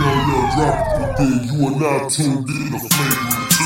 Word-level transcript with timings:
yo, 0.00 0.10
yo, 0.28 0.38
drop 0.52 0.76
it 1.00 1.10
then. 1.16 1.40
You 1.48 1.56
are 1.66 1.76
now 1.76 2.08
tuned 2.08 2.48
in 2.48 2.68
to 2.72 2.78
Flagrant 2.80 3.48
2. 3.56 3.64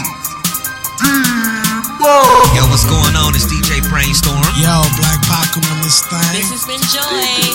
D-Mo! 1.00 2.16
Yo, 2.54 2.62
what's 2.70 2.86
going 2.86 3.16
on? 3.18 3.34
It's 3.34 3.46
DJ 3.50 3.82
Brainstorm. 3.90 4.38
Yo, 4.58 4.82
Black 5.00 5.18
Pac 5.26 5.56
on 5.58 5.78
this 5.82 6.02
thing. 6.06 6.22
This 6.34 6.50
has 6.54 6.64
been 6.66 6.82
Joy. 6.90 7.02
Hey 7.18 7.54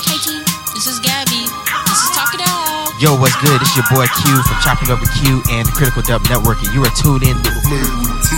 this 0.76 0.88
is 0.92 1.00
Gabby. 1.00 1.48
This 1.88 2.00
is 2.04 2.12
Talk 2.12 2.36
It 2.36 2.44
Out. 2.44 2.92
Yo, 3.00 3.16
what's 3.16 3.36
good? 3.40 3.62
It's 3.64 3.76
your 3.80 3.88
boy 3.88 4.08
Q 4.24 4.44
from 4.44 4.58
Chopping 4.60 4.92
Up 4.92 5.00
with 5.00 5.12
Q 5.24 5.40
and 5.56 5.64
the 5.68 5.72
Critical 5.72 6.04
Dub 6.04 6.24
Network, 6.28 6.60
and 6.64 6.72
you 6.76 6.84
are 6.84 6.92
tuned 7.00 7.24
in 7.24 7.36
to 7.40 7.52
Flagrant 7.64 8.24
2. 8.28 8.36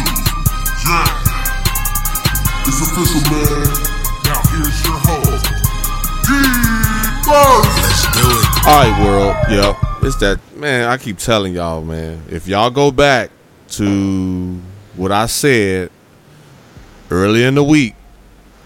Yeah. 0.85 1.09
It's 2.69 2.79
official, 2.83 3.21
man. 3.31 3.65
Now 4.27 4.43
here's 4.53 4.77
your 4.85 4.99
host, 5.01 5.49
D-Mo! 6.29 7.41
Let's 7.81 8.05
do 8.13 8.27
it. 8.27 8.45
All 8.67 8.77
right, 8.85 8.93
world. 9.01 9.33
Yep. 9.49 9.96
It's 10.07 10.15
that 10.19 10.39
man. 10.55 10.87
I 10.87 10.95
keep 10.95 11.17
telling 11.17 11.53
y'all, 11.53 11.83
man. 11.83 12.23
If 12.29 12.47
y'all 12.47 12.69
go 12.69 12.91
back 12.91 13.29
to 13.71 14.57
what 14.95 15.11
I 15.11 15.25
said 15.25 15.91
early 17.11 17.43
in 17.43 17.55
the 17.55 17.63
week, 17.63 17.93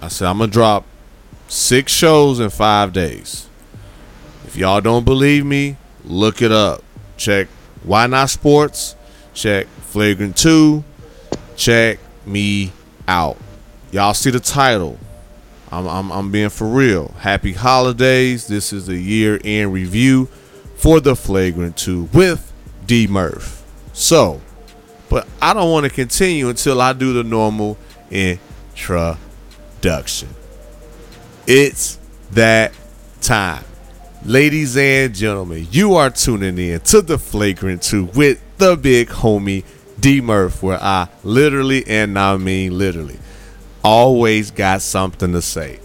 I 0.03 0.09
said 0.09 0.27
I'm 0.27 0.37
gonna 0.37 0.51
drop 0.51 0.85
six 1.47 1.91
shows 1.91 2.39
in 2.39 2.51
five 2.51 2.93
days. 2.93 3.49
If 4.45 4.55
y'all 4.55 4.81
don't 4.81 5.03
believe 5.03 5.43
me, 5.43 5.77
look 6.05 6.43
it 6.43 6.51
up. 6.51 6.83
Check 7.17 7.47
Why 7.81 8.05
Not 8.05 8.29
Sports. 8.29 8.95
Check 9.33 9.65
Flagrant 9.65 10.37
Two. 10.37 10.83
Check 11.55 11.97
me 12.23 12.71
out. 13.07 13.37
Y'all 13.91 14.13
see 14.13 14.29
the 14.29 14.39
title. 14.39 14.99
I'm, 15.71 15.87
I'm, 15.87 16.11
I'm 16.11 16.31
being 16.31 16.49
for 16.49 16.67
real. 16.67 17.07
Happy 17.17 17.53
holidays. 17.53 18.45
This 18.45 18.71
is 18.71 18.85
the 18.85 18.97
year 18.97 19.39
in 19.43 19.71
review 19.71 20.29
for 20.81 20.99
the 20.99 21.15
Flagrant 21.15 21.77
2 21.77 22.09
with 22.11 22.51
D 22.87 23.05
Murph. 23.05 23.63
So, 23.93 24.41
but 25.09 25.27
I 25.39 25.53
don't 25.53 25.69
want 25.71 25.83
to 25.85 25.91
continue 25.91 26.49
until 26.49 26.81
I 26.81 26.93
do 26.93 27.13
the 27.13 27.23
normal 27.23 27.77
introduction. 28.09 29.19
It's 31.45 31.99
that 32.31 32.73
time. 33.21 33.63
Ladies 34.25 34.75
and 34.75 35.13
gentlemen, 35.13 35.67
you 35.69 35.93
are 35.93 36.09
tuning 36.09 36.57
in 36.57 36.79
to 36.81 37.03
the 37.03 37.19
Flagrant 37.19 37.83
2 37.83 38.05
with 38.15 38.41
the 38.57 38.75
big 38.75 39.09
homie 39.09 39.63
D 39.99 40.19
Murph, 40.19 40.63
where 40.63 40.81
I 40.81 41.09
literally 41.23 41.85
and 41.85 42.17
I 42.17 42.37
mean 42.37 42.75
literally 42.75 43.19
always 43.83 44.49
got 44.49 44.81
something 44.81 45.31
to 45.33 45.43
say, 45.43 45.79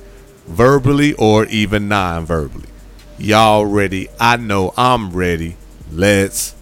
verbally 0.47 1.12
or 1.14 1.44
even 1.47 1.88
non 1.88 2.25
verbally. 2.25 2.70
Y'all 3.19 3.64
ready? 3.64 4.09
I 4.20 4.36
know 4.36 4.75
I'm 4.77 5.11
ready. 5.11 5.56
Let's 5.91 6.55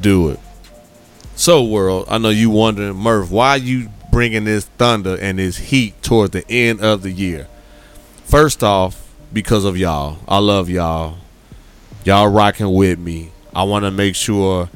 do 0.00 0.30
it. 0.30 0.40
So, 1.34 1.64
world, 1.64 2.06
I 2.08 2.18
know 2.18 2.30
you 2.30 2.50
wondering, 2.50 2.96
Murph, 2.96 3.30
why 3.30 3.56
you 3.56 3.88
bringing 4.10 4.44
this 4.44 4.64
thunder 4.64 5.16
and 5.20 5.38
this 5.38 5.56
heat 5.56 6.02
toward 6.02 6.32
the 6.32 6.48
end 6.50 6.80
of 6.80 7.02
the 7.02 7.10
year? 7.10 7.48
First 8.24 8.62
off, 8.62 9.08
because 9.32 9.64
of 9.64 9.76
y'all. 9.76 10.18
I 10.26 10.38
love 10.38 10.68
y'all. 10.68 11.18
Y'all 12.04 12.28
rocking 12.28 12.72
with 12.72 12.98
me. 12.98 13.32
I 13.54 13.64
want 13.64 13.84
to 13.84 13.90
make 13.90 14.14
sure 14.14 14.68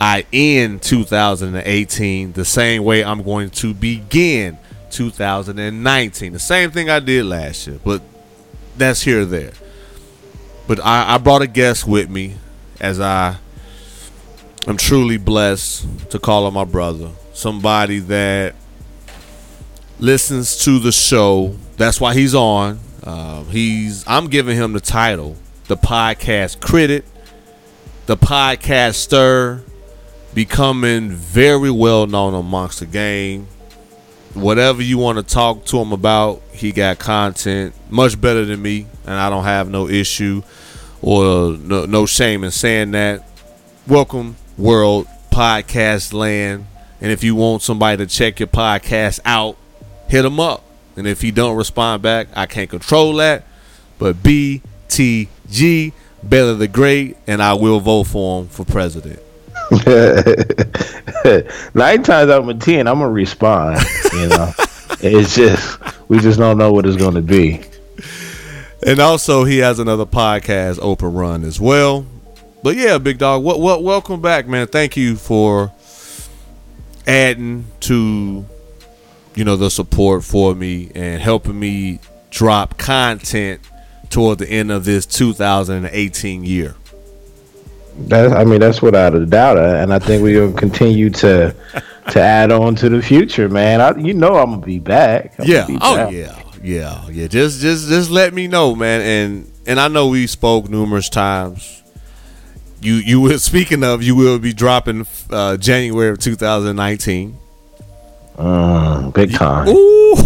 I 0.00 0.26
end 0.32 0.82
2018 0.82 2.32
the 2.32 2.44
same 2.44 2.84
way 2.84 3.04
I'm 3.04 3.22
going 3.22 3.50
to 3.50 3.74
begin 3.74 4.58
2019. 4.90 6.32
The 6.32 6.38
same 6.38 6.70
thing 6.70 6.90
I 6.90 7.00
did 7.00 7.24
last 7.26 7.66
year, 7.66 7.78
but 7.84 8.02
that's 8.76 9.02
here 9.02 9.22
or 9.22 9.24
there. 9.24 9.52
But 10.66 10.80
I, 10.84 11.14
I 11.14 11.18
brought 11.18 11.42
a 11.42 11.46
guest 11.46 11.86
with 11.86 12.08
me 12.08 12.36
as 12.80 13.00
I 13.00 13.36
am 14.66 14.76
truly 14.76 15.18
blessed 15.18 16.10
to 16.10 16.18
call 16.18 16.46
on 16.46 16.54
my 16.54 16.64
brother. 16.64 17.10
Somebody 17.32 17.98
that 18.00 18.54
listens 19.98 20.56
to 20.64 20.78
the 20.78 20.92
show. 20.92 21.56
That's 21.76 22.00
why 22.00 22.14
he's 22.14 22.34
on. 22.34 22.78
Uh, 23.02 23.44
he's 23.44 24.04
I'm 24.06 24.28
giving 24.28 24.56
him 24.56 24.72
the 24.72 24.80
title, 24.80 25.36
the 25.66 25.76
podcast 25.76 26.60
critic, 26.60 27.04
the 28.06 28.16
podcast 28.16 28.94
stir, 28.94 29.62
becoming 30.34 31.10
very 31.10 31.70
well 31.70 32.06
known 32.06 32.34
amongst 32.34 32.80
the 32.80 32.86
game 32.86 33.48
whatever 34.34 34.82
you 34.82 34.98
want 34.98 35.18
to 35.18 35.24
talk 35.24 35.64
to 35.66 35.78
him 35.78 35.92
about, 35.92 36.42
he 36.52 36.72
got 36.72 36.98
content 36.98 37.74
much 37.90 38.20
better 38.20 38.44
than 38.44 38.60
me, 38.60 38.86
and 39.04 39.14
I 39.14 39.28
don't 39.30 39.44
have 39.44 39.68
no 39.68 39.88
issue 39.88 40.42
or 41.00 41.52
no, 41.52 41.84
no 41.86 42.06
shame 42.06 42.44
in 42.44 42.50
saying 42.50 42.92
that. 42.92 43.28
Welcome, 43.86 44.36
world 44.56 45.06
podcast 45.30 46.12
land, 46.12 46.66
and 47.00 47.10
if 47.10 47.24
you 47.24 47.34
want 47.34 47.62
somebody 47.62 47.96
to 47.98 48.06
check 48.06 48.38
your 48.40 48.46
podcast 48.46 49.20
out, 49.24 49.56
hit 50.08 50.24
him 50.24 50.38
up. 50.38 50.62
And 50.96 51.06
if 51.06 51.20
he 51.22 51.30
don't 51.30 51.56
respond 51.56 52.02
back, 52.02 52.28
I 52.34 52.46
can't 52.46 52.68
control 52.68 53.14
that. 53.14 53.44
But 53.98 54.16
BTG, 54.16 55.92
Baylor 56.26 56.54
the 56.54 56.68
Great, 56.68 57.16
and 57.26 57.42
I 57.42 57.54
will 57.54 57.80
vote 57.80 58.04
for 58.04 58.42
him 58.42 58.48
for 58.48 58.64
president. 58.64 59.20
Nine 61.74 62.02
times 62.02 62.30
out 62.30 62.46
of 62.46 62.58
ten, 62.58 62.86
I'm 62.86 62.98
gonna 62.98 63.08
respond. 63.08 63.80
You 64.12 64.28
know, 64.28 64.52
it's 65.00 65.34
just 65.34 65.78
we 66.10 66.18
just 66.18 66.38
don't 66.38 66.58
know 66.58 66.74
what 66.74 66.84
it's 66.84 66.98
gonna 66.98 67.22
be. 67.22 67.62
And 68.86 69.00
also, 69.00 69.44
he 69.44 69.58
has 69.58 69.78
another 69.78 70.04
podcast, 70.04 70.78
Open 70.82 71.14
Run, 71.14 71.42
as 71.42 71.58
well. 71.58 72.04
But 72.62 72.76
yeah, 72.76 72.98
big 72.98 73.16
dog, 73.16 73.42
what 73.42 73.60
what 73.60 73.82
welcome 73.82 74.20
back, 74.20 74.46
man. 74.46 74.66
Thank 74.66 74.98
you 74.98 75.16
for 75.16 75.72
adding 77.06 77.64
to 77.80 78.44
you 79.34 79.44
know 79.44 79.56
the 79.56 79.70
support 79.70 80.22
for 80.22 80.54
me 80.54 80.92
and 80.94 81.22
helping 81.22 81.58
me 81.58 81.98
drop 82.28 82.76
content 82.76 83.62
toward 84.10 84.38
the 84.38 84.48
end 84.48 84.70
of 84.70 84.84
this 84.84 85.06
2018 85.06 86.44
year. 86.44 86.76
That's, 87.96 88.32
I 88.32 88.44
mean, 88.44 88.60
that's 88.60 88.80
without 88.82 89.14
a 89.14 89.26
doubt, 89.26 89.58
uh, 89.58 89.76
and 89.76 89.92
I 89.92 89.98
think 89.98 90.22
we're 90.22 90.46
gonna 90.46 90.58
continue 90.58 91.10
to 91.10 91.54
to 92.10 92.20
add 92.20 92.50
on 92.50 92.74
to 92.76 92.88
the 92.88 93.02
future, 93.02 93.48
man. 93.48 93.80
I, 93.80 93.96
you 93.98 94.14
know, 94.14 94.36
I'm 94.36 94.50
gonna 94.50 94.64
be 94.66 94.78
back. 94.78 95.34
I'm 95.38 95.46
yeah. 95.46 95.66
Be 95.66 95.78
Oh 95.80 95.96
back. 95.96 96.12
yeah. 96.12 96.42
Yeah. 96.62 97.08
Yeah. 97.10 97.26
Just 97.28 97.60
just 97.60 97.88
just 97.88 98.10
let 98.10 98.32
me 98.34 98.48
know, 98.48 98.74
man. 98.74 99.00
And 99.02 99.52
and 99.66 99.78
I 99.78 99.88
know 99.88 100.08
we 100.08 100.26
spoke 100.26 100.68
numerous 100.70 101.08
times. 101.08 101.82
You 102.80 102.94
you 102.94 103.20
will 103.20 103.38
speaking 103.50 103.84
of 103.84 104.02
you 104.02 104.16
will 104.16 104.38
be 104.38 104.52
dropping 104.52 105.06
uh, 105.30 105.56
January 105.58 106.08
of 106.10 106.18
2019. 106.18 107.38
Mm, 108.36 109.12
big 109.14 109.32
time. 109.34 109.68
Ooh. 109.68 110.16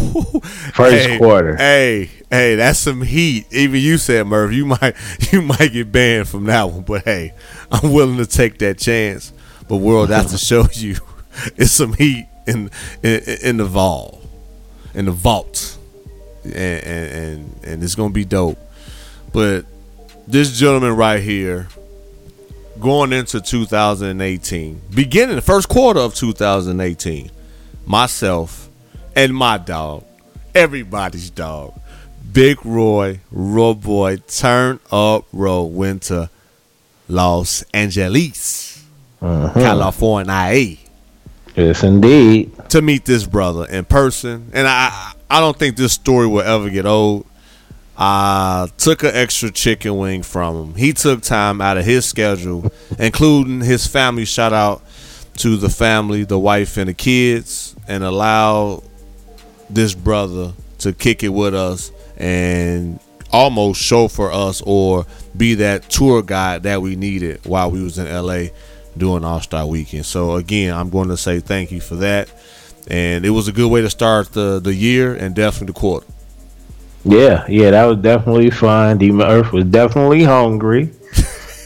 First 0.72 1.06
Hey, 1.06 1.18
quarter. 1.18 1.56
Hey, 1.56 2.10
hey, 2.30 2.54
that's 2.56 2.78
some 2.78 3.02
heat. 3.02 3.46
Even 3.52 3.80
you 3.80 3.98
said, 3.98 4.26
Murph, 4.26 4.52
you 4.52 4.64
might 4.66 4.94
you 5.32 5.42
might 5.42 5.72
get 5.72 5.90
banned 5.92 6.28
from 6.28 6.44
that 6.44 6.70
one, 6.70 6.82
but 6.82 7.04
hey, 7.04 7.32
I'm 7.70 7.92
willing 7.92 8.18
to 8.18 8.26
take 8.26 8.58
that 8.58 8.78
chance. 8.78 9.32
But 9.68 9.78
world, 9.78 10.10
that's 10.10 10.30
to 10.32 10.38
show 10.38 10.66
you 10.72 10.96
it's 11.56 11.72
some 11.72 11.94
heat 11.94 12.26
in 12.46 12.70
in, 13.02 13.20
in 13.42 13.56
the 13.56 13.64
vault, 13.64 14.24
in 14.94 15.06
the 15.06 15.10
vault, 15.12 15.76
and 16.44 16.54
and 16.54 17.12
and, 17.12 17.64
and 17.64 17.82
it's 17.84 17.94
gonna 17.96 18.10
be 18.10 18.24
dope. 18.24 18.58
But 19.32 19.66
this 20.28 20.56
gentleman 20.58 20.96
right 20.96 21.20
here, 21.22 21.68
going 22.80 23.12
into 23.12 23.40
2018, 23.40 24.80
beginning 24.94 25.36
the 25.36 25.42
first 25.42 25.68
quarter 25.68 26.00
of 26.00 26.14
2018, 26.14 27.30
myself 27.86 28.68
and 29.14 29.34
my 29.34 29.58
dog, 29.58 30.04
everybody's 30.54 31.30
dog, 31.30 31.78
Big 32.32 32.64
Roy, 32.66 33.20
Roy 33.30 33.72
Boy, 33.72 34.16
turn 34.28 34.80
up, 34.90 35.24
roll, 35.32 35.70
Winter, 35.70 36.28
Los 37.08 37.62
Angeles, 37.72 38.84
uh-huh. 39.22 39.52
California, 39.54 40.76
Yes, 41.54 41.82
indeed. 41.82 42.52
to 42.68 42.82
meet 42.82 43.06
this 43.06 43.24
brother 43.24 43.64
in 43.64 43.86
person. 43.86 44.50
And 44.52 44.66
I, 44.68 45.12
I 45.30 45.40
don't 45.40 45.58
think 45.58 45.76
this 45.76 45.94
story 45.94 46.26
will 46.26 46.42
ever 46.42 46.68
get 46.68 46.84
old. 46.84 47.26
I 47.96 48.68
took 48.76 49.02
an 49.04 49.12
extra 49.14 49.50
chicken 49.50 49.96
wing 49.96 50.22
from 50.22 50.56
him. 50.56 50.74
He 50.74 50.92
took 50.92 51.22
time 51.22 51.62
out 51.62 51.78
of 51.78 51.86
his 51.86 52.04
schedule, 52.04 52.70
including 52.98 53.62
his 53.62 53.86
family. 53.86 54.26
Shout 54.26 54.52
out 54.52 54.82
to 55.38 55.56
the 55.56 55.68
family, 55.68 56.24
the 56.24 56.38
wife, 56.38 56.76
and 56.76 56.88
the 56.88 56.94
kids, 56.94 57.76
and 57.88 58.02
allow 58.04 58.82
this 59.68 59.94
brother 59.94 60.52
to 60.78 60.92
kick 60.92 61.22
it 61.22 61.28
with 61.28 61.54
us 61.54 61.90
and 62.16 62.98
almost 63.32 63.80
show 63.80 64.08
for 64.08 64.32
us 64.32 64.62
or 64.64 65.06
be 65.36 65.54
that 65.54 65.88
tour 65.90 66.22
guide 66.22 66.62
that 66.62 66.80
we 66.80 66.96
needed 66.96 67.44
while 67.44 67.70
we 67.70 67.82
was 67.82 67.98
in 67.98 68.06
LA 68.10 68.46
doing 68.96 69.24
All 69.24 69.40
Star 69.40 69.66
Weekend. 69.66 70.06
So 70.06 70.36
again, 70.36 70.74
I'm 70.74 70.90
going 70.90 71.08
to 71.08 71.16
say 71.16 71.40
thank 71.40 71.72
you 71.72 71.80
for 71.80 71.96
that, 71.96 72.30
and 72.88 73.26
it 73.26 73.30
was 73.30 73.48
a 73.48 73.52
good 73.52 73.70
way 73.70 73.82
to 73.82 73.90
start 73.90 74.32
the 74.32 74.60
the 74.60 74.74
year 74.74 75.14
and 75.14 75.34
definitely 75.34 75.72
the 75.72 75.80
quarter. 75.80 76.06
Yeah, 77.04 77.44
yeah, 77.48 77.70
that 77.70 77.84
was 77.84 77.98
definitely 77.98 78.50
fun. 78.50 78.98
D 78.98 79.12
Murph 79.12 79.52
was 79.52 79.64
definitely 79.64 80.24
hungry. 80.24 80.90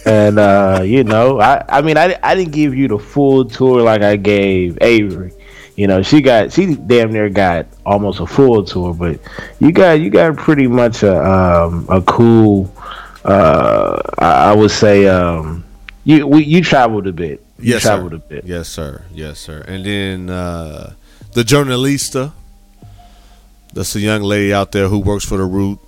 And 0.07 0.39
uh, 0.39 0.83
you 0.85 1.05
know, 1.05 1.41
I 1.41 1.65
I 1.69 1.83
mean, 1.83 1.97
I 1.97 2.19
I 2.23 2.35
didn't 2.35 2.53
give 2.53 2.75
you 2.75 2.89
the 2.89 2.99
full 2.99 3.45
tour 3.45 3.83
like 3.83 4.03
I 4.03 4.17
gave 4.17 4.79
Avery. 4.81 5.33
You 5.77 5.87
know, 5.87 6.03
she 6.03 6.21
got 6.21 6.53
she 6.53 6.75
damn 6.75 7.13
near 7.13 7.29
got 7.31 7.67
almost 7.87 8.21
a 8.21 8.27
full 8.27 8.63
tour, 8.65 8.93
but 8.95 9.19
you 9.61 9.73
got 9.73 9.93
you 10.01 10.11
got 10.11 10.37
pretty 10.37 10.67
much 10.67 11.03
a 11.03 11.17
um, 11.25 11.87
a 11.89 12.01
cool. 12.03 12.73
Uh, 13.25 14.01
I, 14.19 14.51
I 14.51 14.55
would 14.55 14.71
say 14.71 15.07
um, 15.07 15.65
you 16.05 16.27
we, 16.27 16.45
you 16.45 16.63
traveled 16.63 17.07
a 17.07 17.13
bit. 17.13 17.45
You 17.59 17.75
Yes, 17.75 17.83
traveled 17.83 18.13
sir. 18.13 18.17
a 18.17 18.19
bit. 18.21 18.45
Yes, 18.45 18.69
sir. 18.69 19.05
Yes, 19.13 19.39
sir. 19.39 19.63
And 19.69 19.85
then 19.85 20.31
uh, 20.31 20.95
the 21.35 21.45
journalista. 21.45 22.33
That's 23.73 23.95
a 23.95 24.01
young 24.01 24.23
lady 24.23 24.53
out 24.53 24.73
there 24.73 24.89
who 24.89 24.99
works 24.99 25.25
for 25.25 25.37
the 25.39 25.45
Root. 25.45 25.79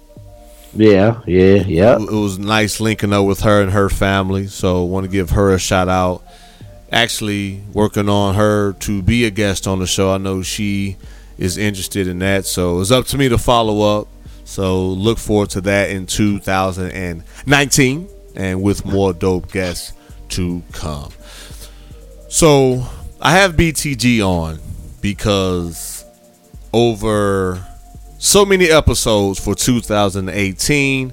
Yeah, 0.74 1.20
yeah, 1.26 1.62
yeah. 1.66 1.96
It 1.96 2.10
was 2.10 2.38
nice 2.38 2.80
linking 2.80 3.12
up 3.12 3.26
with 3.26 3.40
her 3.40 3.60
and 3.60 3.72
her 3.72 3.88
family. 3.88 4.46
So 4.46 4.84
want 4.84 5.04
to 5.04 5.10
give 5.10 5.30
her 5.30 5.52
a 5.52 5.58
shout 5.58 5.88
out. 5.88 6.22
Actually, 6.90 7.62
working 7.72 8.08
on 8.08 8.34
her 8.34 8.74
to 8.74 9.02
be 9.02 9.24
a 9.24 9.30
guest 9.30 9.66
on 9.66 9.78
the 9.78 9.86
show. 9.86 10.12
I 10.12 10.18
know 10.18 10.42
she 10.42 10.96
is 11.38 11.56
interested 11.56 12.06
in 12.06 12.18
that. 12.20 12.46
So 12.46 12.80
it's 12.80 12.90
up 12.90 13.06
to 13.06 13.18
me 13.18 13.28
to 13.28 13.38
follow 13.38 14.00
up. 14.00 14.08
So 14.44 14.86
look 14.86 15.18
forward 15.18 15.50
to 15.50 15.60
that 15.62 15.90
in 15.90 16.06
2019 16.06 18.08
and 18.34 18.62
with 18.62 18.84
more 18.84 19.12
dope 19.12 19.50
guests 19.50 19.92
to 20.30 20.62
come. 20.72 21.10
So 22.28 22.86
I 23.20 23.32
have 23.32 23.56
BTG 23.56 24.26
on 24.26 24.58
because 25.00 26.04
over 26.72 27.64
so 28.22 28.44
many 28.44 28.70
episodes 28.70 29.40
for 29.40 29.52
2018 29.52 31.12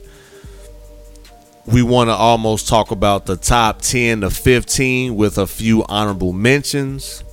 we 1.66 1.82
want 1.82 2.08
to 2.08 2.14
almost 2.14 2.68
talk 2.68 2.92
about 2.92 3.26
the 3.26 3.36
top 3.36 3.82
10 3.82 4.22
to 4.22 4.30
15 4.30 5.16
with 5.16 5.40
a 5.40 5.48
few 5.48 5.84
honorable 5.90 6.34
mentions. 6.34 7.24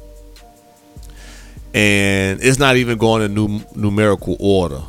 And 1.75 2.40
it's 2.43 2.58
not 2.58 2.76
even 2.76 2.96
going 2.96 3.23
in 3.23 3.34
num- 3.34 3.67
numerical 3.75 4.38
order. 4.40 4.81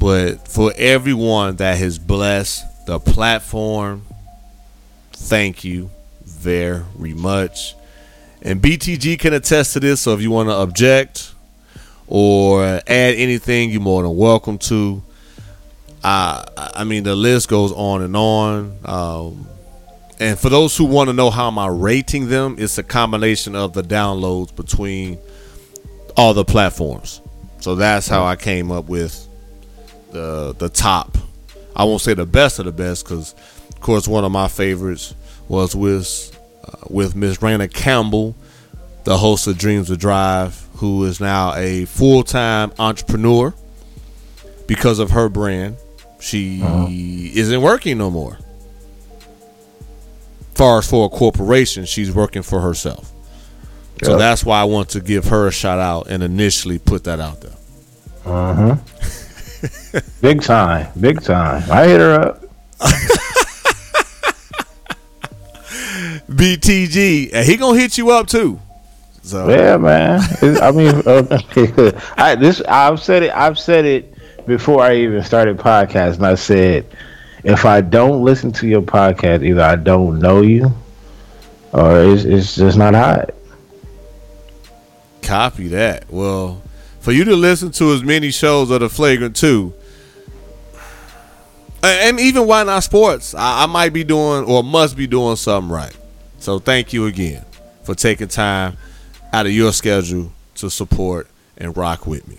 But 0.00 0.48
for 0.48 0.72
everyone 0.78 1.56
that 1.56 1.76
has 1.76 1.98
blessed 1.98 2.86
the 2.86 2.98
platform 2.98 4.06
thank 5.12 5.62
you 5.62 5.90
very 6.24 7.12
much. 7.14 7.74
And 8.40 8.62
btg 8.62 9.18
can 9.18 9.34
attest 9.34 9.74
to 9.74 9.80
this 9.80 10.00
so 10.00 10.14
if 10.14 10.22
you 10.22 10.30
want 10.30 10.48
to 10.48 10.54
object 10.54 11.33
or 12.16 12.62
add 12.64 12.84
anything, 12.86 13.70
you're 13.70 13.80
more 13.80 14.04
than 14.04 14.16
welcome 14.16 14.56
to. 14.56 15.02
I 16.04 16.46
I 16.56 16.84
mean 16.84 17.02
the 17.02 17.16
list 17.16 17.48
goes 17.48 17.72
on 17.72 18.02
and 18.02 18.14
on. 18.14 18.78
Um, 18.84 19.48
and 20.20 20.38
for 20.38 20.48
those 20.48 20.76
who 20.76 20.84
want 20.84 21.08
to 21.08 21.12
know 21.12 21.30
how 21.30 21.48
am 21.48 21.58
I 21.58 21.66
rating 21.66 22.28
them, 22.28 22.54
it's 22.56 22.78
a 22.78 22.84
combination 22.84 23.56
of 23.56 23.72
the 23.72 23.82
downloads 23.82 24.54
between 24.54 25.18
all 26.16 26.34
the 26.34 26.44
platforms. 26.44 27.20
So 27.58 27.74
that's 27.74 28.06
how 28.06 28.22
I 28.22 28.36
came 28.36 28.70
up 28.70 28.84
with 28.84 29.26
the 30.12 30.54
the 30.56 30.68
top. 30.68 31.18
I 31.74 31.82
won't 31.82 32.00
say 32.00 32.14
the 32.14 32.26
best 32.26 32.60
of 32.60 32.66
the 32.66 32.72
best 32.72 33.04
because, 33.04 33.34
of 33.70 33.80
course, 33.80 34.06
one 34.06 34.24
of 34.24 34.30
my 34.30 34.46
favorites 34.46 35.16
was 35.48 35.74
with 35.74 36.38
uh, 36.64 36.86
with 36.88 37.16
Miss 37.16 37.38
Raina 37.38 37.68
Campbell, 37.68 38.36
the 39.02 39.18
host 39.18 39.48
of 39.48 39.58
Dreams 39.58 39.90
of 39.90 39.98
Drive, 39.98 40.64
who 40.84 41.04
is 41.06 41.18
now 41.18 41.54
a 41.54 41.86
full 41.86 42.22
time 42.22 42.70
entrepreneur 42.78 43.54
because 44.66 44.98
of 44.98 45.12
her 45.12 45.30
brand. 45.30 45.76
She 46.20 46.60
isn't 47.34 47.62
working 47.62 47.96
no 47.96 48.10
more. 48.10 48.38
Far 50.54 50.78
as 50.78 50.88
for 50.88 51.06
a 51.06 51.08
corporation, 51.08 51.86
she's 51.86 52.14
working 52.14 52.42
for 52.42 52.60
herself. 52.60 53.10
So 54.02 54.18
that's 54.18 54.44
why 54.44 54.60
I 54.60 54.64
want 54.64 54.90
to 54.90 55.00
give 55.00 55.24
her 55.26 55.46
a 55.46 55.52
shout 55.52 55.78
out 55.78 56.08
and 56.08 56.22
initially 56.22 56.78
put 56.78 57.04
that 57.04 57.18
out 57.18 57.40
there. 57.40 57.56
Uh 58.26 58.54
huh. 58.54 58.76
big 60.20 60.42
time, 60.42 60.92
big 61.00 61.22
time. 61.22 61.62
I 61.70 61.86
hit 61.86 62.00
her 62.00 62.12
up. 62.20 62.44
BTG, 66.28 67.30
and 67.32 67.46
he 67.46 67.56
gonna 67.56 67.78
hit 67.78 67.96
you 67.96 68.10
up 68.10 68.26
too. 68.26 68.60
So 69.24 69.48
Yeah, 69.48 69.78
man. 69.78 70.20
It- 70.42 70.62
I 70.62 70.70
mean, 70.70 70.94
uh, 71.06 72.00
I 72.16 72.34
this 72.34 72.60
I've 72.68 73.00
said 73.00 73.22
it. 73.22 73.32
I've 73.34 73.58
said 73.58 73.86
it 73.86 74.14
before 74.46 74.82
I 74.82 74.96
even 74.96 75.22
started 75.24 75.56
podcast, 75.56 76.16
and 76.16 76.26
I 76.26 76.34
said, 76.34 76.84
if 77.42 77.64
I 77.64 77.80
don't 77.80 78.22
listen 78.22 78.52
to 78.52 78.66
your 78.68 78.82
podcast, 78.82 79.42
either 79.42 79.62
I 79.62 79.76
don't 79.76 80.18
know 80.18 80.42
you, 80.42 80.70
or 81.72 82.00
it's, 82.04 82.24
it's 82.24 82.54
just 82.56 82.76
not 82.76 82.94
hot. 82.94 83.30
Copy 85.22 85.68
that. 85.68 86.04
Well, 86.10 86.60
for 87.00 87.12
you 87.12 87.24
to 87.24 87.34
listen 87.34 87.70
to 87.72 87.92
as 87.94 88.02
many 88.02 88.30
shows 88.30 88.70
of 88.70 88.80
the 88.80 88.90
Flagrant 88.90 89.36
2, 89.36 89.72
and 91.82 92.20
even 92.20 92.46
Why 92.46 92.62
Not 92.64 92.80
Sports, 92.84 93.34
I, 93.34 93.64
I 93.64 93.66
might 93.66 93.94
be 93.94 94.04
doing 94.04 94.44
or 94.44 94.62
must 94.62 94.96
be 94.96 95.06
doing 95.06 95.36
something 95.36 95.70
right. 95.72 95.96
So 96.40 96.58
thank 96.58 96.92
you 96.92 97.06
again 97.06 97.44
for 97.84 97.94
taking 97.94 98.28
time 98.28 98.76
out 99.34 99.46
of 99.46 99.52
your 99.52 99.72
schedule 99.72 100.30
to 100.54 100.70
support 100.70 101.26
and 101.58 101.76
rock 101.76 102.06
with 102.06 102.26
me. 102.28 102.38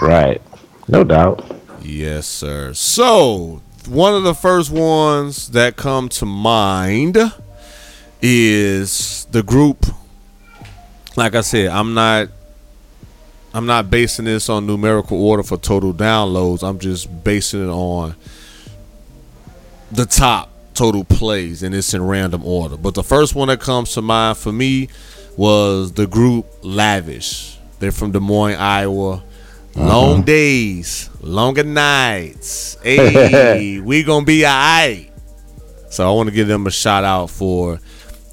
Right. 0.00 0.40
No 0.88 1.04
doubt. 1.04 1.44
Yes, 1.82 2.26
sir. 2.26 2.72
So, 2.72 3.60
one 3.86 4.14
of 4.14 4.22
the 4.22 4.34
first 4.34 4.70
ones 4.70 5.48
that 5.50 5.76
come 5.76 6.08
to 6.08 6.24
mind 6.24 7.18
is 8.22 9.26
the 9.30 9.42
group. 9.42 9.84
Like 11.16 11.34
I 11.34 11.42
said, 11.42 11.68
I'm 11.68 11.92
not 11.92 12.28
I'm 13.52 13.66
not 13.66 13.90
basing 13.90 14.24
this 14.24 14.48
on 14.48 14.66
numerical 14.66 15.22
order 15.22 15.42
for 15.42 15.58
total 15.58 15.92
downloads. 15.92 16.66
I'm 16.66 16.78
just 16.78 17.24
basing 17.24 17.68
it 17.68 17.70
on 17.70 18.14
the 19.92 20.06
top 20.06 20.50
total 20.78 21.02
plays 21.02 21.64
and 21.64 21.74
it's 21.74 21.92
in 21.92 22.06
random 22.06 22.44
order. 22.46 22.76
But 22.76 22.94
the 22.94 23.02
first 23.02 23.34
one 23.34 23.48
that 23.48 23.60
comes 23.60 23.92
to 23.94 24.02
mind 24.02 24.38
for 24.38 24.52
me 24.52 24.88
was 25.36 25.92
the 25.92 26.06
group 26.06 26.46
Lavish. 26.62 27.58
They're 27.80 27.90
from 27.90 28.12
Des 28.12 28.20
Moines, 28.20 28.54
Iowa. 28.54 29.14
Uh-huh. 29.14 29.86
Long 29.86 30.22
days, 30.22 31.10
longer 31.20 31.64
nights. 31.64 32.76
Hey, 32.82 33.80
we 33.80 34.04
gonna 34.04 34.24
be 34.24 34.46
alright. 34.46 35.10
So 35.90 36.08
I 36.08 36.14
want 36.14 36.28
to 36.28 36.34
give 36.34 36.46
them 36.48 36.66
a 36.66 36.70
shout 36.70 37.04
out 37.04 37.30
for 37.30 37.80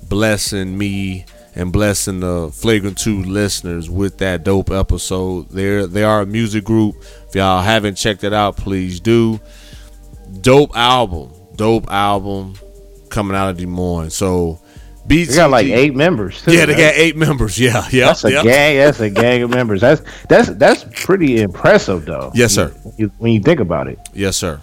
blessing 0.07 0.77
me 0.77 1.25
and 1.55 1.71
blessing 1.71 2.19
the 2.19 2.51
Flagrant 2.53 2.97
2 2.97 3.23
listeners 3.23 3.89
with 3.89 4.19
that 4.19 4.43
dope 4.43 4.69
episode. 4.69 5.49
They're 5.49 5.87
they 5.87 6.03
are 6.03 6.21
a 6.21 6.25
music 6.25 6.63
group. 6.63 6.95
If 7.27 7.35
y'all 7.35 7.61
haven't 7.61 7.95
checked 7.95 8.23
it 8.23 8.33
out, 8.33 8.55
please 8.55 8.99
do. 8.99 9.39
Dope 10.41 10.75
album. 10.75 11.34
Dope 11.55 11.89
album 11.91 12.55
coming 13.09 13.35
out 13.35 13.49
of 13.49 13.57
Des 13.57 13.65
Moines. 13.65 14.11
So 14.11 14.59
BTG, 15.07 15.27
They 15.27 15.35
got 15.35 15.51
like 15.51 15.67
eight 15.67 15.95
members. 15.95 16.41
Too, 16.41 16.53
Yeah, 16.53 16.65
they 16.65 16.73
right? 16.73 16.79
got 16.79 16.93
eight 16.95 17.15
members. 17.15 17.59
Yeah, 17.59 17.87
yeah. 17.91 18.07
That's 18.07 18.23
a 18.25 18.31
yeah. 18.31 18.43
gang. 18.43 18.77
That's 18.77 18.99
a 18.99 19.09
gang 19.09 19.43
of 19.43 19.49
members. 19.49 19.81
That's 19.81 20.01
that's 20.27 20.49
that's 20.49 20.85
pretty 21.05 21.41
impressive, 21.41 22.05
though. 22.05 22.31
Yes, 22.33 22.53
sir. 22.53 22.69
When 22.83 22.93
you, 22.97 23.11
when 23.19 23.31
you 23.33 23.39
think 23.39 23.59
about 23.59 23.87
it. 23.87 23.99
Yes, 24.13 24.35
sir. 24.37 24.59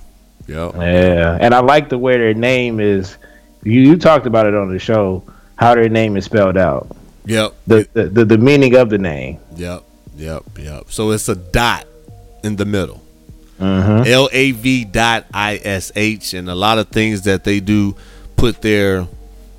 Yep. 0.49 0.75
Yeah, 0.75 1.39
and 1.41 1.55
I 1.55 1.61
like 1.61 1.89
the 1.89 1.99
way 1.99 2.19
their 2.19 2.35
name 2.35 2.81
is. 2.81 3.17
You, 3.63 3.81
you 3.81 3.97
talked 3.97 4.27
about 4.27 4.47
it 4.47 4.55
on 4.55 4.73
the 4.73 4.79
show. 4.79 5.23
How 5.57 5.75
their 5.77 5.89
name 5.89 6.17
is 6.17 6.25
spelled 6.25 6.57
out. 6.57 6.89
Yep. 7.27 7.55
The 7.69 7.89
the, 7.93 8.05
the, 8.09 8.25
the 8.25 8.39
meaning 8.39 8.75
of 8.75 8.91
the 8.91 8.99
name. 8.99 9.39
Yep, 9.55 9.85
yep, 10.17 10.43
yep. 10.59 10.85
So 10.89 11.13
it's 11.13 11.29
a 11.29 11.37
dot 11.37 11.87
in 12.43 12.57
the 12.57 12.65
middle. 12.65 13.01
Mm-hmm. 13.61 14.09
L 14.09 14.29
A 14.33 14.51
V 14.53 14.85
dot 14.85 15.27
I 15.33 15.61
S 15.63 15.93
H, 15.95 16.35
and 16.35 16.49
a 16.49 16.55
lot 16.55 16.79
of 16.79 16.89
things 16.89 17.23
that 17.23 17.45
they 17.45 17.61
do 17.61 17.95
put 18.37 18.61
their 18.63 19.07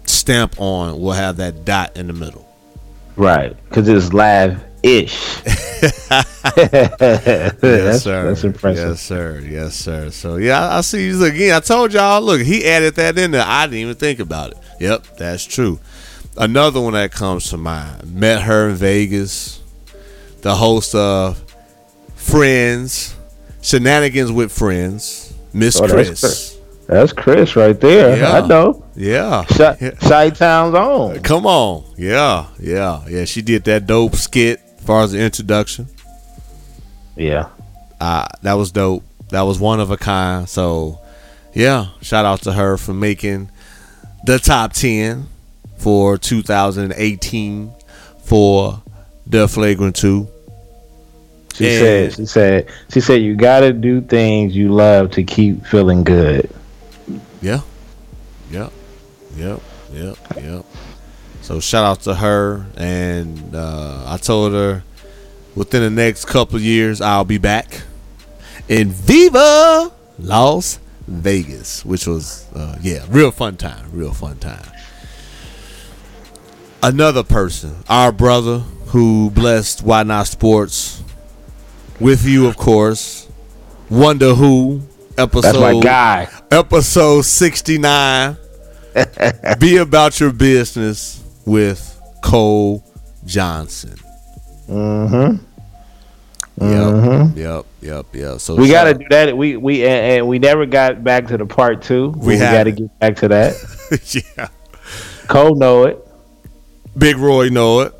stamp 0.06 0.60
on 0.60 1.00
will 1.00 1.14
have 1.14 1.38
that 1.38 1.64
dot 1.66 1.96
in 1.96 2.08
the 2.08 2.14
middle. 2.14 2.48
Right, 3.16 3.56
because 3.70 3.88
it's 3.88 4.12
live 4.14 4.64
ish. 4.82 5.42
yes, 5.46 6.34
that's, 7.62 8.04
sir. 8.04 8.28
That's 8.28 8.44
impressive. 8.44 8.90
Yes, 8.90 9.02
sir. 9.02 9.40
Yes, 9.40 9.76
sir. 9.76 10.10
So 10.12 10.38
yeah, 10.38 10.68
I 10.68 10.78
I 10.80 10.82
see 10.82 11.08
you 11.08 11.24
again. 11.24 11.56
I 11.56 11.60
told 11.60 11.94
y'all, 11.94 12.22
look, 12.22 12.42
he 12.42 12.66
added 12.66 12.96
that 12.96 13.18
in 13.18 13.32
there. 13.32 13.46
I 13.46 13.68
didn't 13.68 13.80
even 13.80 13.96
think 13.96 14.20
about 14.20 14.52
it. 14.52 14.58
Yep, 14.80 15.18
that's 15.18 15.46
true. 15.46 15.80
Another 16.36 16.82
one 16.82 16.94
that 16.94 17.12
comes 17.12 17.50
to 17.52 17.58
mind. 17.58 18.14
Met 18.16 18.42
her 18.42 18.70
in 18.70 18.76
Vegas. 18.76 19.62
The 20.42 20.56
host 20.56 20.94
of 20.94 21.42
Friends, 22.16 23.16
Shenanigans 23.63 24.32
with 24.32 24.51
Friends, 24.51 25.34
Miss 25.53 25.79
Oh, 25.79 25.88
that's 25.88 26.20
Chris. 26.20 26.60
That's 26.86 27.13
Chris 27.13 27.55
right 27.55 27.79
there. 27.79 28.17
Yeah. 28.17 28.32
I 28.43 28.46
know. 28.46 28.84
Yeah. 28.96 29.46
Shy 29.46 30.29
Town's 30.32 30.75
own. 30.75 31.22
Come 31.22 31.46
on. 31.48 31.86
Yeah, 31.98 32.48
yeah, 32.60 33.03
yeah. 33.08 33.24
She 33.25 33.41
did 33.41 33.63
that 33.63 33.88
dope 33.88 34.15
skit 34.15 34.62
as 34.77 34.84
far 34.84 35.03
as 35.03 35.13
the 35.13 35.20
introduction. 35.22 35.88
Yeah. 37.15 37.50
uh, 38.01 38.27
that 38.41 38.53
was 38.53 38.72
dope. 38.72 39.03
That 39.29 39.43
was 39.43 39.60
one 39.60 39.79
of 39.79 39.91
a 39.91 39.98
kind. 39.98 40.48
So, 40.50 41.00
yeah, 41.53 41.88
shout 42.01 42.25
out 42.25 42.41
to 42.43 42.51
her 42.53 42.77
for 42.77 42.93
making 42.93 43.50
the 44.25 44.38
top 44.39 44.74
10 44.74 45.27
for 45.77 46.17
2018 46.17 47.74
for 48.24 48.82
the 49.25 49.48
Flagrant 49.48 49.96
2. 49.96 50.27
She 51.54 51.68
And- 51.70 51.80
said, 51.80 52.14
she 52.16 52.26
said, 52.26 52.68
she 52.92 53.00
said, 53.00 53.22
you 53.22 53.36
got 53.36 53.60
to 53.62 53.74
do 53.74 54.02
things 54.02 54.56
you 54.56 54.74
love 54.74 55.12
to 55.12 55.24
keep 55.24 55.66
feeling 55.66 56.04
good. 56.04 56.50
Yeah. 57.42 57.62
Yep. 58.52 58.72
Yep. 59.36 59.62
Yep. 59.94 60.18
Yep. 60.42 60.66
So 61.42 61.60
shout 61.60 61.86
out 61.86 62.02
to 62.02 62.16
her. 62.16 62.66
And 62.78 63.54
uh, 63.56 64.06
I 64.08 64.18
told 64.18 64.54
her 64.54 64.84
within 65.56 65.82
the 65.84 65.90
next 65.90 66.26
couple 66.26 66.56
of 66.56 66.62
years, 66.64 67.02
I'll 67.02 67.26
be 67.26 67.38
back 67.38 67.82
in 68.68 68.90
Viva 68.90 69.92
Las 70.20 70.80
Vegas, 71.08 71.84
which 71.86 72.08
was, 72.08 72.48
uh, 72.56 72.78
yeah, 72.82 73.06
real 73.10 73.30
fun 73.30 73.58
time. 73.58 73.90
Real 73.92 74.14
fun 74.14 74.38
time. 74.38 74.66
Another 76.82 77.24
person, 77.24 77.76
our 77.88 78.12
brother 78.12 78.60
who 78.88 79.30
blessed 79.32 79.84
Why 79.84 80.04
Not 80.04 80.28
Sports 80.28 80.93
with 82.00 82.26
you, 82.26 82.48
of 82.48 82.58
course. 82.58 83.28
Wonder 83.90 84.34
Who 84.34 84.82
episode 85.18 85.42
That's 85.44 85.58
my 85.60 85.80
guy. 85.80 86.28
episode 86.50 87.22
69 87.24 88.36
be 89.60 89.78
about 89.78 90.20
your 90.20 90.32
business 90.34 91.24
with 91.46 92.02
cole 92.24 92.84
johnson 93.26 93.94
Mm-hmm. 94.68 95.38
yep 96.62 97.36
yep 97.38 97.66
yep 97.82 98.06
yep 98.16 98.40
so 98.40 98.56
We 98.56 98.70
got 98.72 98.86
to 98.86 98.94
do 98.96 99.06
that. 99.12 99.38
We 99.38 99.58
we 99.58 99.84
and, 99.84 100.18
and 100.20 100.28
we 100.28 100.40
never 100.40 100.66
got 100.66 101.04
back 101.04 101.28
to 101.28 101.38
the 101.38 101.46
part 101.46 101.82
two. 101.84 102.10
We 102.18 102.34
We, 102.34 102.40
got 102.40 102.64
to 102.64 102.72
get 102.72 103.00
back 103.00 103.16
to 103.18 103.28
that. 103.28 104.24
yeah 104.38 104.48
Cole 105.28 105.56
know 105.56 105.84
it. 105.84 106.00
big 106.98 107.18
roy 107.18 107.50
know 107.50 107.82
it 107.82 107.94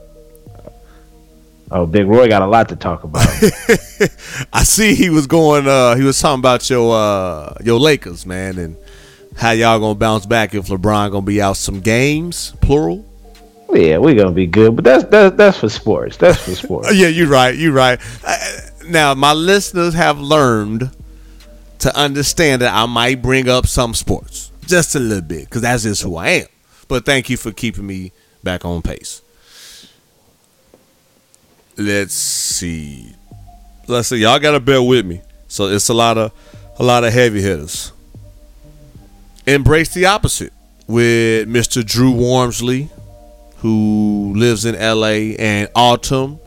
Oh, 1.76 1.86
Big 1.88 2.06
Roy 2.06 2.28
got 2.28 2.42
a 2.42 2.48
lot 2.48 2.70
to 2.70 2.76
talk 2.76 3.04
about. 3.04 3.28
i 4.54 4.64
see 4.64 4.96
he 4.96 5.10
was 5.10 5.28
going 5.28 5.68
uh 5.68 5.96
he 5.96 6.04
was 6.04 6.20
talking 6.20 6.40
about 6.40 6.70
your 6.70 6.96
uh 6.96 7.54
your 7.64 7.80
lakers 7.80 8.26
man 8.26 8.58
and 8.58 8.78
how 9.36 9.52
y'all 9.52 9.80
gonna 9.80 9.96
bounce 9.96 10.26
back 10.26 10.54
if 10.54 10.68
lebron 10.68 11.12
gonna 11.12 11.26
be 11.26 11.42
out 11.42 11.58
some 11.58 11.80
games 11.80 12.54
plural 12.62 13.04
yeah, 13.76 13.98
we're 13.98 14.14
gonna 14.16 14.32
be 14.32 14.46
good, 14.46 14.76
but 14.76 14.86
that's 14.86 15.04
that's 15.06 15.36
that's 15.36 15.58
for 15.58 15.70
sports. 15.70 16.18
That's 16.18 16.42
for 16.44 16.52
sports. 16.56 16.96
Yeah, 16.96 17.08
you're 17.08 17.28
right. 17.28 17.56
You're 17.56 17.74
right. 17.74 18.00
Now, 18.88 19.14
my 19.14 19.34
listeners 19.34 19.94
have 19.94 20.20
learned 20.20 20.92
to 21.80 21.98
understand 21.98 22.62
that 22.62 22.74
I 22.74 22.86
might 22.86 23.22
bring 23.22 23.50
up 23.50 23.66
some 23.66 23.94
sports 23.94 24.52
just 24.68 24.96
a 24.96 25.00
little 25.00 25.22
bit 25.22 25.46
because 25.46 25.64
that's 25.64 25.84
just 25.84 26.04
who 26.04 26.16
I 26.18 26.28
am. 26.30 26.48
But 26.88 27.06
thank 27.06 27.30
you 27.30 27.38
for 27.38 27.52
keeping 27.52 27.88
me 27.88 28.12
back 28.44 28.64
on 28.64 28.82
pace. 28.82 29.23
Let's 31.78 32.14
see. 32.14 33.16
Let's 33.88 34.10
see. 34.10 34.18
Y'all 34.18 34.40
gotta 34.40 34.60
bear 34.60 34.82
with 34.82 35.06
me. 35.06 35.22
So 35.48 35.68
it's 35.68 35.90
a 35.90 35.94
lot 35.94 36.18
of 36.18 36.32
a 36.80 36.84
lot 36.84 37.04
of 37.04 37.14
heavy 37.14 37.42
hitters. 37.42 37.92
Embrace 39.46 39.94
the 39.94 40.06
opposite 40.06 40.54
with 40.88 41.48
Mr. 41.50 41.86
Drew 41.86 42.14
Warmsley, 42.14 42.90
who 43.58 44.34
lives 44.36 44.66
in 44.66 44.76
LA, 44.76 45.36
and 45.38 45.70
Autumn 45.76 46.40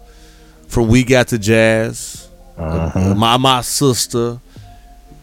from 0.68 0.88
We 0.88 1.04
Got 1.04 1.28
the 1.28 1.38
Jazz. 1.38 2.28
Uh-huh. 2.56 3.14
My 3.14 3.36
my 3.36 3.62
sister 3.62 4.40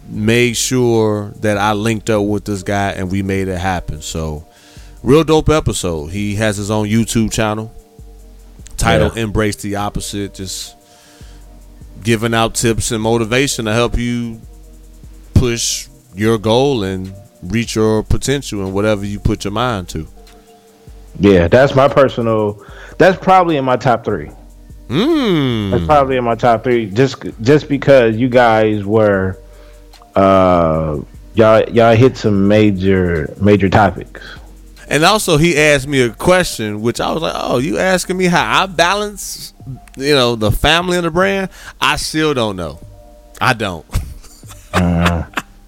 made 0.10 0.58
sure 0.58 1.32
that 1.38 1.58
I 1.58 1.74
linked 1.74 2.10
up 2.10 2.26
with 2.26 2.46
this 2.46 2.62
guy 2.62 2.92
and 2.92 3.10
we 3.10 3.24
made 3.24 3.48
it 3.48 3.58
happen. 3.58 4.02
So 4.02 4.46
real 5.02 5.24
dope 5.24 5.50
episode. 5.50 6.08
He 6.08 6.36
has 6.36 6.58
his 6.58 6.70
own 6.70 6.88
YouTube 6.88 7.32
channel 7.32 7.74
titled 8.84 9.18
Embrace 9.18 9.56
the 9.58 9.76
Opposite, 9.76 10.34
just 10.34 10.76
giving 12.04 12.34
out 12.34 12.56
tips 12.56 12.92
and 12.92 13.02
motivation 13.02 13.66
to 13.66 13.74
help 13.74 13.98
you 13.98 14.42
push 15.34 15.88
your 16.14 16.38
goal 16.38 16.84
and 16.84 17.14
reach 17.44 17.76
your 17.76 18.04
potential 18.04 18.64
and 18.64 18.74
whatever 18.74 19.06
you 19.06 19.20
put 19.20 19.44
your 19.44 19.52
mind 19.52 19.90
to. 19.90 20.08
Yeah, 21.20 21.48
that's 21.48 21.76
my 21.76 21.88
personal. 21.88 22.64
That's 22.98 23.18
probably 23.18 23.58
in 23.58 23.66
my 23.66 23.78
top 23.78 24.04
three. 24.04 24.32
Mm. 24.88 25.72
That's 25.72 25.86
probably 25.86 26.18
in 26.18 26.24
my 26.24 26.36
top 26.36 26.64
three. 26.64 26.90
Just 26.90 27.24
just 27.42 27.70
because 27.70 28.16
you 28.16 28.30
guys 28.30 28.84
were, 28.84 29.40
uh, 30.16 31.00
y'all 31.36 31.70
y'all 31.70 31.96
hit 31.96 32.18
some 32.18 32.48
major 32.48 33.34
major 33.40 33.70
topics. 33.70 34.22
And 34.94 35.04
also, 35.04 35.38
he 35.38 35.58
asked 35.58 35.88
me 35.88 36.02
a 36.02 36.12
question, 36.12 36.84
which 36.84 37.02
I 37.02 37.12
was 37.12 37.24
like, 37.24 37.34
"Oh, 37.36 37.58
you 37.58 37.80
asking 37.80 38.16
me 38.16 38.26
how 38.26 38.62
I 38.62 38.68
balance, 38.68 39.52
you 39.98 40.14
know, 40.14 40.36
the 40.36 40.52
family 40.52 40.98
and 40.98 41.06
the 41.08 41.10
brand? 41.10 41.50
I 41.82 41.96
still 41.96 42.36
don't 42.36 42.56
know. 42.56 42.78
I 43.42 43.54
don't." 43.54 43.86
uh, 44.72 45.24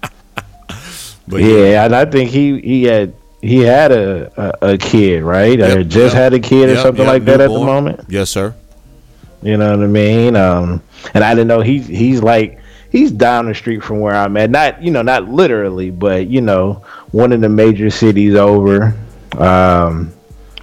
but 1.26 1.42
Yeah, 1.42 1.84
and 1.86 1.96
I 1.96 2.04
think 2.04 2.30
he 2.30 2.60
he 2.60 2.84
had 2.84 3.14
he 3.42 3.58
had 3.62 3.90
a 3.90 4.30
a, 4.62 4.74
a 4.74 4.78
kid, 4.78 5.24
right? 5.24 5.60
or 5.60 5.82
just 5.82 6.14
yep. 6.14 6.22
had 6.22 6.32
a 6.32 6.38
kid 6.38 6.68
or 6.68 6.74
Yep, 6.74 6.82
something 6.84 7.04
yep, 7.04 7.12
like 7.12 7.24
that 7.24 7.40
at 7.40 7.50
the 7.50 7.58
moment. 7.58 8.02
yes, 8.08 8.30
sir. 8.30 8.54
You 9.42 9.56
know 9.56 9.70
what 9.76 9.82
I 9.82 9.88
mean? 9.88 10.36
Um, 10.36 10.80
and 11.14 11.24
I 11.24 11.34
didn't 11.34 11.48
know 11.48 11.62
he's 11.62 11.88
he's 11.88 12.22
like 12.22 12.60
he's 12.92 13.10
down 13.10 13.46
the 13.46 13.56
street 13.56 13.82
from 13.82 13.98
where 13.98 14.14
I'm 14.14 14.36
at. 14.36 14.50
Not 14.50 14.80
you 14.84 14.92
know 14.92 15.02
not 15.02 15.28
literally, 15.28 15.90
but 15.90 16.28
you 16.28 16.40
know 16.40 16.84
one 17.10 17.32
of 17.32 17.40
the 17.40 17.48
major 17.48 17.90
cities 17.90 18.36
over. 18.36 18.94
Um, 19.38 20.12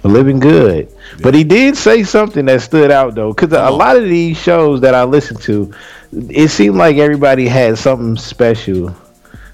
living 0.02 0.38
good. 0.38 0.88
But 1.22 1.34
he 1.34 1.44
did 1.44 1.76
say 1.76 2.02
something 2.02 2.44
that 2.46 2.60
stood 2.62 2.90
out 2.90 3.14
though, 3.14 3.32
because 3.32 3.52
a 3.52 3.70
lot 3.70 3.96
of 3.96 4.04
these 4.04 4.36
shows 4.36 4.80
that 4.82 4.94
I 4.94 5.04
listened 5.04 5.40
to, 5.42 5.72
it 6.12 6.48
seemed 6.48 6.76
like 6.76 6.96
everybody 6.96 7.46
had 7.48 7.78
something 7.78 8.16
special, 8.16 8.94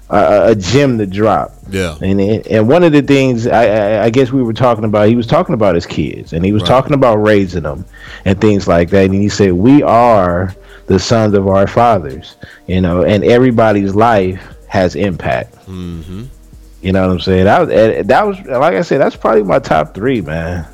uh, 0.09 0.43
a 0.49 0.55
gem 0.55 0.97
to 0.97 1.05
drop. 1.05 1.51
Yeah, 1.69 1.95
And 2.01 2.19
it, 2.19 2.47
and 2.47 2.67
one 2.67 2.83
of 2.83 2.91
the 2.91 3.01
things 3.01 3.47
I, 3.47 3.65
I 3.65 4.03
I 4.05 4.09
guess 4.09 4.31
we 4.31 4.43
were 4.43 4.53
talking 4.53 4.83
about, 4.83 5.07
he 5.07 5.15
was 5.15 5.27
talking 5.27 5.53
about 5.53 5.75
his 5.75 5.85
kids, 5.85 6.33
and 6.33 6.43
he 6.43 6.51
was 6.51 6.63
Right. 6.63 6.67
talking 6.69 6.93
about 6.93 7.17
raising 7.17 7.63
them 7.63 7.85
and 8.25 8.39
things 8.41 8.67
like 8.67 8.89
that. 8.89 9.05
And 9.05 9.13
he 9.13 9.29
said, 9.29 9.53
"We 9.53 9.81
are 9.83 10.53
the 10.87 10.99
sons 10.99 11.33
of 11.33 11.47
our 11.47 11.67
fathers, 11.67 12.35
you 12.67 12.81
know, 12.81 13.03
and 13.03 13.23
everybody's 13.23 13.95
life 13.95 14.41
has 14.67 14.95
impact." 14.95 15.55
hmm 15.65 16.23
You 16.81 16.91
know 16.91 17.07
what 17.07 17.13
I'm 17.13 17.19
saying? 17.19 17.45
That 17.45 17.59
was 17.61 18.07
that 18.07 18.27
was 18.27 18.39
like 18.41 18.73
I 18.75 18.81
said, 18.81 18.99
that's 19.01 19.15
probably 19.15 19.43
my 19.43 19.59
top 19.59 19.93
three, 19.93 20.21
man. 20.21 20.67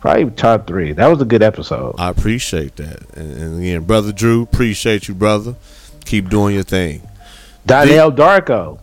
Probably 0.00 0.30
top 0.32 0.66
three. 0.66 0.92
That 0.92 1.06
was 1.06 1.22
a 1.22 1.24
good 1.24 1.42
episode. 1.42 1.94
I 1.98 2.10
appreciate 2.10 2.76
that. 2.76 3.16
And, 3.16 3.32
and 3.32 3.58
again, 3.58 3.84
brother 3.84 4.12
Drew, 4.12 4.42
appreciate 4.42 5.08
you, 5.08 5.14
brother. 5.14 5.54
Keep 6.04 6.28
doing 6.28 6.54
your 6.54 6.64
thing. 6.64 7.00
Donnell 7.64 8.12
Darko. 8.12 8.80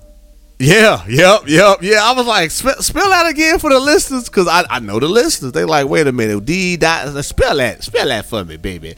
Yeah, 0.57 1.03
yep, 1.07 1.41
yep, 1.47 1.79
yeah. 1.81 2.01
I 2.03 2.13
was 2.13 2.27
like, 2.27 2.51
spell, 2.51 2.79
spell 2.83 3.09
that 3.09 3.27
again 3.27 3.57
for 3.57 3.71
the 3.71 3.79
listeners, 3.79 4.25
because 4.25 4.47
I, 4.47 4.63
I 4.69 4.79
know 4.79 4.99
the 4.99 5.07
listeners. 5.07 5.53
They 5.53 5.65
like, 5.65 5.87
wait 5.87 6.05
a 6.05 6.11
minute, 6.11 6.45
D 6.45 6.77
dot, 6.77 7.25
spell 7.25 7.57
that, 7.57 7.83
spell 7.83 8.07
that 8.07 8.25
for 8.25 8.45
me, 8.45 8.57
baby. 8.57 8.89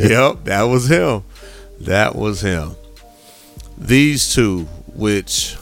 yep, 0.00 0.44
that 0.44 0.62
was 0.68 0.88
him. 0.88 1.24
That 1.80 2.14
was 2.14 2.40
him. 2.40 2.76
These 3.76 4.32
two, 4.32 4.68
which 4.96 5.56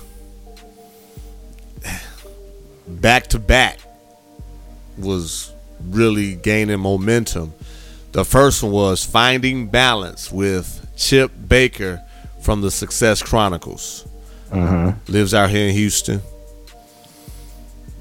back 2.86 3.26
to 3.28 3.38
back 3.38 3.78
was 4.96 5.52
really 5.88 6.36
gaining 6.36 6.80
momentum. 6.80 7.52
The 8.12 8.24
first 8.24 8.62
one 8.62 8.72
was 8.72 9.04
Finding 9.04 9.66
Balance 9.66 10.30
with 10.30 10.86
Chip 10.96 11.32
Baker 11.48 12.02
from 12.40 12.60
the 12.60 12.70
Success 12.70 13.22
Chronicles. 13.22 14.06
Lives 15.08 15.34
out 15.34 15.50
here 15.50 15.66
in 15.68 15.74
Houston. 15.74 16.22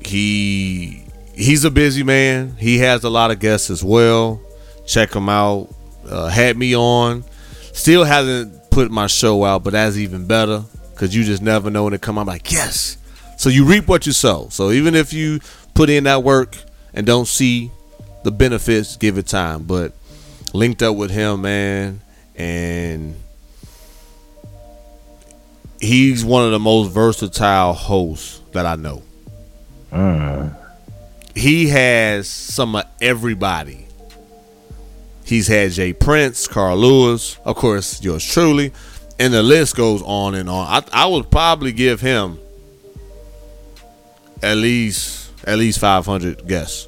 He 0.05 1.03
he's 1.33 1.63
a 1.63 1.71
busy 1.71 2.03
man. 2.03 2.55
He 2.59 2.77
has 2.79 3.03
a 3.03 3.09
lot 3.09 3.31
of 3.31 3.39
guests 3.39 3.71
as 3.71 3.83
well. 3.83 4.39
Check 4.85 5.15
him 5.15 5.29
out. 5.29 5.73
Uh, 6.07 6.27
had 6.27 6.57
me 6.57 6.75
on. 6.75 7.23
Still 7.71 8.03
hasn't 8.03 8.69
put 8.69 8.91
my 8.91 9.07
show 9.07 9.43
out, 9.43 9.63
but 9.63 9.73
that's 9.73 9.97
even 9.97 10.27
better 10.27 10.63
because 10.93 11.15
you 11.15 11.23
just 11.23 11.41
never 11.41 11.69
know 11.69 11.83
when 11.85 11.93
it 11.93 12.01
come 12.01 12.17
out. 12.17 12.21
I'm 12.21 12.27
like 12.27 12.51
yes. 12.51 12.97
So 13.37 13.49
you 13.49 13.65
reap 13.65 13.87
what 13.87 14.05
you 14.05 14.13
sow. 14.13 14.47
So 14.49 14.71
even 14.71 14.95
if 14.95 15.11
you 15.11 15.39
put 15.73 15.89
in 15.89 16.05
that 16.05 16.23
work 16.23 16.57
and 16.93 17.05
don't 17.05 17.27
see 17.27 17.71
the 18.23 18.31
benefits, 18.31 18.95
give 18.95 19.17
it 19.17 19.27
time. 19.27 19.63
But 19.63 19.93
linked 20.53 20.81
up 20.81 20.95
with 20.95 21.11
him, 21.11 21.41
man, 21.41 22.01
and 22.35 23.15
he's 25.81 26.23
one 26.23 26.45
of 26.45 26.51
the 26.51 26.59
most 26.59 26.91
versatile 26.91 27.73
hosts 27.73 28.41
that 28.53 28.65
I 28.65 28.75
know. 28.75 29.01
Mm. 29.91 30.55
He 31.35 31.67
has 31.69 32.27
some 32.27 32.75
of 32.75 32.85
everybody. 33.01 33.87
He's 35.25 35.47
had 35.47 35.71
Jay 35.71 35.93
Prince, 35.93 36.47
Carl 36.47 36.77
Lewis, 36.77 37.37
of 37.45 37.55
course, 37.55 38.03
yours 38.03 38.23
truly, 38.25 38.71
and 39.19 39.33
the 39.33 39.43
list 39.43 39.75
goes 39.75 40.01
on 40.01 40.35
and 40.35 40.49
on. 40.49 40.67
I, 40.67 41.03
I 41.03 41.05
would 41.07 41.29
probably 41.29 41.71
give 41.71 42.01
him 42.01 42.39
at 44.41 44.57
least 44.57 45.31
at 45.45 45.57
least 45.57 45.79
five 45.79 46.05
hundred 46.05 46.47
guests. 46.47 46.87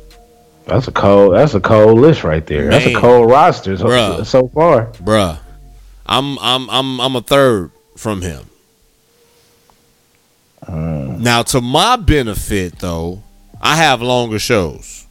That's 0.65 0.87
a 0.87 0.91
cold. 0.91 1.35
That's 1.35 1.53
a 1.53 1.61
cold 1.61 1.99
list 1.99 2.23
right 2.23 2.45
there. 2.45 2.69
That's 2.69 2.87
a 2.87 2.95
cold 2.95 3.29
roster 3.29 3.77
so, 3.77 3.85
Bruh. 3.85 4.25
so 4.25 4.47
far. 4.49 4.87
Bruh. 4.93 5.39
I'm 6.05 6.37
I'm 6.39 6.69
I'm 6.69 6.99
I'm 7.01 7.15
a 7.15 7.21
third 7.21 7.71
from 7.97 8.21
him. 8.21 8.45
Mm. 10.63 11.19
Now 11.19 11.43
to 11.43 11.61
my 11.61 11.95
benefit 11.95 12.79
though, 12.79 13.21
I 13.61 13.75
have 13.75 14.01
longer 14.01 14.39
shows. 14.39 15.05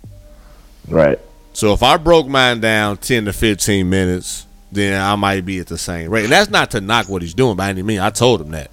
Right. 0.89 1.19
So 1.53 1.73
if 1.73 1.83
I 1.83 1.97
broke 1.97 2.27
mine 2.27 2.61
down 2.61 2.97
ten 2.97 3.25
to 3.27 3.33
fifteen 3.33 3.89
minutes, 3.89 4.47
then 4.75 5.01
I 5.01 5.15
might 5.17 5.45
be 5.47 5.59
at 5.61 5.67
the 5.69 5.79
same 5.79 6.11
rate. 6.11 6.25
And 6.25 6.33
that's 6.33 6.51
not 6.51 6.71
to 6.73 6.81
knock 6.81 7.09
what 7.09 7.23
he's 7.23 7.35
doing 7.35 7.57
by 7.57 7.69
any 7.71 7.83
means. 7.83 8.01
I 8.01 8.11
told 8.11 8.41
him 8.41 8.51
that. 8.51 8.71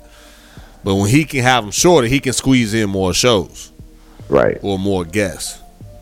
But 0.84 0.96
when 0.96 1.10
he 1.10 1.25
can 1.25 1.41
have 1.43 1.63
them 1.63 1.72
shorter, 1.72 2.08
he 2.08 2.20
can 2.20 2.34
squeeze 2.34 2.74
in 2.74 2.89
more 2.89 3.13
shows 3.13 3.72
Right. 4.29 4.58
or 4.62 4.79
more 4.79 5.05
guests. 5.05 5.60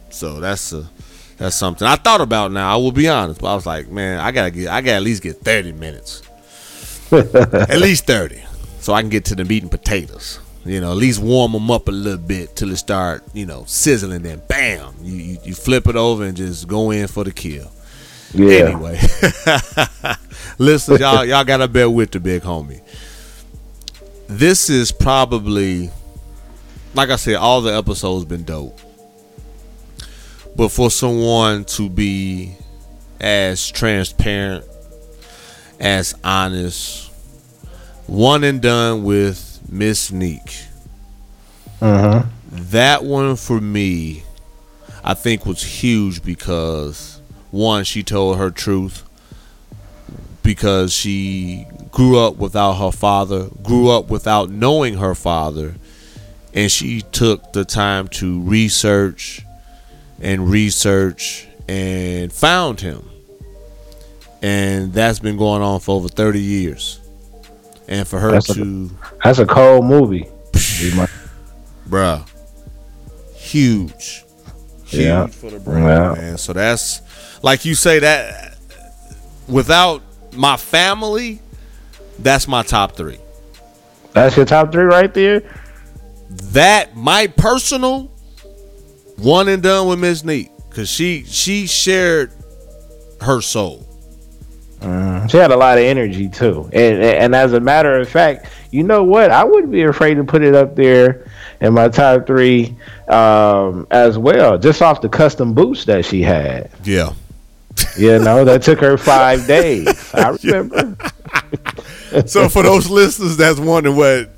So 0.09 0.39
that's 0.39 0.71
a 0.73 0.89
that's 1.37 1.55
something 1.55 1.87
I 1.87 1.95
thought 1.95 2.21
about. 2.21 2.51
Now 2.51 2.73
I 2.73 2.77
will 2.77 2.91
be 2.91 3.07
honest, 3.07 3.39
but 3.41 3.47
I 3.51 3.55
was 3.55 3.65
like, 3.65 3.89
man, 3.89 4.19
I 4.19 4.31
gotta 4.31 4.51
get, 4.51 4.67
I 4.69 4.81
gotta 4.81 4.97
at 4.97 5.03
least 5.03 5.21
get 5.23 5.37
thirty 5.41 5.71
minutes, 5.71 6.21
at 7.11 7.79
least 7.79 8.05
thirty, 8.05 8.41
so 8.79 8.93
I 8.93 9.01
can 9.01 9.09
get 9.09 9.25
to 9.25 9.35
the 9.35 9.45
meat 9.45 9.63
and 9.63 9.71
potatoes. 9.71 10.39
You 10.65 10.81
know, 10.81 10.91
at 10.91 10.97
least 10.97 11.21
warm 11.21 11.53
them 11.53 11.71
up 11.71 11.87
a 11.87 11.91
little 11.91 12.19
bit 12.19 12.55
till 12.57 12.71
it 12.71 12.77
start, 12.77 13.23
you 13.33 13.45
know, 13.45 13.63
sizzling. 13.67 14.21
Then 14.23 14.41
bam, 14.47 14.93
you, 15.01 15.15
you 15.15 15.37
you 15.45 15.53
flip 15.55 15.87
it 15.87 15.95
over 15.95 16.25
and 16.25 16.35
just 16.35 16.67
go 16.67 16.91
in 16.91 17.07
for 17.07 17.23
the 17.23 17.31
kill. 17.31 17.71
Yeah. 18.33 18.69
Anyway, 18.69 18.99
listen, 20.57 20.99
y'all, 20.99 21.25
y'all 21.25 21.43
gotta 21.43 21.67
bear 21.67 21.89
with 21.89 22.11
the 22.11 22.19
big 22.19 22.43
homie. 22.43 22.81
This 24.27 24.69
is 24.69 24.91
probably, 24.91 25.89
like 26.93 27.09
I 27.09 27.15
said, 27.15 27.35
all 27.35 27.61
the 27.61 27.75
episodes 27.75 28.25
been 28.25 28.43
dope. 28.43 28.79
But 30.55 30.69
for 30.69 30.91
someone 30.91 31.65
to 31.65 31.89
be 31.89 32.55
as 33.19 33.69
transparent, 33.71 34.65
as 35.79 36.13
honest, 36.23 37.11
one 38.07 38.43
and 38.43 38.61
done 38.61 39.03
with 39.03 39.59
Miss 39.69 40.11
Neek. 40.11 40.63
Uh-huh. 41.81 42.23
That 42.51 43.03
one 43.03 43.35
for 43.35 43.61
me, 43.61 44.23
I 45.03 45.13
think 45.13 45.45
was 45.45 45.63
huge 45.63 46.23
because 46.23 47.18
one, 47.51 47.83
she 47.83 48.03
told 48.03 48.37
her 48.37 48.49
truth 48.51 49.03
because 50.43 50.93
she 50.93 51.65
grew 51.91 52.17
up 52.19 52.37
without 52.37 52.73
her 52.73 52.91
father, 52.91 53.49
grew 53.63 53.89
up 53.89 54.09
without 54.09 54.49
knowing 54.49 54.95
her 54.97 55.15
father, 55.15 55.75
and 56.53 56.71
she 56.71 57.01
took 57.01 57.53
the 57.53 57.65
time 57.65 58.07
to 58.07 58.41
research 58.41 59.41
and 60.21 60.49
research 60.49 61.47
and 61.67 62.31
found 62.33 62.81
him. 62.81 63.07
And 64.41 64.93
that's 64.93 65.19
been 65.19 65.37
going 65.37 65.61
on 65.61 65.79
for 65.81 65.95
over 65.95 66.07
30 66.07 66.39
years. 66.41 66.99
And 67.87 68.07
for 68.07 68.19
her 68.19 68.31
That's 68.31 68.49
a- 68.51 68.55
to, 68.55 68.89
That's 69.23 69.39
a 69.39 69.45
cold 69.45 69.85
movie. 69.85 70.27
bruh, 71.89 72.27
huge. 73.35 74.23
Huge 74.89 75.05
Yeah. 75.05 75.27
for 75.27 75.49
the 75.51 75.59
brand, 75.59 75.85
Yeah. 75.85 76.13
man. 76.21 76.37
So 76.37 76.53
that's, 76.53 77.01
like 77.43 77.63
you 77.65 77.75
say, 77.75 77.99
that 77.99 78.57
without 79.47 80.01
my 80.33 80.57
family, 80.57 81.41
that's 82.17 82.47
my 82.47 82.63
top 82.63 82.95
three. 82.95 83.19
That's 84.13 84.35
your 84.35 84.45
top 84.45 84.71
three 84.71 84.83
right 84.83 85.13
there. 85.13 85.43
that 86.53 86.95
my 86.95 87.25
personal 87.25 88.11
one 89.17 89.47
and 89.47 89.63
done 89.63 89.87
with 89.87 89.97
Miss 89.99 90.23
Neat 90.23 90.51
because 90.69 90.87
she 90.89 91.23
she 91.25 91.65
shared 91.65 92.31
her 93.21 93.41
soul. 93.41 93.85
Mm, 94.79 95.29
she 95.29 95.37
had 95.37 95.51
a 95.51 95.57
lot 95.57 95.77
of 95.79 95.83
energy 95.83 96.29
too, 96.29 96.69
and 96.71 97.01
and 97.03 97.35
as 97.35 97.53
a 97.53 97.59
matter 97.59 97.99
of 97.99 98.07
fact, 98.07 98.45
you 98.71 98.83
know 98.83 99.03
what? 99.03 99.31
I 99.31 99.43
wouldn't 99.43 99.71
be 99.71 99.81
afraid 99.83 100.15
to 100.15 100.23
put 100.23 100.43
it 100.43 100.53
up 100.55 100.75
there 100.75 101.25
in 101.61 101.73
my 101.73 101.89
top 101.89 102.27
three 102.27 102.77
um, 103.09 103.87
as 103.91 104.17
well, 104.17 104.57
just 104.57 104.81
off 104.81 105.01
the 105.01 105.09
custom 105.09 105.53
boots 105.53 105.85
that 105.85 106.05
she 106.05 106.21
had. 106.21 106.69
Yeah, 106.83 107.13
You 107.97 108.19
know, 108.19 108.45
that 108.45 108.61
took 108.61 108.79
her 108.79 108.97
five 108.97 109.45
days. 109.47 110.13
I 110.13 110.29
remember. 110.43 110.95
so 112.25 112.49
for 112.49 112.63
those 112.63 112.89
listeners 112.89 113.37
that's 113.37 113.59
wondering 113.59 113.95
what 113.95 114.29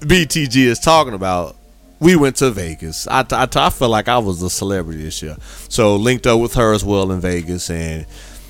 BTG 0.00 0.56
is 0.56 0.78
talking 0.78 1.14
about, 1.14 1.56
we 2.00 2.16
went 2.16 2.36
to 2.36 2.50
Vegas. 2.50 3.08
I, 3.08 3.24
I, 3.30 3.48
I 3.52 3.70
felt 3.70 3.90
like 3.90 4.08
I 4.08 4.18
was 4.18 4.42
a 4.42 4.50
celebrity 4.50 5.02
this 5.02 5.22
year. 5.22 5.36
So 5.68 5.96
linked 5.96 6.26
up 6.26 6.40
with 6.40 6.54
her 6.54 6.72
as 6.72 6.84
well 6.84 7.10
in 7.10 7.20
Vegas, 7.20 7.70
and 7.70 8.06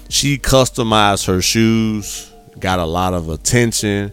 she 0.09 0.39
customized 0.39 1.27
her 1.27 1.41
shoes, 1.41 2.31
got 2.59 2.79
a 2.79 2.85
lot 2.85 3.15
of 3.15 3.29
attention, 3.29 4.13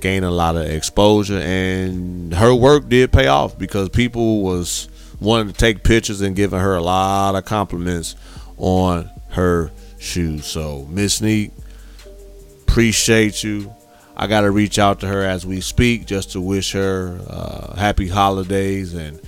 gained 0.00 0.24
a 0.24 0.30
lot 0.30 0.56
of 0.56 0.66
exposure, 0.66 1.38
and 1.38 2.34
her 2.34 2.54
work 2.54 2.88
did 2.88 3.12
pay 3.12 3.26
off 3.26 3.58
because 3.58 3.88
people 3.88 4.42
was 4.42 4.88
wanting 5.20 5.52
to 5.52 5.58
take 5.58 5.82
pictures 5.82 6.20
and 6.20 6.36
giving 6.36 6.60
her 6.60 6.74
a 6.74 6.82
lot 6.82 7.34
of 7.34 7.44
compliments 7.44 8.16
on 8.56 9.10
her 9.30 9.70
shoes. 9.98 10.46
So 10.46 10.86
Miss 10.90 11.20
Neat, 11.20 11.52
appreciate 12.68 13.42
you. 13.42 13.72
I 14.16 14.26
got 14.26 14.42
to 14.42 14.50
reach 14.50 14.78
out 14.78 15.00
to 15.00 15.06
her 15.06 15.22
as 15.22 15.44
we 15.44 15.60
speak 15.60 16.06
just 16.06 16.32
to 16.32 16.40
wish 16.40 16.72
her 16.72 17.20
uh, 17.28 17.76
happy 17.76 18.08
holidays, 18.08 18.94
and 18.94 19.20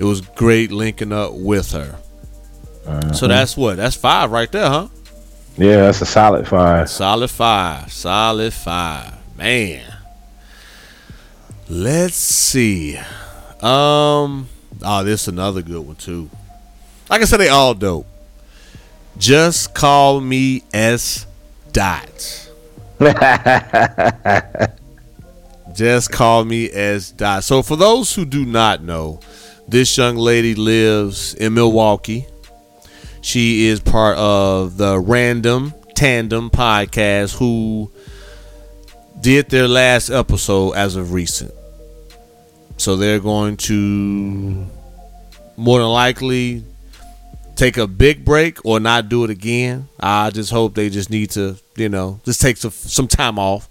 it 0.00 0.04
was 0.04 0.20
great 0.22 0.72
linking 0.72 1.12
up 1.12 1.34
with 1.34 1.70
her. 1.72 1.98
So 3.14 3.28
that's 3.28 3.56
what 3.56 3.76
that's 3.76 3.96
five 3.96 4.30
right 4.30 4.50
there, 4.52 4.68
huh? 4.68 4.88
Yeah, 5.56 5.76
that's 5.76 6.02
a 6.02 6.06
solid 6.06 6.46
five. 6.48 6.90
Solid 6.90 7.30
five, 7.30 7.92
solid 7.92 8.52
five, 8.52 9.14
man. 9.38 9.84
Let's 11.68 12.16
see. 12.16 12.98
Um, 13.62 14.48
oh, 14.84 15.04
this 15.04 15.22
is 15.22 15.28
another 15.28 15.62
good 15.62 15.86
one 15.86 15.96
too. 15.96 16.30
Like 17.10 17.22
I 17.22 17.24
said, 17.24 17.38
they 17.38 17.48
all 17.48 17.74
dope. 17.74 18.06
Just 19.18 19.74
call 19.74 20.20
me 20.20 20.62
S. 20.72 21.26
Dot. 21.72 22.50
Just 25.74 26.10
call 26.12 26.44
me 26.44 26.70
S. 26.70 27.10
Dot. 27.10 27.44
So, 27.44 27.62
for 27.62 27.76
those 27.76 28.14
who 28.14 28.24
do 28.24 28.44
not 28.44 28.82
know, 28.82 29.20
this 29.68 29.96
young 29.96 30.16
lady 30.16 30.54
lives 30.54 31.34
in 31.34 31.54
Milwaukee. 31.54 32.26
She 33.22 33.66
is 33.66 33.80
part 33.80 34.18
of 34.18 34.76
the 34.76 34.98
Random 34.98 35.72
Tandem 35.94 36.50
podcast, 36.50 37.36
who 37.38 37.90
did 39.20 39.48
their 39.48 39.66
last 39.66 40.10
episode 40.10 40.72
as 40.72 40.96
of 40.96 41.12
recent. 41.12 41.52
So 42.76 42.96
they're 42.96 43.20
going 43.20 43.56
to 43.58 44.66
more 45.56 45.78
than 45.78 45.88
likely 45.88 46.64
take 47.56 47.76
a 47.76 47.86
big 47.86 48.24
break 48.24 48.64
or 48.64 48.80
not 48.80 49.08
do 49.08 49.24
it 49.24 49.30
again. 49.30 49.88
I 50.00 50.30
just 50.30 50.50
hope 50.50 50.74
they 50.74 50.90
just 50.90 51.10
need 51.10 51.30
to, 51.30 51.56
you 51.76 51.88
know, 51.88 52.20
just 52.24 52.40
take 52.40 52.56
some, 52.56 52.70
some 52.70 53.08
time 53.08 53.38
off. 53.38 53.68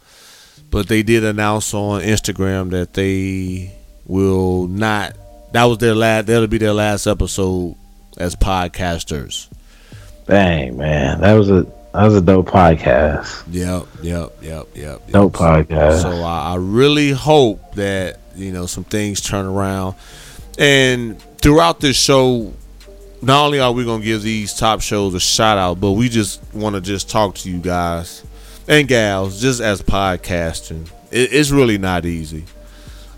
But 0.70 0.88
they 0.88 1.04
did 1.04 1.24
announce 1.24 1.74
on 1.74 2.02
Instagram 2.02 2.72
that 2.72 2.94
they 2.94 3.76
will 4.06 4.68
not. 4.68 5.16
That 5.52 5.66
was 5.66 5.78
their 5.78 5.94
last. 5.94 6.26
That'll 6.26 6.48
be 6.48 6.58
their 6.58 6.74
last 6.74 7.06
episode 7.06 7.76
as 8.18 8.36
podcasters. 8.36 9.50
Dang 10.26 10.78
man, 10.78 11.22
that 11.22 11.34
was 11.34 11.52
a 11.52 11.64
that 11.94 12.06
was 12.06 12.16
a 12.16 12.22
dope 12.22 12.50
podcast. 12.50 13.44
Yep, 13.52 13.88
yep, 14.02 14.32
yep, 14.42 14.68
yep. 14.74 15.02
yep. 15.06 15.12
Dope 15.12 15.34
podcast. 15.34 16.02
So 16.02 16.24
I, 16.24 16.54
I 16.54 16.56
really 16.56 17.12
hope 17.12 17.76
that 17.76 18.20
you 18.36 18.52
know 18.52 18.66
some 18.66 18.84
things 18.84 19.22
turn 19.22 19.46
around, 19.46 19.96
and 20.58 21.22
throughout 21.38 21.80
this 21.80 21.98
show, 21.98 22.54
not 23.22 23.46
only 23.46 23.60
are 23.60 23.72
we 23.72 23.86
gonna 23.86 24.04
give 24.04 24.22
these 24.22 24.54
top 24.54 24.82
shows 24.82 25.14
a 25.14 25.20
shout 25.20 25.58
out, 25.58 25.80
but 25.80 25.92
we 25.92 26.10
just 26.10 26.42
want 26.54 26.76
to 26.76 26.82
just 26.82 27.10
talk 27.10 27.36
to 27.36 27.50
you 27.50 27.60
guys 27.60 28.24
and 28.68 28.88
gals, 28.88 29.42
just 29.42 29.62
as 29.62 29.82
podcasting. 29.82 30.90
It, 31.12 31.34
it's 31.34 31.52
really 31.52 31.78
not 31.78 32.06
easy. 32.06 32.46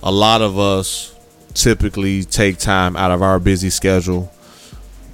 A 0.03 0.11
lot 0.11 0.41
of 0.41 0.57
us 0.59 1.15
typically 1.53 2.23
take 2.23 2.57
time 2.57 2.95
out 2.95 3.11
of 3.11 3.21
our 3.21 3.39
busy 3.39 3.69
schedule, 3.69 4.31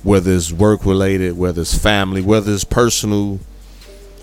whether 0.04 0.32
it's 0.34 0.52
work 0.52 0.86
related, 0.86 1.38
whether 1.38 1.62
it's 1.62 1.78
family, 1.78 2.22
whether 2.22 2.52
it's 2.52 2.64
personal 2.64 3.40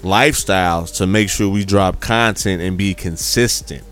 lifestyles 0.02 0.96
to 0.96 1.06
make 1.06 1.28
sure 1.28 1.48
we 1.48 1.64
drop 1.64 2.00
content 2.00 2.62
and 2.62 2.76
be 2.76 2.94
consistent. 2.94 3.84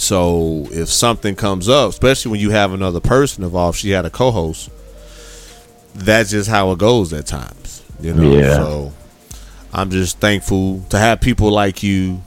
So 0.00 0.66
if 0.70 0.88
something 0.88 1.36
comes 1.36 1.68
up, 1.68 1.90
especially 1.90 2.32
when 2.32 2.40
you 2.40 2.50
have 2.50 2.72
another 2.72 3.00
person 3.00 3.44
involved, 3.44 3.78
she 3.78 3.90
had 3.90 4.06
a 4.06 4.10
co-host. 4.10 4.70
That's 5.94 6.30
just 6.30 6.48
how 6.48 6.72
it 6.72 6.78
goes 6.78 7.12
at 7.12 7.26
times, 7.26 7.84
you 8.00 8.14
know. 8.14 8.32
Yeah. 8.32 8.54
So 8.54 8.92
I'm 9.72 9.90
just 9.90 10.18
thankful 10.18 10.82
to 10.90 10.98
have 10.98 11.20
people 11.20 11.50
like 11.50 11.82
you 11.82 12.22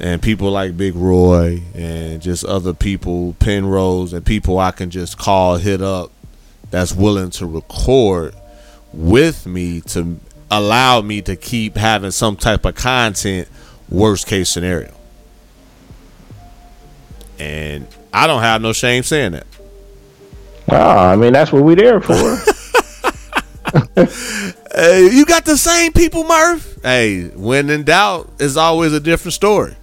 and 0.00 0.20
people 0.20 0.50
like 0.50 0.76
Big 0.76 0.96
Roy 0.96 1.62
and 1.74 2.20
just 2.20 2.44
other 2.44 2.74
people, 2.74 3.36
Penrose, 3.38 4.12
and 4.12 4.26
people 4.26 4.58
I 4.58 4.70
can 4.70 4.90
just 4.90 5.18
call, 5.18 5.58
hit 5.58 5.80
up, 5.80 6.10
that's 6.70 6.92
willing 6.92 7.30
to 7.30 7.46
record 7.46 8.34
with 8.92 9.46
me 9.46 9.82
to 9.82 10.18
allow 10.50 11.00
me 11.00 11.22
to 11.22 11.36
keep 11.36 11.76
having 11.76 12.10
some 12.10 12.36
type 12.36 12.64
of 12.64 12.74
content. 12.74 13.48
Worst 13.88 14.26
case 14.26 14.48
scenario, 14.48 14.92
and 17.38 17.86
I 18.12 18.26
don't 18.26 18.42
have 18.42 18.60
no 18.62 18.72
shame 18.72 19.02
saying 19.02 19.32
that. 19.32 19.46
Oh, 20.68 20.76
I 20.76 21.16
mean 21.16 21.32
that's 21.32 21.52
what 21.52 21.62
we 21.62 21.74
there 21.74 22.00
for. 22.00 22.38
Hey, 24.76 25.08
you 25.10 25.24
got 25.24 25.46
the 25.46 25.56
same 25.56 25.92
people, 25.94 26.24
Murph. 26.24 26.78
Hey, 26.82 27.28
when 27.28 27.70
in 27.70 27.84
doubt, 27.84 28.30
it's 28.38 28.56
always 28.58 28.92
a 28.92 29.00
different 29.00 29.32
story. 29.32 29.74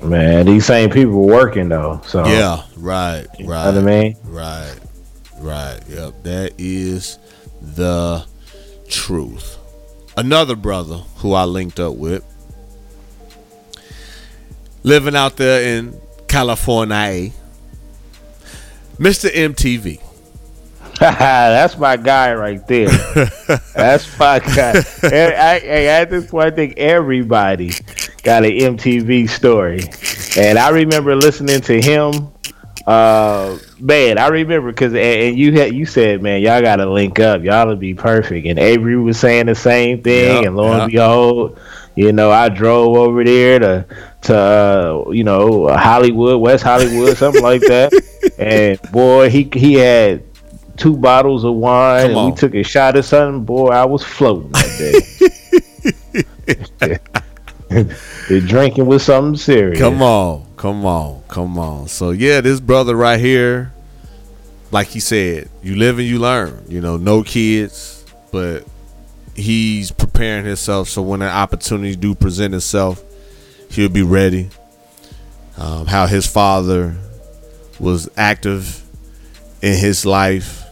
Man, 0.00 0.46
these 0.46 0.64
same 0.64 0.90
people 0.90 1.26
working 1.26 1.68
though. 1.68 2.00
So 2.06 2.24
Yeah, 2.24 2.62
right, 2.76 3.26
you 3.36 3.46
know 3.46 3.52
right. 3.52 3.66
what 3.66 3.78
I 3.78 3.80
mean. 3.80 4.16
Right, 4.24 4.76
right. 5.40 5.80
Yep, 5.88 6.22
that 6.22 6.52
is 6.56 7.18
the 7.60 8.24
truth. 8.88 9.58
Another 10.16 10.54
brother 10.54 10.98
who 11.16 11.32
I 11.32 11.42
linked 11.44 11.80
up 11.80 11.96
with, 11.96 12.24
living 14.84 15.16
out 15.16 15.36
there 15.36 15.78
in 15.78 16.00
California, 16.28 17.30
Mr. 18.98 19.30
MTV. 19.30 20.00
That's 20.98 21.78
my 21.78 21.96
guy 21.96 22.34
right 22.34 22.66
there. 22.66 22.88
That's 23.74 24.18
my 24.18 24.40
guy. 24.40 24.82
I- 25.04 25.60
at 26.00 26.10
this 26.10 26.28
point, 26.30 26.46
I 26.46 26.50
think 26.50 26.76
everybody 26.76 27.70
got 28.24 28.44
an 28.44 28.50
MTV 28.50 29.28
story, 29.28 29.80
and 30.36 30.58
I 30.58 30.70
remember 30.70 31.14
listening 31.14 31.60
to 31.62 31.80
him. 31.80 32.28
Uh, 32.86 33.58
man, 33.78 34.16
I 34.18 34.28
remember 34.28 34.72
because 34.72 34.92
and, 34.94 35.02
and 35.02 35.38
you 35.38 35.52
had 35.52 35.74
you 35.74 35.84
said, 35.84 36.22
man, 36.22 36.40
y'all 36.40 36.62
got 36.62 36.76
to 36.76 36.90
link 36.90 37.20
up. 37.20 37.42
Y'all 37.44 37.66
to 37.68 37.76
be 37.76 37.92
perfect. 37.94 38.46
And 38.46 38.58
Avery 38.58 38.96
was 38.96 39.20
saying 39.20 39.46
the 39.46 39.54
same 39.54 40.02
thing, 40.02 40.36
Yep, 40.36 40.44
and 40.46 40.56
lo 40.56 40.72
and 40.72 40.90
yep. 40.92 41.02
behold, 41.06 41.60
you 41.98 42.12
know, 42.12 42.30
I 42.30 42.48
drove 42.48 42.96
over 42.96 43.24
there 43.24 43.58
to 43.58 43.86
to 44.22 44.36
uh, 44.36 45.10
you 45.10 45.24
know 45.24 45.66
Hollywood, 45.66 46.40
West 46.40 46.62
Hollywood, 46.62 47.16
something 47.16 47.42
like 47.42 47.62
that. 47.62 47.92
And 48.38 48.80
boy, 48.92 49.30
he 49.30 49.50
he 49.52 49.74
had 49.74 50.22
two 50.76 50.96
bottles 50.96 51.42
of 51.42 51.54
wine, 51.54 52.02
Come 52.02 52.10
and 52.10 52.18
on. 52.18 52.30
we 52.30 52.36
took 52.36 52.54
a 52.54 52.62
shot 52.62 52.96
of 52.96 53.04
something. 53.04 53.44
Boy, 53.44 53.70
I 53.70 53.84
was 53.84 54.04
floating 54.04 54.52
that 54.52 54.78
day. 54.78 55.00
the 58.28 58.44
drinking 58.46 58.86
was 58.86 59.02
something 59.02 59.36
serious. 59.36 59.80
Come 59.80 60.00
on, 60.00 60.46
come 60.56 60.86
on, 60.86 61.22
come 61.26 61.58
on. 61.58 61.88
So 61.88 62.12
yeah, 62.12 62.40
this 62.40 62.60
brother 62.60 62.94
right 62.94 63.18
here, 63.18 63.72
like 64.70 64.86
he 64.86 65.00
said, 65.00 65.48
you 65.64 65.74
live 65.74 65.98
and 65.98 66.06
you 66.06 66.20
learn. 66.20 66.64
You 66.68 66.80
know, 66.80 66.96
no 66.96 67.24
kids, 67.24 68.04
but 68.30 68.64
he's 69.34 69.90
preparing 70.18 70.44
himself 70.44 70.88
so 70.88 71.00
when 71.00 71.22
an 71.22 71.28
opportunity 71.28 71.94
do 71.94 72.12
present 72.12 72.52
itself, 72.52 73.00
he'll 73.70 73.88
be 73.88 74.02
ready. 74.02 74.50
Um, 75.56 75.86
how 75.86 76.08
his 76.08 76.26
father 76.26 76.96
was 77.78 78.08
active 78.16 78.82
in 79.62 79.78
his 79.78 80.04
life, 80.04 80.64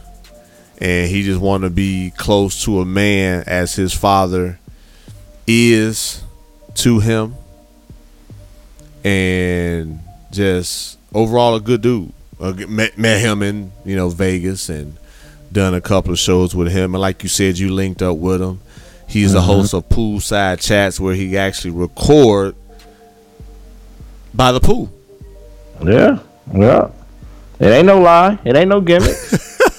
and 0.79 1.09
he 1.09 1.23
just 1.23 1.39
want 1.39 1.63
to 1.63 1.69
be 1.69 2.11
close 2.17 2.65
to 2.65 2.81
a 2.81 2.85
man 2.85 3.45
as 3.47 3.73
his 3.73 3.93
father 3.93 4.59
is 5.47 6.21
to 6.75 6.99
him 6.99 7.35
and 9.05 10.01
just 10.29 10.99
overall 11.13 11.55
a 11.55 11.61
good 11.61 11.79
dude. 11.79 12.11
Uh, 12.37 12.51
met, 12.67 12.97
met 12.97 13.21
him 13.21 13.41
in 13.41 13.71
you 13.85 13.95
know 13.95 14.09
Vegas 14.09 14.67
and 14.67 14.97
done 15.53 15.73
a 15.73 15.79
couple 15.79 16.11
of 16.11 16.19
shows 16.19 16.53
with 16.53 16.69
him. 16.69 16.93
And 16.93 17.01
like 17.01 17.23
you 17.23 17.29
said, 17.29 17.57
you 17.57 17.73
linked 17.73 18.01
up 18.01 18.17
with 18.17 18.41
him. 18.41 18.59
He's 19.07 19.33
a 19.33 19.41
host 19.41 19.73
of 19.73 19.87
poolside 19.87 20.61
chats 20.61 20.99
where 20.99 21.15
he 21.15 21.37
actually 21.37 21.71
record 21.71 22.55
by 24.33 24.51
the 24.51 24.59
pool. 24.59 24.91
Yeah, 25.83 26.19
yeah. 26.53 26.89
It 27.59 27.67
ain't 27.67 27.87
no 27.87 27.99
lie. 27.99 28.37
It 28.43 28.55
ain't 28.55 28.69
no 28.69 28.81
gimmick. 28.81 29.17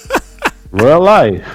Real 0.70 1.00
life. 1.00 1.46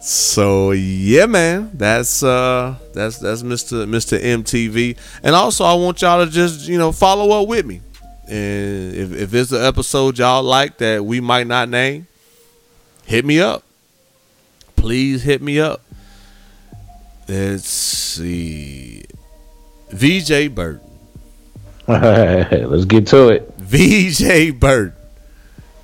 So 0.00 0.72
yeah, 0.72 1.26
man, 1.26 1.70
that's 1.74 2.22
uh 2.22 2.74
that's 2.94 3.18
that's 3.18 3.42
Mr. 3.42 3.86
Mr. 3.86 4.20
MTV. 4.20 4.96
And 5.22 5.34
also 5.34 5.64
I 5.64 5.74
want 5.74 6.02
y'all 6.02 6.24
to 6.24 6.30
just, 6.30 6.68
you 6.68 6.78
know, 6.78 6.90
follow 6.90 7.40
up 7.40 7.48
with 7.48 7.64
me. 7.64 7.80
And 8.26 8.94
if 8.94 9.12
if 9.12 9.34
it's 9.34 9.52
an 9.52 9.62
episode 9.62 10.18
y'all 10.18 10.42
like 10.42 10.78
that 10.78 11.04
we 11.04 11.20
might 11.20 11.46
not 11.46 11.68
name, 11.68 12.06
hit 13.04 13.24
me 13.24 13.40
up. 13.40 13.62
Please 14.76 15.22
hit 15.22 15.42
me 15.42 15.60
up. 15.60 15.82
Let's 17.30 17.68
see. 17.68 19.04
VJ 19.90 20.52
Burton. 20.52 20.80
Let's 21.86 22.86
get 22.86 23.06
to 23.08 23.28
it. 23.28 23.54
VJ 23.56 24.58
Burton. 24.58 24.96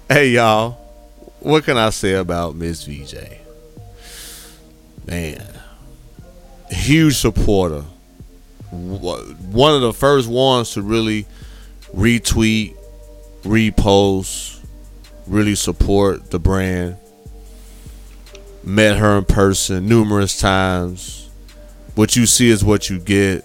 Hey 0.09 0.31
y'all, 0.31 0.73
what 1.39 1.63
can 1.63 1.77
I 1.77 1.91
say 1.91 2.15
about 2.15 2.57
Miss 2.57 2.83
VJ? 2.83 3.15
Man, 5.07 5.41
huge 6.69 7.17
supporter. 7.17 7.85
One 8.73 9.73
of 9.73 9.83
the 9.83 9.93
first 9.93 10.29
ones 10.29 10.73
to 10.73 10.83
really 10.83 11.27
retweet, 11.95 12.75
repost, 13.45 14.65
really 15.29 15.55
support 15.55 16.33
the 16.33 16.41
brand. 16.41 16.97
Met 18.65 18.97
her 18.97 19.19
in 19.19 19.25
person 19.27 19.89
numerous 19.89 20.41
times. 20.41 21.26
What 21.97 22.15
you 22.15 22.27
see 22.27 22.51
is 22.51 22.63
what 22.63 22.89
you 22.91 22.99
get. 22.99 23.45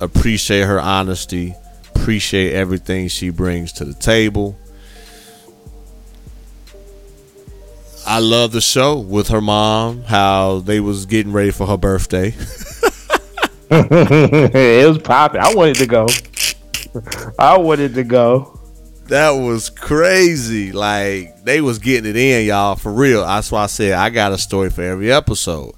Appreciate 0.00 0.64
her 0.64 0.78
honesty. 0.78 1.54
Appreciate 1.96 2.52
everything 2.52 3.08
she 3.08 3.30
brings 3.30 3.72
to 3.72 3.86
the 3.86 3.94
table. 3.94 4.58
I 8.06 8.20
love 8.20 8.52
the 8.52 8.60
show 8.60 8.98
with 8.98 9.28
her 9.28 9.40
mom, 9.40 10.02
how 10.02 10.58
they 10.60 10.78
was 10.78 11.06
getting 11.06 11.32
ready 11.32 11.50
for 11.50 11.66
her 11.66 11.78
birthday. 11.78 12.28
it 13.70 14.88
was 14.88 14.98
popping. 14.98 15.40
I 15.40 15.54
wanted 15.54 15.76
to 15.76 15.86
go. 15.86 16.06
I 17.38 17.56
wanted 17.56 17.94
to 17.94 18.04
go. 18.04 18.60
That 19.06 19.30
was 19.30 19.70
crazy. 19.70 20.72
Like 20.72 21.44
they 21.44 21.62
was 21.62 21.78
getting 21.78 22.10
it 22.10 22.16
in, 22.16 22.46
y'all, 22.46 22.76
for 22.76 22.92
real. 22.92 23.24
That's 23.24 23.50
why 23.50 23.62
I 23.62 23.66
said 23.68 23.92
I 23.92 24.10
got 24.10 24.32
a 24.32 24.38
story 24.38 24.68
for 24.68 24.82
every 24.82 25.10
episode. 25.10 25.74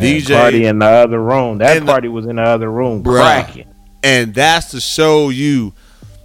VJ 0.00 0.28
party 0.32 0.66
in 0.66 0.78
the 0.78 0.86
other 0.86 1.20
room. 1.22 1.58
That 1.58 1.76
And 1.78 1.86
the- 1.86 1.92
party 1.92 2.08
was 2.08 2.26
in 2.26 2.36
the 2.36 2.42
other 2.42 2.70
room, 2.70 3.02
Bruh. 3.02 3.20
cracking. 3.20 3.66
and 4.02 4.34
that's 4.34 4.70
to 4.72 4.80
show 4.80 5.30
you 5.30 5.72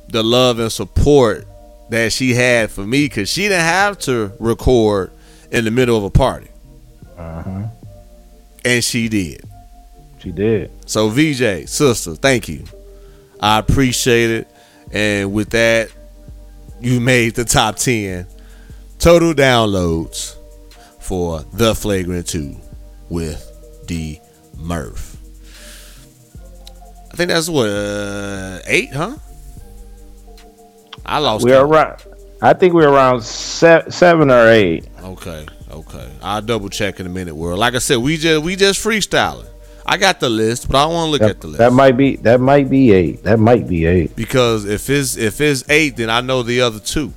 the 0.09 0.23
love 0.23 0.59
and 0.59 0.71
support 0.71 1.47
that 1.89 2.11
she 2.13 2.33
had 2.33 2.69
for 2.71 2.81
me 2.85 3.05
because 3.05 3.29
she 3.29 3.43
didn't 3.43 3.59
have 3.61 3.97
to 3.99 4.31
record 4.39 5.11
in 5.51 5.65
the 5.65 5.71
middle 5.71 5.97
of 5.97 6.03
a 6.03 6.09
party, 6.09 6.47
Uh-huh. 7.17 7.63
and 8.65 8.83
she 8.83 9.09
did. 9.09 9.43
She 10.19 10.31
did. 10.31 10.69
So 10.85 11.09
VJ, 11.09 11.65
sister, 11.67 12.15
thank 12.15 12.47
you. 12.47 12.63
I 13.39 13.57
appreciate 13.59 14.29
it. 14.29 14.47
And 14.91 15.33
with 15.33 15.49
that, 15.51 15.89
you 16.79 16.99
made 16.99 17.35
the 17.35 17.45
top 17.45 17.77
10 17.77 18.27
total 18.99 19.33
downloads 19.33 20.35
for 20.99 21.43
The 21.53 21.73
Flagrant 21.73 22.27
2 22.27 22.55
with 23.09 23.50
D 23.91 24.21
Murph. 24.57 25.17
I 27.11 27.17
think 27.17 27.29
that's 27.29 27.49
what, 27.49 27.67
uh, 27.67 28.59
eight, 28.65 28.93
huh? 28.93 29.17
I 31.05 31.17
lost 31.19 31.43
We're 31.43 31.57
count. 31.59 31.69
around. 31.71 32.03
I 32.41 32.53
think 32.53 32.73
we're 32.73 32.87
around 32.87 33.21
se- 33.21 33.89
seven 33.89 34.31
or 34.31 34.47
eight. 34.47 34.87
Okay, 35.03 35.45
okay. 35.69 36.09
I'll 36.21 36.41
double 36.41 36.69
check 36.69 37.01
in 37.01 37.05
a 37.05 37.09
minute, 37.09 37.35
world. 37.35 37.59
Like 37.59 37.75
I 37.75 37.79
said, 37.79 37.97
we 37.97 38.15
just 38.15 38.41
we 38.43 38.55
just 38.55 38.81
freestyling. 38.81 39.47
I 39.85 39.97
got 39.97 40.21
the 40.21 40.29
list, 40.29 40.69
but 40.69 40.77
I 40.81 40.85
want 40.85 41.07
to 41.07 41.11
look 41.11 41.19
That, 41.21 41.29
at 41.31 41.41
the 41.41 41.47
list. 41.47 41.57
that 41.59 41.73
might 41.73 41.97
be. 41.97 42.15
That 42.15 42.39
might 42.39 42.69
be 42.69 42.93
eight. 42.93 43.23
That 43.23 43.39
might 43.39 43.67
be 43.67 43.85
eight. 43.85 44.15
because 44.15 44.63
if 44.63 44.89
it's 44.89 45.17
if 45.17 45.41
it's 45.41 45.65
eight, 45.69 45.97
then 45.97 46.09
I 46.09 46.21
know 46.21 46.43
the 46.43 46.61
other 46.61 46.79
two. 46.79 47.11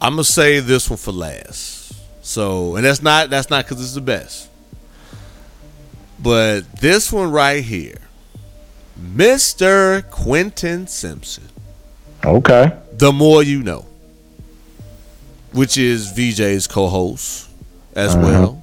I'm 0.00 0.14
gonna 0.14 0.24
say 0.24 0.58
this 0.58 0.90
one 0.90 0.96
for 0.96 1.12
last. 1.12 1.76
So, 2.30 2.76
and 2.76 2.84
that's 2.84 3.02
not 3.02 3.28
that's 3.28 3.50
not 3.50 3.64
because 3.64 3.82
it's 3.82 3.94
the 3.94 4.00
best, 4.00 4.48
but 6.20 6.60
this 6.80 7.12
one 7.12 7.32
right 7.32 7.64
here, 7.64 7.96
Mister 8.96 10.02
Quentin 10.12 10.86
Simpson. 10.86 11.48
Okay. 12.24 12.70
The 12.92 13.10
more 13.10 13.42
you 13.42 13.64
know, 13.64 13.84
which 15.52 15.76
is 15.76 16.12
VJ's 16.12 16.68
co-host 16.68 17.48
as 17.96 18.14
Uh-huh. 18.14 18.22
well. 18.24 18.62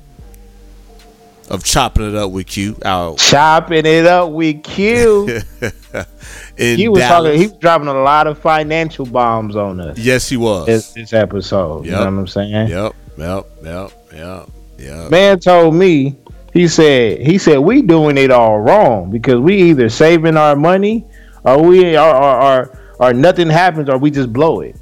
of 1.49 1.65
chopping 1.65 2.08
it 2.08 2.15
up 2.15 2.32
with 2.32 2.47
Q 2.47 2.77
Chopping 3.17 3.86
it 3.86 4.06
up 4.06 4.30
with 4.32 4.63
Q. 4.63 5.25
he 6.58 6.88
was 6.88 6.99
Dallas. 7.01 7.08
talking. 7.10 7.39
He 7.41 7.47
was 7.47 7.58
dropping 7.60 7.88
a 7.89 7.93
lot 8.01 8.27
of 8.27 8.38
financial 8.39 9.06
bombs 9.06 9.58
on 9.58 9.82
us. 9.82 9.97
yes, 9.97 10.30
he 10.30 10.38
was. 10.38 10.67
This, 10.67 10.93
this 10.93 11.12
episode. 11.12 11.84
You 11.86 11.91
know 11.91 11.99
what 11.99 12.08
I'm 12.08 12.27
saying? 12.27 12.69
Yep, 12.69 12.95
yep, 13.17 13.45
yep, 13.63 13.91
yep, 14.13 14.49
yep. 14.77 15.12
Man 15.12 15.39
told 15.39 15.75
me. 15.75 16.15
He 16.53 16.67
said. 16.67 17.19
He 17.19 17.38
said 17.38 17.60
we 17.60 17.82
doing 17.84 18.17
it 18.17 18.32
all 18.32 18.60
wrong 18.60 19.12
because 19.12 19.39
we 19.39 19.62
either 19.69 19.89
saving 19.89 20.38
our 20.38 20.56
money 20.56 21.06
or 21.43 21.62
we 21.62 21.95
or 21.95 22.15
or, 22.15 22.80
or, 22.99 23.13
nothing 23.13 23.47
happens 23.47 23.89
or 23.89 23.97
we 23.99 24.10
just 24.10 24.34
blow 24.34 24.62
it. 24.62 24.75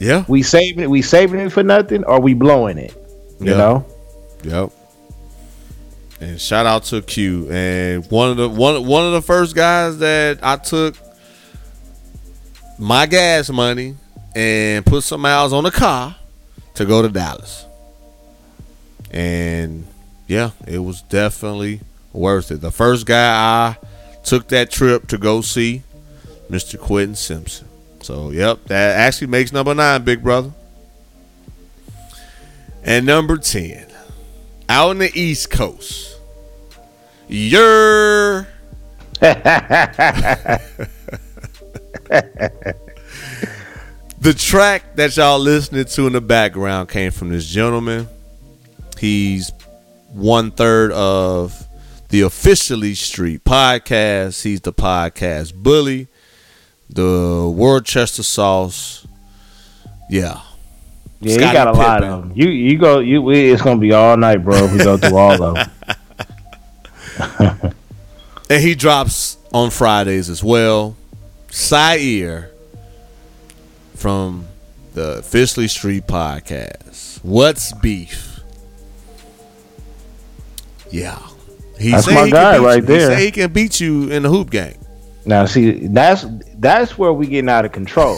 Yeah, 0.00 0.24
We 0.28 0.42
saving 0.42 0.80
it. 0.80 0.90
We 0.90 1.00
saving 1.02 1.40
it 1.40 1.50
for 1.50 1.62
nothing 1.62 2.04
or 2.04 2.20
we 2.20 2.34
blowing 2.34 2.76
it. 2.78 2.94
You 3.40 3.52
Yeah. 3.52 3.56
know. 3.56 3.86
Yep. 4.44 4.70
And 6.20 6.40
shout 6.40 6.66
out 6.66 6.84
to 6.84 7.00
Q 7.00 7.48
and 7.50 8.04
one 8.10 8.30
of 8.30 8.36
the 8.36 8.48
one 8.48 8.86
one 8.86 9.06
of 9.06 9.12
the 9.12 9.22
first 9.22 9.54
guys 9.56 9.98
that 9.98 10.40
I 10.42 10.56
took 10.56 10.94
my 12.78 13.06
gas 13.06 13.48
money 13.50 13.96
and 14.36 14.84
put 14.84 15.04
some 15.04 15.20
miles 15.22 15.52
on 15.52 15.64
the 15.64 15.70
car 15.70 16.14
to 16.78 16.86
go 16.86 17.02
to 17.02 17.08
Dallas. 17.08 17.66
And 19.10 19.86
yeah, 20.28 20.52
it 20.66 20.78
was 20.78 21.02
definitely 21.02 21.80
worth 22.12 22.52
it. 22.52 22.60
The 22.60 22.70
first 22.70 23.04
guy 23.04 23.16
I 23.16 23.76
took 24.22 24.48
that 24.48 24.70
trip 24.70 25.08
to 25.08 25.18
go 25.18 25.40
see, 25.40 25.82
Mr. 26.48 26.78
Quentin 26.78 27.16
Simpson. 27.16 27.66
So 28.00 28.30
yep, 28.30 28.64
that 28.66 28.96
actually 28.96 29.26
makes 29.26 29.52
number 29.52 29.74
nine, 29.74 30.04
big 30.04 30.22
brother. 30.22 30.52
And 32.84 33.04
number 33.04 33.36
10, 33.36 33.86
out 34.68 34.90
on 34.90 34.98
the 34.98 35.10
East 35.18 35.50
Coast. 35.50 36.16
You're 37.28 38.46
the 44.20 44.34
track 44.34 44.96
that 44.96 45.16
y'all 45.16 45.38
listening 45.38 45.84
to 45.84 46.06
in 46.06 46.12
the 46.12 46.20
background 46.20 46.88
came 46.88 47.10
from 47.10 47.28
this 47.28 47.46
gentleman. 47.46 48.08
He's 48.98 49.52
one 50.12 50.50
third 50.50 50.92
of 50.92 51.66
the 52.08 52.22
officially 52.22 52.94
street 52.94 53.44
podcast. 53.44 54.42
He's 54.42 54.60
the 54.60 54.72
podcast 54.72 55.54
bully, 55.54 56.08
the 56.88 57.52
Worcester 57.54 58.22
sauce. 58.22 59.06
Yeah, 60.10 60.40
Yeah, 61.20 61.34
Scottie 61.34 61.46
he 61.46 61.52
got 61.52 61.68
a 61.68 61.72
lot 61.78 62.02
of 62.04 62.22
them. 62.22 62.32
You 62.34 62.48
you 62.48 62.78
go 62.78 62.98
you 62.98 63.22
we, 63.22 63.50
it's 63.50 63.62
gonna 63.62 63.78
be 63.78 63.92
all 63.92 64.16
night, 64.16 64.38
bro. 64.38 64.56
If 64.56 64.72
we 64.72 64.78
go 64.78 64.96
through 64.96 65.16
all 65.16 65.42
of 65.42 65.54
them. 65.54 65.70
And 68.50 68.62
he 68.62 68.74
drops 68.74 69.36
on 69.52 69.68
Fridays 69.70 70.30
as 70.30 70.42
well. 70.42 70.96
Sire 71.50 72.50
from 73.98 74.46
the 74.94 75.18
Officially 75.18 75.68
Street 75.68 76.06
Podcast. 76.06 77.18
What's 77.24 77.72
beef? 77.72 78.40
Yeah. 80.90 81.18
He 81.78 81.90
That's 81.90 82.06
my 82.06 82.26
he 82.26 82.30
guy 82.30 82.58
right 82.58 82.76
you. 82.76 82.82
there. 82.82 83.10
He 83.10 83.16
say 83.16 83.24
he 83.26 83.30
can 83.32 83.52
beat 83.52 83.80
you 83.80 84.10
in 84.10 84.22
the 84.22 84.28
hoop 84.28 84.50
game. 84.50 84.78
Now 85.26 85.44
see 85.44 85.88
that's 85.88 86.24
that's 86.58 86.96
where 86.96 87.12
we 87.12 87.26
getting 87.26 87.50
out 87.50 87.64
of 87.64 87.72
control. 87.72 88.16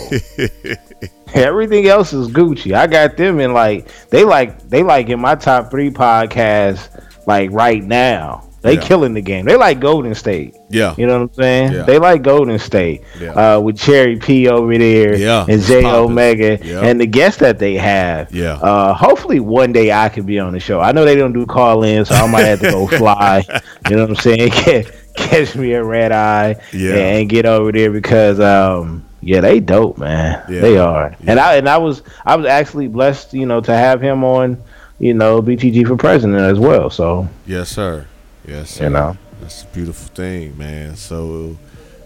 Everything 1.35 1.87
else 1.89 2.13
is 2.13 2.29
Gucci. 2.29 2.75
I 2.75 2.87
got 2.87 3.17
them 3.17 3.41
in 3.41 3.53
like 3.53 3.89
they 4.11 4.25
like 4.25 4.69
they 4.69 4.83
like 4.83 5.09
in 5.09 5.21
my 5.21 5.35
top 5.35 5.71
three 5.71 5.91
podcasts 5.91 6.89
like 7.27 7.51
right 7.53 7.83
now. 7.83 8.50
They 8.63 8.75
Yeah. 8.75 8.81
killing 8.81 9.15
the 9.15 9.23
game. 9.23 9.47
They 9.47 9.57
like 9.57 9.81
Golden 9.81 10.15
State. 10.15 10.55
Yeah. 10.69 10.95
You 10.99 11.07
know 11.07 11.15
what 11.21 11.23
I'm 11.31 11.33
saying? 11.35 11.73
Yeah. 11.73 11.83
They 11.85 11.99
like 11.99 12.21
Golden 12.23 12.59
State. 12.59 13.03
Yeah. 13.19 13.31
Uh, 13.57 13.61
with 13.61 13.79
Cherry 13.79 14.17
P 14.17 14.49
over 14.49 14.77
there 14.77 15.17
Yeah, 15.17 15.47
and 15.49 15.63
J. 15.63 15.85
Omega 15.87 16.59
Yeah. 16.63 16.81
and 16.83 17.01
the 17.01 17.07
guests 17.07 17.41
that 17.41 17.59
they 17.59 17.75
have. 17.77 18.35
Yeah. 18.35 18.55
Uh, 18.55 18.93
hopefully 18.93 19.41
one 19.41 19.73
day 19.73 19.91
I 19.93 20.11
can 20.11 20.25
be 20.25 20.39
on 20.39 20.53
the 20.53 20.61
show. 20.61 20.79
I 20.81 20.93
know 20.93 21.05
they 21.07 21.15
don't 21.17 21.33
do 21.33 21.47
call 21.47 21.83
in, 21.85 22.05
so 22.05 22.15
I 22.15 22.27
might 22.31 22.43
have 22.45 22.61
to 22.61 22.71
go 22.71 22.87
fly. 22.99 23.43
You 23.89 23.97
know 23.97 24.03
what 24.03 24.11
I'm 24.11 24.17
saying? 24.17 24.51
Catch, 24.51 24.87
catch 25.17 25.57
me 25.57 25.73
a 25.73 25.83
red 25.83 26.13
eye 26.13 26.57
Yeah. 26.73 26.95
and 26.95 27.29
get 27.31 27.47
over 27.47 27.73
there 27.73 27.91
because 27.91 28.41
um 28.41 29.05
yeah, 29.23 29.41
they 29.41 29.61
dope, 29.61 29.99
man. 29.99 30.43
They 30.49 30.77
are. 30.79 31.15
And 31.27 31.39
I 31.41 31.57
and 31.57 31.69
I 31.69 31.79
was 31.79 32.03
I 32.27 32.37
was 32.37 32.47
actually 32.47 32.89
blessed, 32.89 33.33
you 33.35 33.45
know, 33.47 33.61
to 33.63 33.73
have 33.75 34.01
him 34.03 34.23
on, 34.25 34.59
you 34.99 35.15
know, 35.15 35.41
BTG 35.43 35.87
for 35.87 35.97
president 35.97 36.41
as 36.41 36.59
well. 36.59 36.89
So, 36.91 37.29
Yes, 37.47 37.69
sir. 37.71 38.07
Yes, 38.47 38.71
sir. 38.71 38.85
you 38.85 38.91
know. 38.91 39.17
That's 39.41 39.63
a 39.63 39.67
beautiful 39.67 40.09
thing, 40.15 40.57
man. 40.59 40.97
So 40.97 41.57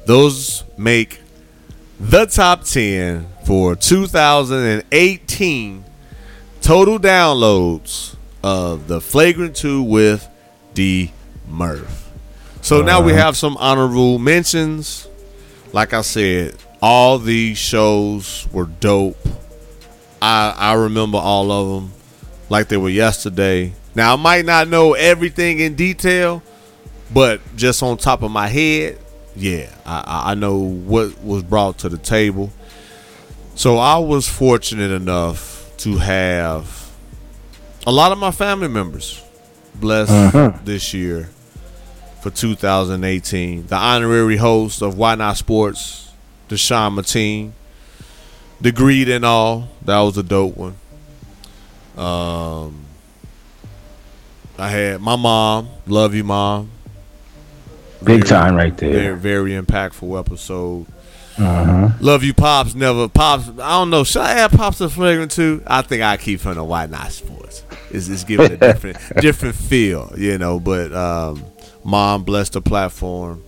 those 0.07 0.65
make 0.77 1.21
the 1.99 2.27
top 2.27 2.65
10 2.65 3.27
for 3.45 3.77
2018 3.77 5.85
total 6.61 6.99
downloads 6.99 8.17
of 8.43 8.89
the 8.89 9.01
Flagrant 9.01 9.57
2 9.57 9.83
with 9.83 10.29
D 10.75 11.13
Murph. 11.49 12.11
So 12.63 12.83
now 12.83 13.01
we 13.03 13.13
uh-huh. 13.13 13.23
have 13.23 13.37
some 13.37 13.57
honorable 13.59 14.19
mentions. 14.19 15.07
Like 15.73 15.93
I 15.93 16.01
said, 16.01 16.57
all 16.81 17.19
these 17.19 17.59
shows 17.59 18.49
were 18.53 18.67
dope. 18.67 19.19
I 20.23 20.55
I 20.57 20.75
remember 20.75 21.19
all 21.19 21.51
of 21.51 21.83
them 21.83 21.93
like 22.49 22.69
they 22.69 22.77
were 22.77 22.89
yesterday. 22.89 23.73
Now 23.95 24.15
I 24.15 24.17
might 24.17 24.45
not 24.45 24.69
know 24.69 24.95
everything 24.95 25.61
in 25.61 25.75
detail, 25.75 26.43
but 27.13 27.41
just 27.57 27.83
on 27.83 27.97
top 27.97 28.23
of 28.23 28.31
my 28.31 28.49
head, 28.49 28.99
yeah, 29.37 29.73
I, 29.87 30.33
I- 30.33 30.35
know 30.35 30.59
what 30.59 31.23
was 31.23 31.43
brought 31.43 31.79
to 31.79 31.89
the 31.89 31.99
table. 31.99 32.51
So 33.55 33.79
I 33.79 33.99
was 33.99 34.29
fortunate 34.29 34.91
enough 34.91 35.71
to 35.79 35.99
have 35.99 36.91
a 37.87 37.93
lot 37.93 38.11
of 38.13 38.19
my 38.19 38.31
family 38.31 38.69
members 38.69 39.23
blessed 39.77 40.65
this 40.65 40.93
year 40.95 41.31
for 42.21 42.31
2018. 42.31 43.67
The 43.67 43.77
honorary 43.77 44.37
host 44.37 44.83
of 44.83 44.97
Why 44.97 45.15
Not 45.15 45.37
Sports, 45.37 46.11
Deshaun 46.49 46.99
Mateen. 46.99 47.53
The 48.61 48.73
Greed 48.73 49.09
and 49.09 49.25
all, 49.25 49.69
that 49.85 50.01
was 50.01 50.17
a 50.17 50.23
dope 50.23 50.57
one. 50.57 50.77
Um, 51.97 52.84
I 54.59 54.69
had 54.69 55.01
my 55.01 55.17
mom, 55.17 55.69
love 55.87 56.15
you, 56.15 56.25
mom. 56.25 56.71
Big 58.03 58.19
Very- 58.19 58.23
time 58.23 58.55
right 58.55 58.77
there. 58.77 59.17
very 59.17 59.53
impactful 59.53 60.19
episode. 60.19 60.87
Uh-huh. 61.37 61.89
Love 62.01 62.23
you, 62.23 62.33
pops. 62.33 62.75
Never 62.77 63.09
pops. 63.09 63.49
I 63.49 63.71
don't 63.71 63.91
know. 63.91 64.05
Should 64.05 64.23
I 64.23 64.33
add 64.39 64.53
pops 64.53 64.79
to 64.79 64.89
flagrant 64.89 65.33
too? 65.33 65.63
I 65.67 65.83
think 65.83 66.03
I 66.03 66.17
keep 66.17 66.39
from 66.41 66.55
the 66.55 66.63
why 66.63 66.87
not 66.87 67.11
sports. 67.11 67.65
It's 67.91 68.07
just 68.07 68.29
giving 68.29 68.53
a 68.53 68.57
different, 68.57 68.99
different 69.21 69.57
feel, 69.57 70.13
you 70.17 70.39
know. 70.39 70.61
But 70.61 70.93
um, 70.93 71.45
mom 71.83 72.23
bless 72.23 72.51
the 72.51 72.61
platform. 72.63 73.43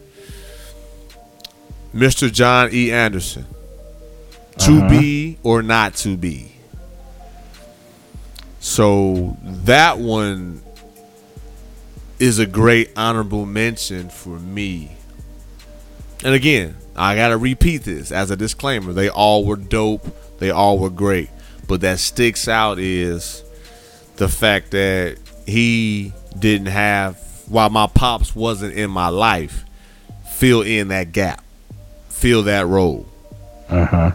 Mr. 1.94 2.32
John 2.32 2.70
E. 2.72 2.90
Anderson, 2.90 3.46
to 4.58 4.88
be 4.88 5.38
or 5.44 5.62
not 5.62 5.94
to 5.96 6.16
be. 6.16 6.52
So 8.58 9.36
that 9.42 9.98
one 9.98 10.60
is 12.18 12.38
a 12.38 12.46
great 12.46 12.90
honorable 12.96 13.46
mention 13.46 14.08
for 14.08 14.38
me. 14.38 14.96
And 16.24 16.34
again, 16.34 16.76
I 16.94 17.14
gotta 17.14 17.36
repeat 17.36 17.84
this 17.84 18.10
as 18.10 18.30
a 18.30 18.36
disclaimer. 18.36 18.92
They 18.92 19.08
all 19.08 19.44
were 19.44 19.56
dope. 19.56 20.06
They 20.38 20.50
all 20.50 20.78
were 20.78 20.90
great. 20.90 21.30
But 21.68 21.80
that 21.82 21.98
sticks 21.98 22.48
out 22.48 22.78
is 22.78 23.42
the 24.16 24.28
fact 24.28 24.70
that 24.70 25.18
he 25.46 26.12
didn't 26.38 26.66
have 26.66 27.18
while 27.48 27.70
my 27.70 27.86
pops 27.86 28.34
wasn't 28.34 28.74
in 28.74 28.90
my 28.90 29.08
life, 29.08 29.64
fill 30.30 30.62
in 30.62 30.88
that 30.88 31.12
gap. 31.12 31.44
Fill 32.08 32.42
that 32.44 32.66
role. 32.66 33.06
Uh-huh. 33.68 34.12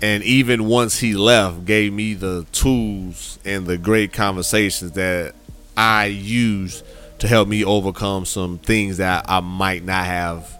And 0.00 0.22
even 0.22 0.66
once 0.66 0.98
he 0.98 1.14
left, 1.14 1.64
gave 1.64 1.92
me 1.92 2.14
the 2.14 2.46
tools 2.52 3.38
and 3.44 3.66
the 3.66 3.78
great 3.78 4.12
conversations 4.12 4.92
that 4.92 5.34
I 5.78 6.06
use 6.06 6.82
to 7.20 7.28
help 7.28 7.48
me 7.48 7.64
overcome 7.64 8.24
some 8.24 8.58
things 8.58 8.96
that 8.96 9.26
I 9.28 9.40
might 9.40 9.84
not 9.84 10.04
have 10.04 10.58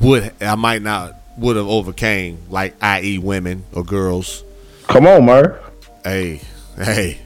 would 0.00 0.32
I 0.40 0.54
might 0.54 0.82
not 0.82 1.14
would 1.38 1.56
have 1.56 1.66
overcame, 1.66 2.38
like 2.50 2.74
i.e. 2.82 3.18
women 3.18 3.64
or 3.72 3.82
girls. 3.82 4.44
Come 4.86 5.06
on, 5.06 5.24
Murph. 5.24 5.58
Hey, 6.04 6.42
hey, 6.76 7.18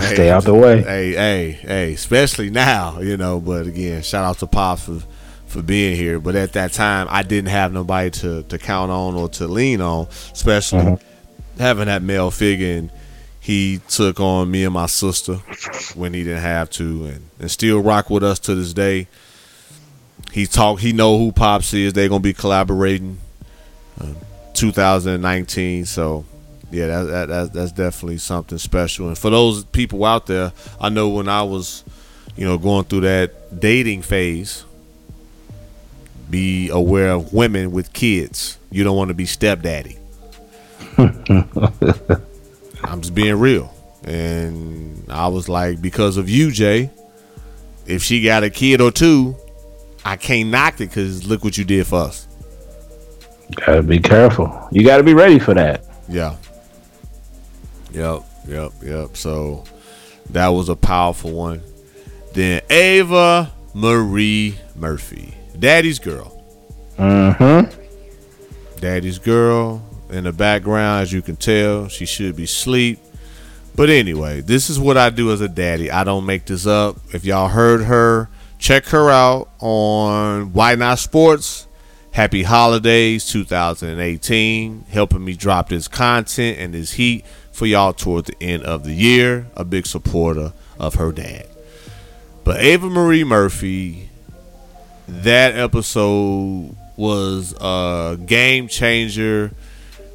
Stay 0.00 0.30
out 0.30 0.44
the 0.44 0.54
way. 0.54 0.82
Hey, 0.82 1.12
hey, 1.12 1.50
hey, 1.52 1.92
especially 1.94 2.50
now, 2.50 3.00
you 3.00 3.16
know. 3.16 3.40
But 3.40 3.66
again, 3.66 4.02
shout 4.02 4.24
out 4.24 4.38
to 4.38 4.46
Pops 4.46 4.84
for 4.84 5.00
for 5.46 5.62
being 5.62 5.96
here. 5.96 6.18
But 6.20 6.34
at 6.34 6.52
that 6.54 6.72
time, 6.72 7.06
I 7.10 7.22
didn't 7.22 7.50
have 7.50 7.72
nobody 7.72 8.10
to 8.20 8.42
to 8.44 8.58
count 8.58 8.90
on 8.90 9.14
or 9.14 9.28
to 9.30 9.46
lean 9.48 9.80
on, 9.80 10.06
especially 10.32 10.80
Mhm. 10.80 11.00
having 11.58 11.86
that 11.86 12.02
male 12.02 12.30
figure. 12.30 12.76
And 12.78 12.90
He 13.42 13.80
took 13.88 14.20
on 14.20 14.52
me 14.52 14.62
and 14.62 14.72
my 14.72 14.86
sister 14.86 15.34
when 15.96 16.14
he 16.14 16.22
didn't 16.22 16.42
have 16.42 16.70
to, 16.70 17.06
and, 17.06 17.24
and 17.40 17.50
still 17.50 17.80
rock 17.82 18.08
with 18.08 18.22
us 18.22 18.38
to 18.38 18.54
this 18.54 18.72
day. 18.72 19.08
He 20.30 20.46
talk. 20.46 20.78
He 20.78 20.92
know 20.92 21.18
who 21.18 21.32
Pops 21.32 21.74
is. 21.74 21.92
They're 21.92 22.08
gonna 22.08 22.20
be 22.20 22.34
collaborating, 22.34 23.18
uh, 24.00 24.14
2019. 24.54 25.86
So, 25.86 26.24
yeah, 26.70 26.86
that, 26.86 27.02
that, 27.02 27.26
that 27.26 27.52
that's 27.52 27.72
definitely 27.72 28.18
something 28.18 28.58
special. 28.58 29.08
And 29.08 29.18
for 29.18 29.30
those 29.30 29.64
people 29.64 30.04
out 30.04 30.26
there, 30.26 30.52
I 30.80 30.88
know 30.88 31.08
when 31.08 31.28
I 31.28 31.42
was, 31.42 31.82
you 32.36 32.44
know, 32.44 32.58
going 32.58 32.84
through 32.84 33.00
that 33.00 33.58
dating 33.58 34.02
phase, 34.02 34.64
be 36.30 36.68
aware 36.68 37.10
of 37.10 37.32
women 37.32 37.72
with 37.72 37.92
kids. 37.92 38.56
You 38.70 38.84
don't 38.84 38.96
want 38.96 39.08
to 39.08 39.14
be 39.14 39.26
stepdaddy. 39.26 39.98
I'm 42.84 43.00
just 43.00 43.14
being 43.14 43.38
real. 43.38 43.72
And 44.04 45.04
I 45.10 45.28
was 45.28 45.48
like, 45.48 45.80
because 45.80 46.16
of 46.16 46.28
you, 46.28 46.50
Jay, 46.50 46.90
if 47.86 48.02
she 48.02 48.22
got 48.22 48.42
a 48.42 48.50
kid 48.50 48.80
or 48.80 48.90
two, 48.90 49.36
I 50.04 50.16
can't 50.16 50.50
knock 50.50 50.74
it 50.74 50.88
because 50.88 51.26
look 51.26 51.44
what 51.44 51.56
you 51.56 51.64
did 51.64 51.86
for 51.86 52.00
us. 52.00 52.26
Gotta 53.54 53.82
be 53.82 53.98
careful. 53.98 54.68
You 54.72 54.84
gotta 54.84 55.02
be 55.02 55.14
ready 55.14 55.38
for 55.38 55.54
that. 55.54 55.84
Yeah. 56.08 56.36
Yep, 57.92 58.22
yep, 58.48 58.72
yep. 58.82 59.16
So 59.16 59.64
that 60.30 60.48
was 60.48 60.68
a 60.68 60.76
powerful 60.76 61.32
one. 61.32 61.62
Then 62.32 62.62
Ava 62.70 63.52
Marie 63.74 64.58
Murphy, 64.74 65.34
Daddy's 65.58 65.98
girl. 65.98 66.42
Mm-hmm. 66.98 67.70
Daddy's 68.80 69.18
girl 69.18 69.82
in 70.12 70.24
the 70.24 70.32
background, 70.32 71.02
as 71.02 71.12
you 71.12 71.22
can 71.22 71.36
tell, 71.36 71.88
she 71.88 72.06
should 72.06 72.36
be 72.36 72.44
asleep. 72.44 72.98
But 73.74 73.88
anyway, 73.88 74.42
this 74.42 74.68
is 74.68 74.78
what 74.78 74.98
I 74.98 75.10
do 75.10 75.32
as 75.32 75.40
a 75.40 75.48
daddy. 75.48 75.90
I 75.90 76.04
don't 76.04 76.26
make 76.26 76.44
this 76.44 76.66
up. 76.66 76.96
If 77.14 77.24
y'all 77.24 77.48
heard 77.48 77.84
her, 77.84 78.28
check 78.58 78.86
her 78.86 79.10
out 79.10 79.48
on 79.60 80.52
Why 80.52 80.74
Not 80.74 80.98
Sports. 80.98 81.66
Happy 82.10 82.42
Holidays 82.42 83.26
2018, 83.26 84.84
helping 84.90 85.24
me 85.24 85.34
drop 85.34 85.70
this 85.70 85.88
content 85.88 86.58
and 86.58 86.74
this 86.74 86.92
heat 86.92 87.24
for 87.52 87.64
y'all 87.64 87.94
toward 87.94 88.26
the 88.26 88.42
end 88.42 88.62
of 88.64 88.84
the 88.84 88.92
year. 88.92 89.46
A 89.56 89.64
big 89.64 89.86
supporter 89.86 90.52
of 90.78 90.96
her 90.96 91.10
dad. 91.10 91.46
But 92.44 92.60
Ava 92.60 92.90
Marie 92.90 93.24
Murphy, 93.24 94.10
that 95.08 95.56
episode 95.56 96.76
was 96.96 97.54
a 97.58 98.18
game 98.26 98.68
changer 98.68 99.52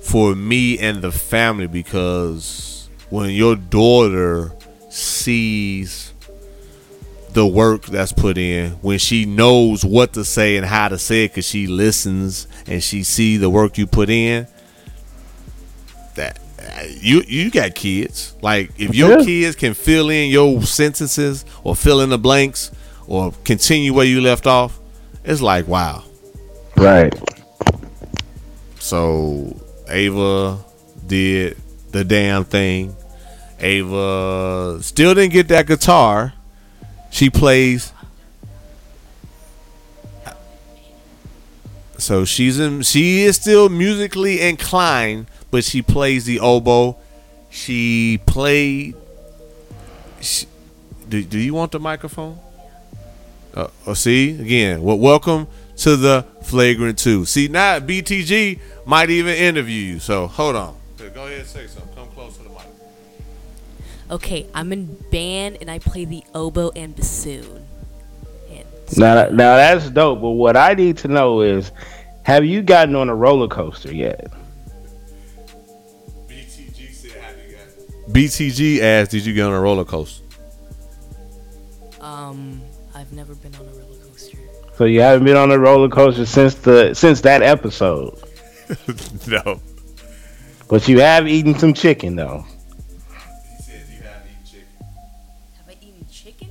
for 0.01 0.35
me 0.35 0.77
and 0.79 1.01
the 1.01 1.11
family 1.11 1.67
because 1.67 2.89
when 3.09 3.29
your 3.31 3.55
daughter 3.55 4.51
sees 4.89 6.13
the 7.33 7.45
work 7.45 7.85
that's 7.85 8.13
put 8.13 8.37
in 8.37 8.71
when 8.81 8.97
she 8.97 9.25
knows 9.25 9.83
what 9.85 10.13
to 10.13 10.25
say 10.25 10.57
and 10.57 10.65
how 10.65 10.87
to 10.87 10.97
say 10.97 11.25
it 11.25 11.29
because 11.29 11.45
she 11.45 11.67
listens 11.67 12.47
and 12.65 12.81
she 12.83 13.03
see 13.03 13.37
the 13.37 13.49
work 13.49 13.77
you 13.77 13.85
put 13.85 14.09
in 14.09 14.47
that 16.15 16.39
you 16.99 17.21
you 17.27 17.51
got 17.51 17.75
kids 17.75 18.33
like 18.41 18.71
if 18.77 18.95
your 18.95 19.19
Yeah. 19.19 19.25
kids 19.25 19.55
can 19.55 19.73
fill 19.75 20.09
in 20.09 20.31
your 20.31 20.61
sentences 20.63 21.45
or 21.63 21.75
fill 21.75 22.01
in 22.01 22.09
the 22.09 22.17
blanks 22.17 22.71
or 23.07 23.31
continue 23.43 23.93
where 23.93 24.05
you 24.05 24.19
left 24.21 24.47
off 24.47 24.79
it's 25.23 25.41
like 25.41 25.67
wow 25.67 26.03
Right. 26.75 27.13
so 28.79 29.55
Ava 29.89 30.59
did 31.05 31.57
the 31.91 32.03
damn 32.03 32.43
thing. 32.43 32.95
Ava 33.59 34.79
still 34.81 35.13
didn't 35.15 35.33
get 35.33 35.47
that 35.47 35.67
guitar. 35.67 36.33
She 37.09 37.29
plays. 37.29 37.93
So 41.97 42.25
she's 42.25 42.59
in. 42.59 42.83
She 42.83 43.23
is 43.23 43.35
still 43.37 43.69
musically 43.69 44.41
inclined, 44.41 45.27
but 45.49 45.63
she 45.63 45.81
plays 45.81 46.25
the 46.25 46.39
oboe. 46.39 46.97
She 47.49 48.19
played. 48.25 48.95
She, 50.21 50.45
do, 51.09 51.23
do 51.23 51.39
you 51.39 51.53
want 51.53 51.71
the 51.71 51.79
microphone? 51.79 52.37
Uh, 53.53 53.69
oh, 53.87 53.93
see 53.95 54.39
again. 54.39 54.83
Well, 54.83 54.99
welcome 54.99 55.47
to 55.77 55.95
the 55.95 56.25
flagrant 56.43 56.97
two. 56.97 57.25
See 57.25 57.47
now, 57.47 57.79
BTG 57.79 58.59
might 58.85 59.09
even 59.09 59.35
interview 59.35 59.93
you. 59.93 59.99
So 59.99 60.27
hold 60.27 60.55
on. 60.55 60.75
Here, 60.97 61.09
Go 61.09 61.25
ahead 61.25 61.39
and 61.39 61.47
say 61.47 61.67
something. 61.67 61.93
Come 61.95 62.07
close 62.09 62.37
to 62.37 62.43
the 62.43 62.49
mic. 62.49 62.61
Okay, 64.09 64.47
I'm 64.53 64.71
in 64.71 64.85
band 65.11 65.57
and 65.61 65.69
I 65.69 65.79
play 65.79 66.05
the 66.05 66.23
oboe 66.33 66.71
and 66.75 66.95
bassoon. 66.95 67.65
And 68.49 68.65
Now, 68.97 69.25
now 69.29 69.55
that's 69.57 69.89
dope. 69.89 70.21
But 70.21 70.31
what 70.31 70.55
I 70.57 70.73
need 70.73 70.97
to 70.99 71.07
know 71.07 71.41
is, 71.41 71.71
have 72.23 72.45
you 72.45 72.61
gotten 72.61 72.95
on 72.95 73.09
a 73.09 73.15
roller 73.15 73.47
coaster 73.47 73.93
yet? 73.93 74.31
BTG 76.27 76.91
said, 76.93 77.11
"Have 77.21 77.35
you 77.37 77.55
got?" 77.55 78.13
BTG 78.13 78.81
asked, 78.81 79.11
"Did 79.11 79.25
you 79.25 79.33
get 79.33 79.43
on 79.45 79.53
a 79.53 79.59
roller 79.59 79.85
coaster?" 79.85 80.23
um, 82.01 82.61
I've 82.95 83.11
never 83.13 83.35
been 83.35 83.53
on 83.55 83.61
a 83.61 83.63
roller 83.65 83.75
coaster. 83.81 83.86
So 84.77 84.85
you 84.85 85.01
haven't 85.01 85.25
been 85.25 85.35
on 85.37 85.51
a 85.51 85.57
roller 85.57 85.89
coaster 85.89 86.25
since 86.27 86.53
the 86.53 86.93
since 86.93 87.21
that 87.21 87.41
episode, 87.41 88.13
no. 89.27 89.59
but 90.69 90.87
you 90.87 90.99
have 90.99 91.27
eaten 91.27 91.57
some 91.57 91.73
chicken 91.73 92.15
though. 92.15 92.45
He 93.57 93.63
said, 93.63 93.85
"You 93.89 94.03
have 94.03 94.23
eaten 94.27 94.45
chicken." 94.45 94.75
Have 95.57 95.67
I 95.67 95.77
eaten 95.81 96.05
chicken? 96.11 96.49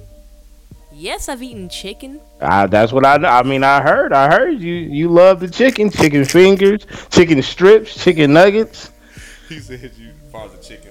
Yes, 0.92 1.28
I've 1.28 1.40
eaten 1.40 1.68
chicken. 1.68 2.20
Uh, 2.40 2.66
that's 2.66 2.92
what 2.92 3.06
I 3.06 3.16
know. 3.18 3.28
I 3.28 3.44
mean, 3.44 3.62
I 3.62 3.80
heard. 3.80 4.12
I 4.12 4.28
heard 4.28 4.58
you. 4.58 4.74
You 4.74 5.08
love 5.08 5.38
the 5.38 5.48
chicken, 5.48 5.90
chicken 5.90 6.24
fingers, 6.24 6.84
chicken 7.10 7.40
strips, 7.42 8.02
chicken 8.02 8.32
nuggets. 8.32 8.90
He 9.48 9.60
said, 9.60 9.92
"You 9.96 10.10
father 10.32 10.56
chicken 10.60 10.85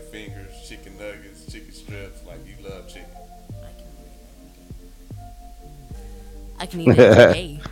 I 6.65 6.71
can 6.71 6.81
eat 6.81 6.87
it 6.89 6.99
every 6.99 7.33
day. 7.33 7.59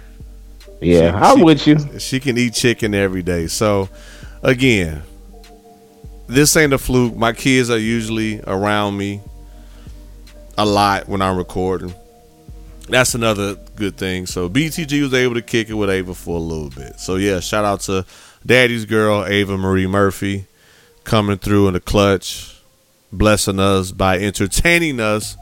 Yeah, 0.81 1.11
She- 1.11 1.15
I'm 1.25 1.37
she- 1.37 1.43
with 1.43 1.67
you. 1.67 1.99
She 1.99 2.19
can 2.19 2.37
eat 2.37 2.53
chicken 2.55 2.93
every 2.93 3.21
day. 3.23 3.47
So, 3.47 3.87
again, 4.41 5.01
this 6.27 6.57
ain't 6.57 6.73
a 6.73 6.77
fluke. 6.77 7.15
My 7.15 7.31
kids 7.31 7.69
are 7.69 7.77
usually 7.77 8.41
around 8.45 8.97
me 8.97 9.21
a 10.57 10.65
lot 10.65 11.07
when 11.07 11.21
I'm 11.21 11.37
recording. 11.37 11.93
That's 12.89 13.15
another 13.15 13.55
good 13.77 13.95
thing. 13.95 14.25
So, 14.25 14.49
BTG 14.49 15.01
was 15.03 15.13
able 15.13 15.35
to 15.35 15.41
kick 15.41 15.69
it 15.69 15.73
with 15.73 15.89
Ava 15.89 16.13
for 16.13 16.35
a 16.35 16.41
little 16.41 16.69
bit. 16.69 16.99
So, 16.99 17.15
yeah, 17.15 17.39
shout 17.39 17.63
out 17.63 17.79
to 17.81 18.05
Daddy's 18.45 18.83
girl, 18.83 19.25
Ava 19.25 19.57
Marie 19.57 19.87
Murphy, 19.87 20.47
coming 21.05 21.37
through 21.37 21.69
in 21.69 21.75
the 21.75 21.79
clutch, 21.79 22.59
blessing 23.11 23.57
us 23.59 23.91
by 23.93 24.19
entertaining 24.19 24.99
us 24.99 25.37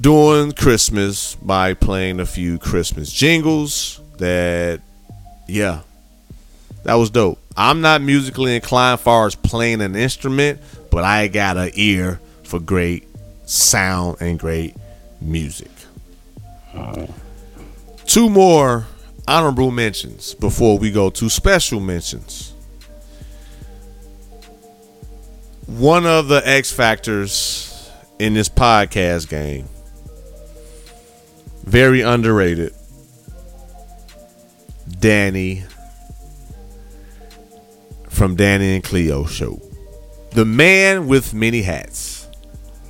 during 0.00 0.52
Christmas 0.52 1.34
by 1.36 1.74
playing 1.74 2.20
a 2.20 2.26
few 2.26 2.58
Christmas 2.58 3.10
jingles 3.10 4.00
that 4.18 4.80
yeah, 5.48 5.80
that 6.84 6.94
was 6.94 7.10
dope. 7.10 7.38
I'm 7.56 7.80
not 7.80 8.02
musically 8.02 8.54
inclined 8.54 9.00
far 9.00 9.26
as 9.26 9.34
playing 9.34 9.80
an 9.80 9.96
instrument, 9.96 10.60
but 10.90 11.04
I 11.04 11.28
got 11.28 11.56
an 11.56 11.70
ear 11.74 12.20
for 12.42 12.60
great 12.60 13.08
sound 13.46 14.18
and 14.20 14.38
great 14.38 14.74
music. 15.20 15.70
Two 18.04 18.28
more 18.28 18.86
honorable 19.26 19.70
mentions 19.70 20.34
before 20.34 20.78
we 20.78 20.90
go 20.90 21.10
to 21.10 21.28
special 21.28 21.80
mentions. 21.80 22.52
One 25.66 26.06
of 26.06 26.28
the 26.28 26.46
X 26.46 26.72
factors 26.72 27.90
in 28.18 28.34
this 28.34 28.48
podcast 28.48 29.28
game, 29.28 29.68
very 31.66 32.00
underrated. 32.00 32.72
Danny 35.00 35.64
from 38.08 38.34
Danny 38.34 38.76
and 38.76 38.84
Cleo 38.84 39.26
show. 39.26 39.60
The 40.30 40.44
man 40.44 41.06
with 41.06 41.34
many 41.34 41.62
hats. 41.62 42.28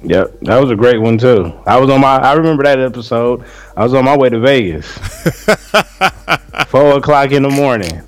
Yep, 0.03 0.41
that 0.43 0.61
was 0.61 0.70
a 0.70 0.77
great 0.77 1.01
one 1.01 1.18
too. 1.18 1.53
I 1.66 1.79
was 1.81 1.91
on 1.91 2.01
my. 2.01 2.16
I 2.16 2.35
remember 2.35 2.62
that 2.62 2.79
episode. 2.79 3.45
I 3.77 3.83
was 3.83 3.95
on 3.95 4.05
my 4.05 4.16
way 4.16 4.29
to 4.29 4.39
Vegas. 4.39 4.87
Four 6.68 6.99
o'clock 6.99 7.33
in 7.33 7.43
the 7.43 7.51
morning. 7.51 8.03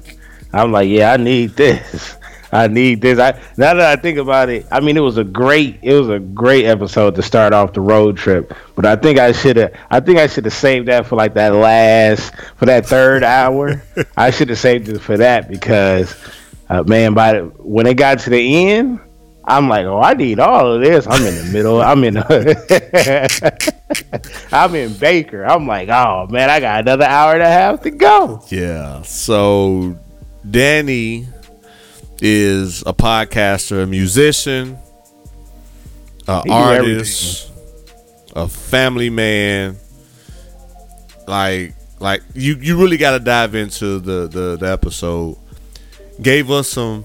I'm 0.53 0.71
like, 0.71 0.89
yeah, 0.89 1.13
I 1.13 1.17
need 1.17 1.51
this. 1.51 2.18
I 2.51 2.69
need 2.69 3.03
this. 3.03 3.19
I 3.19 3.33
now 3.57 3.75
that 3.75 3.99
I 3.99 4.01
think 4.01 4.19
about 4.19 4.49
it, 4.49 4.67
I 4.71 4.81
mean, 4.81 4.97
it 4.97 5.01
was 5.01 5.19
a 5.19 5.25
great. 5.25 5.79
It 5.83 5.95
was 5.95 6.09
a 6.09 6.19
great 6.19 6.65
episode 6.65 7.15
to 7.17 7.23
start 7.23 7.53
off 7.53 7.75
the 7.75 7.81
road 7.81 8.17
trip. 8.17 8.55
But 8.75 8.87
I 8.87 8.97
think 8.97 9.19
I 9.19 9.33
should 9.33 9.57
have. 9.57 9.75
I 9.91 10.01
think 10.01 10.19
I 10.19 10.27
should 10.27 10.47
have 10.47 10.55
saved 10.55 10.89
that 10.89 11.07
for 11.07 11.17
like 11.17 11.35
that 11.35 11.55
last 11.55 12.35
for 12.57 12.67
that 12.67 12.87
third 12.87 13.23
hour. 13.23 13.83
I 14.17 14.31
should 14.31 14.49
have 14.49 14.59
saved 14.59 14.89
it 14.89 14.99
for 14.99 15.19
that 15.19 15.49
because, 15.49 16.17
uh, 16.71 16.83
man, 16.85 17.13
by 17.13 17.35
the, 17.35 17.41
when 17.59 17.87
it 17.87 17.95
got 17.95 18.21
to 18.21 18.31
the 18.31 18.69
end. 18.69 19.01
I'm 19.51 19.67
like, 19.67 19.87
oh, 19.87 19.99
I 19.99 20.13
need 20.13 20.41
all 20.41 20.75
of 20.75 20.83
this. 20.83 21.07
I'm 21.09 21.25
in 21.25 21.35
the 21.35 21.51
middle. 21.51 21.81
I'm 21.81 22.05
in. 22.05 22.19
I'm 24.53 24.75
in 24.75 24.93
Baker. 24.93 25.47
I'm 25.47 25.67
like, 25.67 25.89
oh 25.89 26.27
man, 26.29 26.51
I 26.51 26.61
got 26.61 26.81
another 26.81 27.07
hour 27.07 27.33
and 27.33 27.43
a 27.43 27.47
half 27.47 27.81
to 27.85 27.91
go. 27.91 28.43
Yeah. 28.51 29.01
So 29.03 29.99
Danny 30.51 31.29
is 32.21 32.83
a 32.87 32.93
podcaster, 32.93 33.83
a 33.83 33.87
musician, 33.87 34.79
a 36.27 36.43
He 36.43 36.49
do 36.49 36.53
artist, 36.55 37.51
a 38.35 38.49
family 38.49 39.11
man. 39.11 39.77
Like 41.27 41.75
like 42.01 42.23
you 42.35 42.57
you 42.57 42.79
really 42.81 42.97
got 42.97 43.13
to 43.13 43.21
dive 43.21 43.55
into 43.55 43.99
the, 43.99 44.27
the 44.29 44.57
the 44.57 44.71
episode. 44.73 45.37
Gave 46.21 46.51
us 46.51 46.69
some 46.69 47.05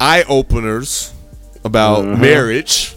eye 0.00 0.24
openers 0.28 1.12
about 1.64 2.04
Mm-hmm. 2.04 2.20
marriage. 2.20 2.94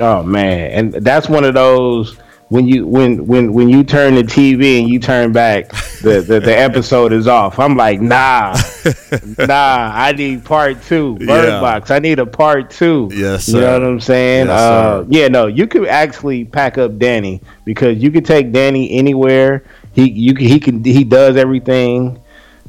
Oh 0.00 0.22
man, 0.22 0.70
and 0.70 0.92
that's 1.04 1.28
one 1.28 1.44
of 1.44 1.54
those 1.54 2.16
when 2.52 2.68
you 2.68 2.86
when 2.86 3.26
when 3.26 3.54
when 3.54 3.70
you 3.70 3.82
turn 3.82 4.14
the 4.14 4.22
TV 4.22 4.78
and 4.80 4.86
you 4.86 4.98
turn 4.98 5.32
back, 5.32 5.70
the 6.02 6.20
the, 6.20 6.38
the 6.38 6.54
episode 6.54 7.10
is 7.10 7.26
off. 7.26 7.58
I'm 7.58 7.78
like, 7.78 7.98
nah, 8.02 8.54
nah. 9.38 9.90
I 9.94 10.12
need 10.14 10.44
part 10.44 10.82
two. 10.82 11.14
Bird 11.16 11.48
Yeah. 11.48 11.60
Box. 11.62 11.90
I 11.90 11.98
need 11.98 12.18
a 12.18 12.26
part 12.26 12.70
two. 12.70 13.08
Yes, 13.10 13.48
You 13.48 13.60
know 13.60 13.72
what 13.72 13.88
I'm 13.88 14.00
saying? 14.00 14.48
Yes, 14.48 14.60
uh, 14.60 15.04
yeah, 15.08 15.28
no. 15.28 15.46
You 15.46 15.66
could 15.66 15.86
actually 15.88 16.44
pack 16.44 16.76
up 16.76 16.98
Danny 16.98 17.40
because 17.64 17.96
you 18.02 18.10
could 18.10 18.26
take 18.26 18.52
Danny 18.52 18.92
anywhere. 18.92 19.64
He 19.94 20.10
you 20.10 20.34
can, 20.34 20.46
he 20.46 20.60
can 20.60 20.84
he 20.84 21.04
does 21.04 21.38
everything. 21.38 22.22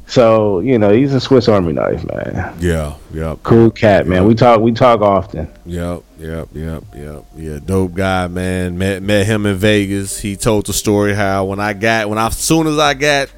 So 0.06 0.60
you 0.60 0.78
know 0.78 0.92
he's 0.92 1.12
a 1.12 1.20
Swiss 1.20 1.46
Army 1.46 1.74
knife, 1.74 2.04
man. 2.06 2.54
Yeah, 2.58 2.94
yeah. 3.12 3.36
Cool 3.42 3.70
cat, 3.70 4.06
man. 4.06 4.26
We 4.26 4.34
talk 4.34 4.60
we 4.60 4.72
talk 4.72 5.02
often. 5.02 5.46
Yep, 5.66 6.02
yep, 6.24 6.48
yep, 6.52 6.84
yep. 6.94 7.24
Yeah, 7.36 7.58
dope 7.64 7.94
guy, 7.94 8.26
man. 8.28 8.78
Met 8.78 9.02
met 9.02 9.26
him 9.26 9.46
in 9.46 9.56
Vegas. 9.56 10.18
He 10.18 10.36
told 10.36 10.66
the 10.66 10.72
story 10.72 11.14
how 11.14 11.44
when 11.44 11.60
I 11.60 11.72
got 11.72 12.08
when 12.08 12.18
I 12.18 12.26
as 12.26 12.38
soon 12.38 12.66
as 12.66 12.78
I 12.78 12.94
got 12.94 13.30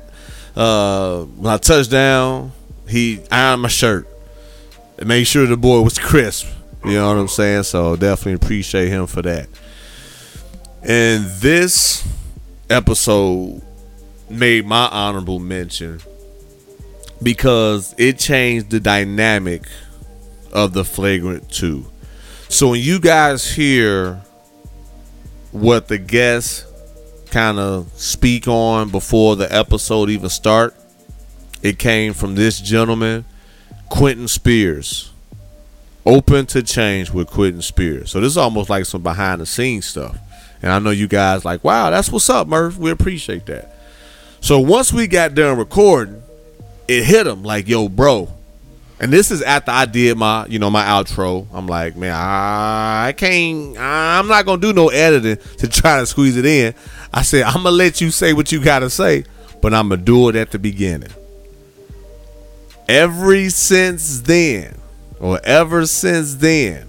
uh 0.54 1.24
when 1.24 1.52
I 1.52 1.58
touched 1.58 1.90
down, 1.90 2.52
he 2.88 3.20
ironed 3.30 3.62
my 3.62 3.68
shirt 3.68 4.06
and 4.98 5.08
made 5.08 5.24
sure 5.24 5.46
the 5.46 5.56
boy 5.56 5.80
was 5.82 5.98
crisp. 5.98 6.46
You 6.84 6.92
know 6.92 7.08
what 7.08 7.18
I'm 7.18 7.28
saying? 7.28 7.64
So 7.64 7.96
definitely 7.96 8.34
appreciate 8.34 8.88
him 8.88 9.06
for 9.06 9.22
that. 9.22 9.48
And 10.82 11.24
this 11.40 12.06
episode 12.70 13.60
made 14.30 14.66
my 14.66 14.88
honorable 14.88 15.40
mention 15.40 16.00
because 17.22 17.94
it 17.98 18.18
changed 18.18 18.70
the 18.70 18.78
dynamic 18.78 19.64
of 20.52 20.72
the 20.72 20.84
flagrant 20.84 21.50
2 21.50 21.84
so 22.48 22.70
when 22.70 22.80
you 22.80 23.00
guys 23.00 23.50
hear 23.50 24.20
what 25.52 25.88
the 25.88 25.98
guests 25.98 26.64
kind 27.30 27.58
of 27.58 27.90
speak 27.94 28.46
on 28.46 28.90
before 28.90 29.36
the 29.36 29.52
episode 29.52 30.10
even 30.10 30.28
start 30.28 30.74
it 31.62 31.78
came 31.78 32.12
from 32.12 32.34
this 32.34 32.60
gentleman 32.60 33.24
quentin 33.88 34.28
spears. 34.28 35.12
Open 36.04 36.46
to 36.46 36.62
change 36.62 37.10
with 37.10 37.28
quentin 37.28 37.62
spears. 37.62 38.12
So 38.12 38.20
this 38.20 38.30
is 38.30 38.36
almost 38.36 38.70
like 38.70 38.84
some 38.84 39.02
behind 39.02 39.40
the 39.40 39.46
scenes 39.46 39.86
stuff. 39.86 40.16
And 40.62 40.72
i 40.72 40.78
know 40.78 40.90
you 40.90 41.06
guys 41.06 41.44
like 41.44 41.62
wow 41.64 41.90
that's 41.90 42.10
what's 42.10 42.30
up 42.30 42.46
murph. 42.46 42.78
We 42.78 42.90
appreciate 42.90 43.46
that. 43.46 43.76
So 44.40 44.60
once 44.60 44.92
we 44.92 45.06
got 45.06 45.34
done 45.34 45.58
recording 45.58 46.22
it 46.88 47.04
hit 47.04 47.26
him 47.26 47.42
like, 47.42 47.68
yo, 47.68 47.88
bro. 47.88 48.32
And 48.98 49.12
this 49.12 49.30
is 49.30 49.42
after 49.42 49.70
I 49.70 49.84
did 49.84 50.16
my, 50.16 50.46
you 50.46 50.58
know, 50.58 50.70
my 50.70 50.84
outro. 50.84 51.46
I'm 51.52 51.66
like, 51.66 51.96
man, 51.96 52.14
I 52.14 53.12
can't. 53.16 53.76
I'm 53.78 54.26
not 54.26 54.46
gonna 54.46 54.60
do 54.60 54.72
no 54.72 54.88
editing 54.88 55.36
to 55.58 55.68
try 55.68 56.00
to 56.00 56.06
squeeze 56.06 56.36
it 56.36 56.46
in. 56.46 56.74
I 57.12 57.22
said, 57.22 57.42
I'm 57.42 57.62
gonna 57.62 57.70
let 57.70 58.00
you 58.00 58.10
say 58.10 58.32
what 58.32 58.52
you 58.52 58.62
gotta 58.62 58.88
say, 58.88 59.24
but 59.60 59.74
I'm 59.74 59.90
gonna 59.90 60.00
do 60.00 60.28
it 60.30 60.36
at 60.36 60.50
the 60.50 60.58
beginning. 60.58 61.10
Every 62.88 63.50
since 63.50 64.20
then, 64.20 64.78
or 65.20 65.40
ever 65.44 65.86
since 65.86 66.36
then, 66.36 66.88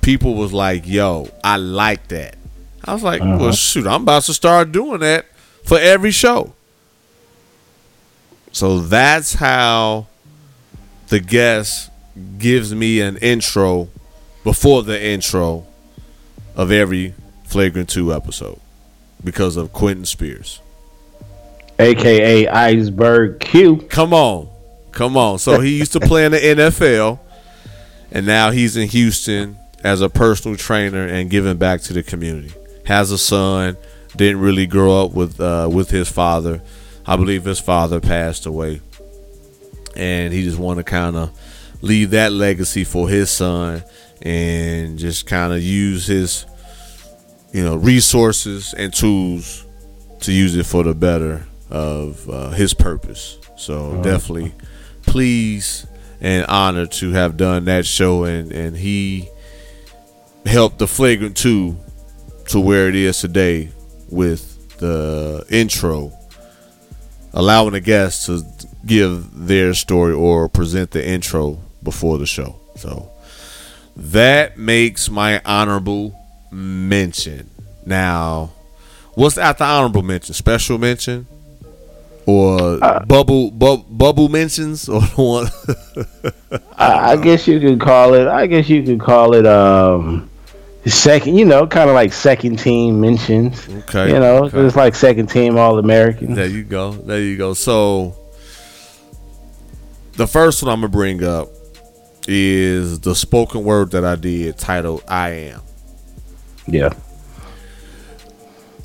people 0.00 0.34
was 0.34 0.52
like, 0.52 0.86
yo, 0.86 1.28
I 1.44 1.56
like 1.56 2.08
that. 2.08 2.36
I 2.84 2.94
was 2.94 3.02
like, 3.02 3.20
well, 3.20 3.34
uh-huh. 3.34 3.52
shoot, 3.52 3.86
I'm 3.86 4.02
about 4.02 4.22
to 4.24 4.34
start 4.34 4.72
doing 4.72 5.00
that 5.00 5.26
for 5.64 5.78
every 5.78 6.12
show. 6.12 6.54
So 8.52 8.80
that's 8.80 9.34
how 9.34 10.06
the 11.08 11.20
guest 11.20 11.90
gives 12.38 12.74
me 12.74 13.00
an 13.00 13.16
intro 13.18 13.88
before 14.44 14.82
the 14.82 15.02
intro 15.02 15.66
of 16.54 16.70
every 16.70 17.14
Flagrant 17.44 17.88
2 17.88 18.12
episode 18.12 18.60
because 19.22 19.56
of 19.56 19.72
Quentin 19.72 20.04
Spears. 20.04 20.60
aka 21.78 22.48
Iceberg 22.48 23.40
Q. 23.40 23.78
Come 23.88 24.12
on. 24.12 24.48
Come 24.92 25.16
on. 25.16 25.38
So 25.38 25.60
he 25.60 25.78
used 25.78 25.92
to 25.92 26.00
play 26.00 26.24
in 26.24 26.32
the 26.32 26.38
NFL 26.38 27.18
and 28.10 28.26
now 28.26 28.50
he's 28.50 28.76
in 28.76 28.88
Houston 28.88 29.58
as 29.84 30.00
a 30.00 30.08
personal 30.08 30.56
trainer 30.56 31.06
and 31.06 31.28
giving 31.28 31.58
back 31.58 31.82
to 31.82 31.92
the 31.92 32.02
community. 32.02 32.52
Has 32.86 33.10
a 33.10 33.18
son, 33.18 33.76
didn't 34.16 34.40
really 34.40 34.66
grow 34.66 35.04
up 35.04 35.12
with 35.12 35.40
uh, 35.40 35.68
with 35.70 35.90
his 35.90 36.08
father. 36.08 36.62
I 37.06 37.16
believe 37.16 37.44
his 37.44 37.60
father 37.60 38.00
passed 38.00 38.46
away. 38.46 38.80
And 39.96 40.32
he 40.32 40.42
just 40.42 40.58
want 40.58 40.78
to 40.78 40.84
kind 40.84 41.16
of 41.16 41.30
leave 41.80 42.10
that 42.10 42.32
legacy 42.32 42.84
for 42.84 43.08
his 43.08 43.30
son 43.30 43.82
and 44.22 44.98
just 44.98 45.26
kind 45.26 45.52
of 45.52 45.62
use 45.62 46.06
his 46.06 46.46
you 47.52 47.62
know 47.62 47.76
resources 47.76 48.74
and 48.74 48.92
tools 48.92 49.64
to 50.20 50.32
use 50.32 50.56
it 50.56 50.66
for 50.66 50.82
the 50.82 50.94
better 50.94 51.46
of 51.70 52.28
uh, 52.28 52.50
his 52.50 52.74
purpose. 52.74 53.38
So 53.56 54.00
definitely 54.02 54.54
pleased 55.02 55.86
and 56.20 56.46
honored 56.46 56.90
to 56.92 57.10
have 57.12 57.36
done 57.36 57.66
that 57.66 57.86
show 57.86 58.24
and 58.24 58.52
and 58.52 58.76
he 58.76 59.28
helped 60.44 60.78
the 60.78 60.86
flagrant 60.86 61.36
2 61.36 61.76
to 62.48 62.60
where 62.60 62.88
it 62.88 62.94
is 62.94 63.18
today 63.18 63.70
with 64.08 64.78
the 64.78 65.44
intro 65.50 66.12
allowing 67.32 67.72
the 67.72 67.80
guests 67.80 68.26
to 68.26 68.42
give 68.86 69.46
their 69.46 69.74
story 69.74 70.12
or 70.12 70.48
present 70.48 70.90
the 70.92 71.06
intro 71.06 71.58
before 71.82 72.18
the 72.18 72.26
show 72.26 72.56
so 72.76 73.10
that 73.96 74.56
makes 74.58 75.10
my 75.10 75.40
honorable 75.44 76.14
mention 76.50 77.48
now 77.84 78.50
what's 79.14 79.38
after 79.38 79.64
honorable 79.64 80.02
mention 80.02 80.34
special 80.34 80.78
mention 80.78 81.26
or 82.26 82.78
bubble 83.06 83.50
bu- 83.52 83.84
bubble 83.88 84.28
mentions 84.28 84.88
or 84.88 85.00
one 85.16 85.46
I, 86.76 87.12
I 87.12 87.16
guess 87.16 87.46
you 87.46 87.60
could 87.60 87.80
call 87.80 88.14
it. 88.14 88.26
I 88.28 88.46
guess 88.46 88.68
you 88.68 88.82
could 88.82 89.00
call 89.00 89.34
it 89.34 89.46
um 89.46 90.28
second. 90.86 91.36
You 91.36 91.44
know, 91.44 91.66
kind 91.66 91.88
of 91.88 91.94
like 91.94 92.12
second 92.12 92.58
team 92.58 93.00
mentions. 93.00 93.68
okay 93.68 94.08
You 94.08 94.18
know, 94.18 94.44
okay. 94.44 94.60
it's 94.60 94.76
like 94.76 94.94
second 94.94 95.28
team 95.28 95.56
All 95.56 95.78
Americans. 95.78 96.36
There 96.36 96.46
you 96.46 96.64
go. 96.64 96.92
There 96.92 97.20
you 97.20 97.36
go. 97.36 97.54
So 97.54 98.16
the 100.16 100.26
first 100.26 100.62
one 100.62 100.72
I'm 100.72 100.80
gonna 100.80 100.88
bring 100.88 101.22
up 101.22 101.48
is 102.28 103.00
the 103.00 103.14
spoken 103.14 103.64
word 103.64 103.92
that 103.92 104.04
I 104.04 104.16
did 104.16 104.58
titled 104.58 105.02
I 105.06 105.30
Am. 105.30 105.62
Yeah. 106.66 106.94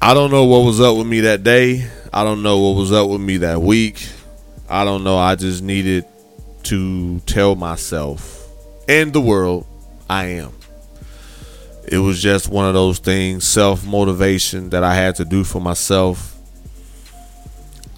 I 0.01 0.13
don't 0.13 0.31
know 0.31 0.45
what 0.45 0.65
was 0.65 0.81
up 0.81 0.97
with 0.97 1.07
me 1.07 1.21
that 1.21 1.43
day. 1.43 1.87
I 2.13 2.23
don't 2.23 2.43
know 2.43 2.59
what 2.59 2.77
was 2.79 2.91
up 2.91 3.09
with 3.09 3.21
me 3.21 3.37
that 3.37 3.61
week. 3.61 4.07
I 4.69 4.83
don't 4.83 5.03
know. 5.03 5.17
I 5.17 5.35
just 5.35 5.63
needed 5.63 6.05
to 6.63 7.19
tell 7.21 7.55
myself 7.55 8.47
and 8.87 9.13
the 9.13 9.21
world 9.21 9.65
I 10.09 10.25
am. 10.25 10.53
It 11.87 11.97
was 11.97 12.21
just 12.21 12.49
one 12.49 12.65
of 12.65 12.73
those 12.73 12.99
things, 12.99 13.47
self 13.47 13.85
motivation 13.85 14.69
that 14.69 14.83
I 14.83 14.95
had 14.95 15.15
to 15.15 15.25
do 15.25 15.43
for 15.43 15.59
myself. 15.59 16.30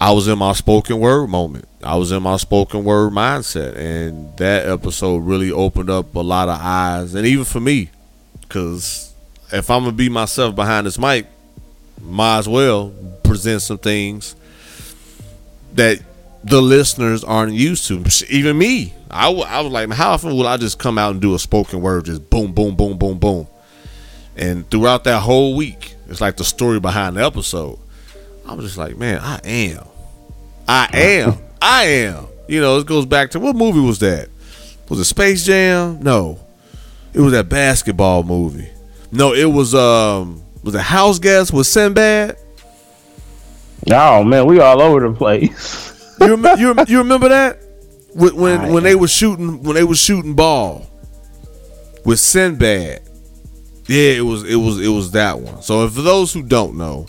I 0.00 0.12
was 0.12 0.28
in 0.28 0.38
my 0.38 0.52
spoken 0.52 0.98
word 0.98 1.28
moment. 1.28 1.66
I 1.82 1.96
was 1.96 2.12
in 2.12 2.22
my 2.22 2.36
spoken 2.36 2.84
word 2.84 3.12
mindset. 3.12 3.76
And 3.76 4.36
that 4.38 4.66
episode 4.66 5.18
really 5.18 5.50
opened 5.50 5.90
up 5.90 6.14
a 6.14 6.20
lot 6.20 6.48
of 6.48 6.58
eyes. 6.60 7.14
And 7.14 7.26
even 7.26 7.44
for 7.44 7.60
me, 7.60 7.90
because 8.40 9.14
if 9.52 9.70
I'm 9.70 9.84
to 9.84 9.92
be 9.92 10.08
myself 10.08 10.54
behind 10.54 10.86
this 10.86 10.98
mic, 10.98 11.26
might 12.00 12.38
as 12.38 12.48
well 12.48 12.92
present 13.22 13.62
some 13.62 13.78
things 13.78 14.36
that 15.74 16.00
the 16.44 16.60
listeners 16.60 17.24
aren't 17.24 17.54
used 17.54 17.88
to. 17.88 18.04
Even 18.28 18.58
me, 18.58 18.92
I, 19.10 19.24
w- 19.26 19.44
I 19.44 19.60
was 19.60 19.72
like, 19.72 19.90
how 19.92 20.12
often 20.12 20.30
will 20.30 20.46
I 20.46 20.56
just 20.56 20.78
come 20.78 20.98
out 20.98 21.12
and 21.12 21.20
do 21.20 21.34
a 21.34 21.38
spoken 21.38 21.80
word, 21.80 22.04
just 22.04 22.28
boom, 22.28 22.52
boom, 22.52 22.76
boom, 22.76 22.98
boom, 22.98 23.18
boom, 23.18 23.46
and 24.36 24.68
throughout 24.70 25.04
that 25.04 25.20
whole 25.20 25.56
week, 25.56 25.94
it's 26.08 26.20
like 26.20 26.36
the 26.36 26.44
story 26.44 26.80
behind 26.80 27.16
the 27.16 27.24
episode. 27.24 27.78
I 28.46 28.54
was 28.54 28.64
just 28.66 28.78
like, 28.78 28.96
man, 28.96 29.20
I 29.22 29.40
am, 29.44 29.84
I 30.68 30.88
am, 30.92 31.38
I 31.62 31.84
am. 31.84 32.26
You 32.48 32.60
know, 32.60 32.78
it 32.78 32.86
goes 32.86 33.06
back 33.06 33.30
to 33.32 33.40
what 33.40 33.56
movie 33.56 33.80
was 33.80 33.98
that? 34.00 34.28
Was 34.88 34.98
it 35.00 35.04
Space 35.04 35.44
Jam? 35.46 36.00
No, 36.02 36.38
It 37.14 37.20
was 37.20 37.32
that 37.32 37.48
basketball 37.48 38.22
movie. 38.22 38.68
No, 39.10 39.32
it 39.32 39.46
was 39.46 39.74
um 39.74 40.42
was 40.62 40.74
it 40.74 40.80
House 40.80 41.18
Guest 41.18 41.52
with 41.52 41.66
Sinbad? 41.66 42.36
Oh 43.90 44.24
man, 44.24 44.46
we 44.46 44.60
all 44.60 44.80
over 44.80 45.06
the 45.08 45.14
place. 45.14 45.90
You 46.20 46.36
rem- 46.36 46.58
you, 46.58 46.74
you 46.88 46.98
remember 46.98 47.28
that 47.28 47.58
when 48.14 48.34
when, 48.36 48.72
when 48.72 48.82
they 48.82 48.94
were 48.94 49.08
shooting 49.08 49.62
when 49.62 49.74
they 49.74 49.84
were 49.84 49.94
shooting 49.94 50.34
ball 50.34 50.86
with 52.04 52.20
Sinbad? 52.20 53.02
Yeah, 53.86 54.12
it 54.12 54.20
was 54.24 54.42
it 54.44 54.56
was 54.56 54.80
it 54.80 54.88
was 54.88 55.10
that 55.12 55.40
one. 55.40 55.62
So 55.62 55.88
for 55.88 56.02
those 56.02 56.32
who 56.32 56.42
don't 56.42 56.76
know, 56.76 57.06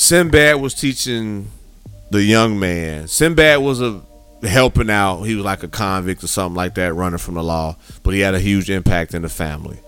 Sinbad 0.00 0.62
was 0.62 0.72
teaching 0.72 1.50
the 2.10 2.22
young 2.22 2.58
man. 2.58 3.06
Sinbad 3.06 3.60
was 3.60 3.82
a 3.82 4.00
helping 4.42 4.88
out. 4.88 5.24
He 5.24 5.34
was 5.34 5.44
like 5.44 5.62
a 5.62 5.68
convict 5.68 6.24
or 6.24 6.26
something 6.26 6.56
like 6.56 6.74
that, 6.76 6.94
running 6.94 7.18
from 7.18 7.34
the 7.34 7.42
law, 7.42 7.76
but 8.02 8.14
he 8.14 8.20
had 8.20 8.34
a 8.34 8.40
huge 8.40 8.70
impact 8.70 9.12
in 9.12 9.20
the 9.20 9.28
family. 9.28 9.78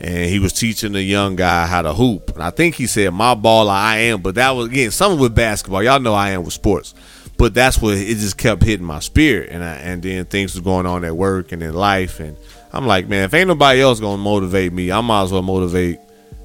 And 0.00 0.28
he 0.28 0.40
was 0.40 0.52
teaching 0.52 0.90
the 0.90 1.00
young 1.00 1.36
guy 1.36 1.66
how 1.66 1.82
to 1.82 1.94
hoop. 1.94 2.30
And 2.34 2.42
I 2.42 2.50
think 2.50 2.74
he 2.74 2.88
said, 2.88 3.14
"My 3.14 3.34
ball, 3.34 3.70
I 3.70 3.98
am." 3.98 4.22
But 4.22 4.34
that 4.34 4.50
was 4.50 4.66
again 4.66 4.90
something 4.90 5.20
with 5.20 5.36
basketball. 5.36 5.84
Y'all 5.84 6.00
know 6.00 6.14
I 6.14 6.30
am 6.30 6.42
with 6.42 6.52
sports, 6.52 6.92
but 7.38 7.54
that's 7.54 7.80
what 7.80 7.96
it 7.96 8.16
just 8.16 8.36
kept 8.36 8.64
hitting 8.64 8.84
my 8.84 8.98
spirit. 8.98 9.50
And 9.52 9.62
I, 9.62 9.74
and 9.74 10.02
then 10.02 10.24
things 10.24 10.52
was 10.52 10.64
going 10.64 10.86
on 10.86 11.04
at 11.04 11.16
work 11.16 11.52
and 11.52 11.62
in 11.62 11.74
life, 11.74 12.18
and 12.18 12.36
I'm 12.72 12.88
like, 12.88 13.06
man, 13.06 13.22
if 13.22 13.34
ain't 13.34 13.46
nobody 13.46 13.80
else 13.80 14.00
gonna 14.00 14.20
motivate 14.20 14.72
me, 14.72 14.90
I 14.90 15.00
might 15.00 15.22
as 15.22 15.32
well 15.32 15.42
motivate 15.42 16.00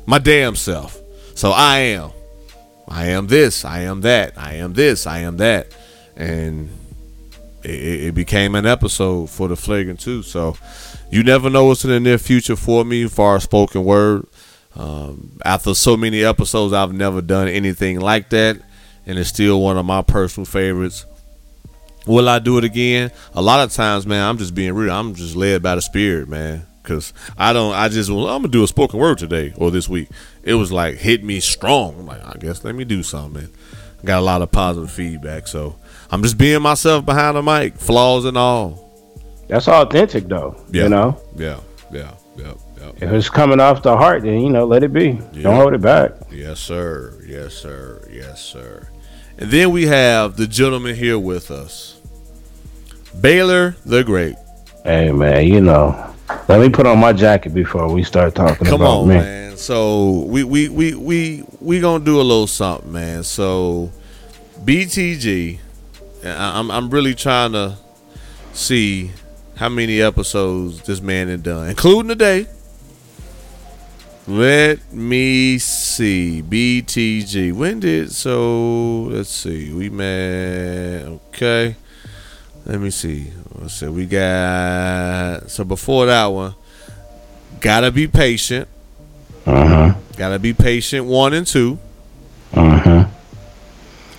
my 0.05 0.19
damn 0.19 0.55
self. 0.55 1.01
So 1.33 1.49
I 1.49 1.77
am. 1.79 2.11
I 2.87 3.07
am 3.07 3.27
this. 3.27 3.65
I 3.65 3.79
am 3.81 4.01
that. 4.01 4.37
I 4.37 4.55
am 4.55 4.73
this. 4.73 5.07
I 5.07 5.19
am 5.19 5.37
that. 5.37 5.75
And 6.15 6.69
it, 7.63 7.69
it 7.69 8.15
became 8.15 8.55
an 8.55 8.65
episode 8.65 9.29
for 9.29 9.47
the 9.47 9.55
flagrant 9.55 9.99
too. 9.99 10.23
So 10.23 10.55
you 11.11 11.23
never 11.23 11.49
know 11.49 11.65
what's 11.65 11.83
in 11.83 11.91
the 11.91 11.99
near 11.99 12.17
future 12.17 12.55
for 12.55 12.85
me, 12.85 13.07
far 13.07 13.37
as 13.37 13.43
spoken 13.43 13.83
word. 13.83 14.27
Um, 14.75 15.39
after 15.45 15.73
so 15.73 15.95
many 15.95 16.23
episodes, 16.23 16.73
I've 16.73 16.93
never 16.93 17.21
done 17.21 17.47
anything 17.47 17.99
like 17.99 18.29
that, 18.31 18.57
and 19.05 19.17
it's 19.17 19.29
still 19.29 19.61
one 19.61 19.77
of 19.77 19.85
my 19.85 20.01
personal 20.01 20.45
favorites. 20.45 21.05
Will 22.05 22.27
I 22.29 22.39
do 22.39 22.57
it 22.57 22.63
again? 22.63 23.11
A 23.33 23.41
lot 23.41 23.61
of 23.61 23.71
times, 23.71 24.05
man, 24.05 24.27
I'm 24.27 24.37
just 24.37 24.53
being 24.53 24.73
real. 24.73 24.91
I'm 24.91 25.15
just 25.15 25.35
led 25.35 25.63
by 25.63 25.75
the 25.75 25.81
spirit, 25.81 26.27
man. 26.27 26.67
Cause 26.85 27.13
I 27.37 27.51
don't, 27.51 27.73
I 27.73 27.89
just, 27.89 28.09
well, 28.09 28.27
I'm 28.27 28.41
gonna 28.43 28.47
do 28.49 28.63
a 28.63 28.67
spoken 28.67 28.99
word 28.99 29.17
today 29.17 29.53
or 29.57 29.71
this 29.71 29.89
week. 29.89 30.07
It 30.43 30.53
was 30.53 30.71
like 30.71 30.95
hit 30.95 31.23
me 31.23 31.39
strong. 31.39 31.99
I'm 31.99 32.05
like, 32.05 32.23
I 32.23 32.37
guess 32.39 32.63
let 32.63 32.75
me 32.75 32.85
do 32.85 33.03
something. 33.03 33.49
Got 34.05 34.19
a 34.19 34.21
lot 34.21 34.41
of 34.43 34.51
positive 34.51 34.91
feedback, 34.91 35.47
so 35.47 35.75
I'm 36.11 36.21
just 36.21 36.37
being 36.37 36.61
myself 36.61 37.05
behind 37.05 37.37
the 37.37 37.41
mic, 37.43 37.75
flaws 37.77 38.25
and 38.25 38.37
all. 38.37 38.83
That's 39.47 39.67
authentic 39.67 40.27
though. 40.27 40.55
Yeah. 40.71 40.83
You 40.83 40.89
know, 40.89 41.21
Yeah, 41.35 41.59
yeah, 41.91 42.11
yeah, 42.37 42.53
yeah. 42.79 42.91
if 43.01 43.11
it's 43.11 43.29
coming 43.29 43.59
off 43.59 43.81
the 43.83 43.97
heart, 43.97 44.21
then 44.23 44.39
you 44.41 44.49
know, 44.49 44.65
let 44.65 44.83
it 44.83 44.93
be. 44.93 45.19
Yeah. 45.33 45.41
Don't 45.43 45.55
hold 45.55 45.73
it 45.73 45.81
back. 45.81 46.11
Yes, 46.31 46.59
sir. 46.59 47.19
Yes, 47.27 47.53
sir. 47.55 48.07
Yes, 48.11 48.43
sir. 48.43 48.89
And 49.37 49.49
then 49.51 49.71
we 49.71 49.87
have 49.87 50.37
the 50.37 50.47
gentleman 50.47 50.95
here 50.95 51.17
with 51.19 51.49
us, 51.51 51.99
Baylor 53.19 53.75
the 53.85 54.03
Great. 54.03 54.35
Hey 54.83 55.11
man, 55.11 55.47
you 55.47 55.61
know, 55.61 56.14
let 56.47 56.59
me 56.59 56.69
put 56.69 56.85
on 56.87 56.99
my 56.99 57.13
jacket 57.13 57.53
before 57.53 57.91
we 57.91 58.03
start 58.03 58.33
talking 58.35 58.65
Come 58.67 58.81
about 58.81 58.99
on, 59.01 59.07
me. 59.09 59.15
man. 59.15 59.57
So 59.57 60.25
we 60.27 60.43
we 60.43 60.69
we 60.69 60.93
we 60.95 61.43
we 61.59 61.79
gonna 61.79 62.03
do 62.03 62.19
a 62.19 62.23
little 62.23 62.47
something, 62.47 62.91
man. 62.91 63.23
So 63.23 63.91
BTG, 64.63 65.59
I'm 66.23 66.71
I'm 66.71 66.89
really 66.89 67.13
trying 67.15 67.53
to 67.53 67.77
see 68.53 69.11
how 69.55 69.69
many 69.69 70.01
episodes 70.01 70.81
this 70.83 71.01
man 71.01 71.27
had 71.29 71.43
done, 71.43 71.69
including 71.69 72.09
today. 72.09 72.47
Let 74.27 74.91
me 74.91 75.59
see. 75.59 76.41
BTG. 76.41 77.53
When 77.53 77.79
did 77.79 78.11
so 78.11 79.03
let's 79.03 79.29
see. 79.29 79.71
We 79.71 79.89
met 79.89 81.05
okay. 81.05 81.75
Let 82.65 82.79
me 82.79 82.89
see. 82.89 83.31
Let's 83.59 83.73
see. 83.75 83.87
We 83.87 84.05
got 84.05 85.49
so 85.49 85.63
before 85.63 86.05
that 86.07 86.25
one. 86.27 86.55
Gotta 87.61 87.91
be 87.91 88.07
patient. 88.07 88.67
Uh 89.45 89.67
huh. 89.67 89.95
Gotta 90.17 90.39
be 90.39 90.53
patient. 90.53 91.05
One 91.05 91.33
and 91.33 91.47
two. 91.47 91.79
Uh 92.53 92.77
huh. 92.77 93.05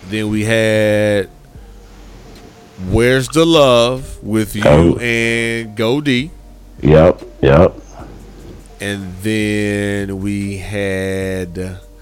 Then 0.09 0.29
we 0.31 0.45
had 0.45 1.29
Where's 2.91 3.29
the 3.29 3.45
Love 3.45 4.23
with 4.23 4.55
you 4.55 4.63
Oh. 4.65 4.97
and 4.99 5.77
Goldie. 5.77 6.31
Yep. 6.83 7.23
Yep. 7.43 7.75
And 8.81 9.15
then 9.23 10.21
we 10.21 10.59
had 10.59 11.59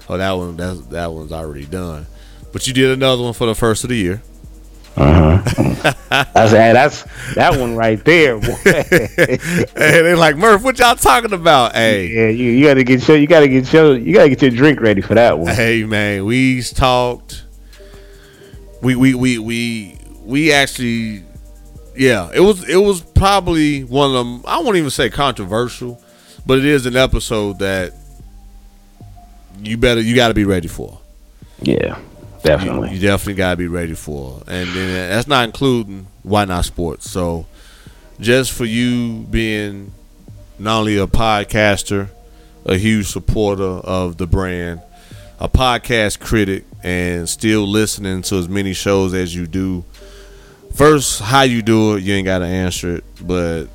oh 0.09 0.17
that 0.17 0.31
one 0.33 0.57
that's, 0.57 0.81
that 0.87 1.11
one's 1.11 1.31
already 1.31 1.65
done. 1.65 2.05
But 2.51 2.67
you 2.67 2.73
did 2.73 2.91
another 2.91 3.23
one 3.23 3.33
for 3.33 3.47
the 3.47 3.55
first 3.55 3.83
of 3.83 3.89
the 3.89 3.97
year. 3.97 4.21
Uh 4.97 5.41
huh. 5.43 5.93
that's 6.33 6.51
hey, 6.51 6.71
that's 6.71 7.03
that 7.35 7.59
one 7.59 7.75
right 7.75 8.01
there. 8.05 8.39
Boy. 8.39 8.55
and 8.65 9.39
they're 9.75 10.15
like, 10.15 10.37
Murph, 10.37 10.63
what 10.63 10.79
y'all 10.79 10.95
talking 10.95 11.33
about? 11.33 11.75
Hey, 11.75 12.07
yeah, 12.07 12.29
you 12.29 12.51
you 12.51 12.65
gotta 12.65 12.85
get 12.85 13.05
your 13.05 13.17
you 13.17 13.27
gotta 13.27 13.49
get 13.49 13.73
your 13.73 13.97
you 13.97 14.13
gotta 14.13 14.29
get 14.29 14.41
your 14.41 14.51
drink 14.51 14.79
ready 14.79 15.01
for 15.01 15.15
that 15.15 15.37
one. 15.37 15.53
hey 15.53 15.83
man, 15.83 16.23
we 16.23 16.61
talked. 16.61 17.43
We 18.81 18.95
we 18.95 19.15
we 19.15 19.37
we 19.37 19.97
we 20.23 20.53
actually, 20.53 21.23
yeah, 21.95 22.31
it 22.33 22.39
was 22.39 22.67
it 22.69 22.77
was 22.77 23.01
probably 23.01 23.83
one 23.83 24.15
of 24.15 24.25
them. 24.25 24.43
I 24.47 24.59
won't 24.61 24.77
even 24.77 24.91
say 24.91 25.09
controversial, 25.09 26.01
but 26.45 26.59
it 26.59 26.65
is 26.65 26.85
an 26.85 26.95
episode 26.95 27.59
that 27.59 27.93
you 29.61 29.77
better 29.77 30.01
you 30.01 30.15
got 30.15 30.29
to 30.29 30.33
be 30.33 30.45
ready 30.45 30.67
for. 30.67 30.99
Yeah, 31.61 31.99
definitely. 32.45 32.93
you 32.93 32.99
definitely 32.99 33.33
got 33.35 33.51
to 33.51 33.57
be 33.57 33.67
ready 33.67 33.93
for, 33.93 34.41
and 34.47 34.69
then 34.69 34.89
uh, 34.89 35.15
that's 35.15 35.27
not 35.27 35.45
including 35.45 36.07
why 36.23 36.45
not 36.45 36.65
sports. 36.65 37.09
So, 37.09 37.45
just 38.19 38.51
for 38.51 38.65
you 38.65 39.25
being 39.29 39.91
not 40.57 40.79
only 40.79 40.97
a 40.97 41.07
podcaster, 41.07 42.09
a 42.65 42.77
huge 42.77 43.07
supporter 43.07 43.63
of 43.63 44.17
the 44.17 44.27
brand, 44.27 44.81
a 45.39 45.49
podcast 45.49 46.19
critic, 46.19 46.65
and 46.83 47.27
still 47.27 47.67
listening 47.67 48.21
to 48.23 48.35
as 48.35 48.47
many 48.47 48.73
shows 48.73 49.13
as 49.13 49.35
you 49.35 49.47
do. 49.47 49.83
First, 50.73 51.21
how 51.21 51.41
you 51.43 51.61
do 51.61 51.95
it, 51.95 52.03
you 52.03 52.13
ain't 52.13 52.25
got 52.25 52.39
to 52.39 52.45
answer 52.45 52.97
it, 52.97 53.03
but 53.21 53.67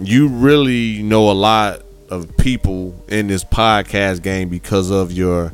you 0.00 0.28
really 0.28 1.02
know 1.02 1.30
a 1.30 1.32
lot 1.32 1.82
of 2.10 2.36
people 2.36 2.94
in 3.08 3.26
this 3.28 3.44
podcast 3.44 4.22
game 4.22 4.48
because 4.48 4.90
of 4.90 5.12
your 5.12 5.52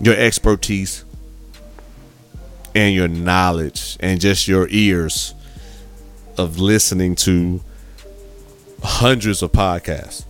your 0.00 0.14
expertise 0.14 1.05
and 2.76 2.94
your 2.94 3.08
knowledge 3.08 3.96
and 4.00 4.20
just 4.20 4.46
your 4.46 4.68
ears 4.70 5.34
of 6.36 6.58
listening 6.58 7.14
to 7.16 7.62
hundreds 8.82 9.42
of 9.42 9.50
podcasts. 9.50 10.26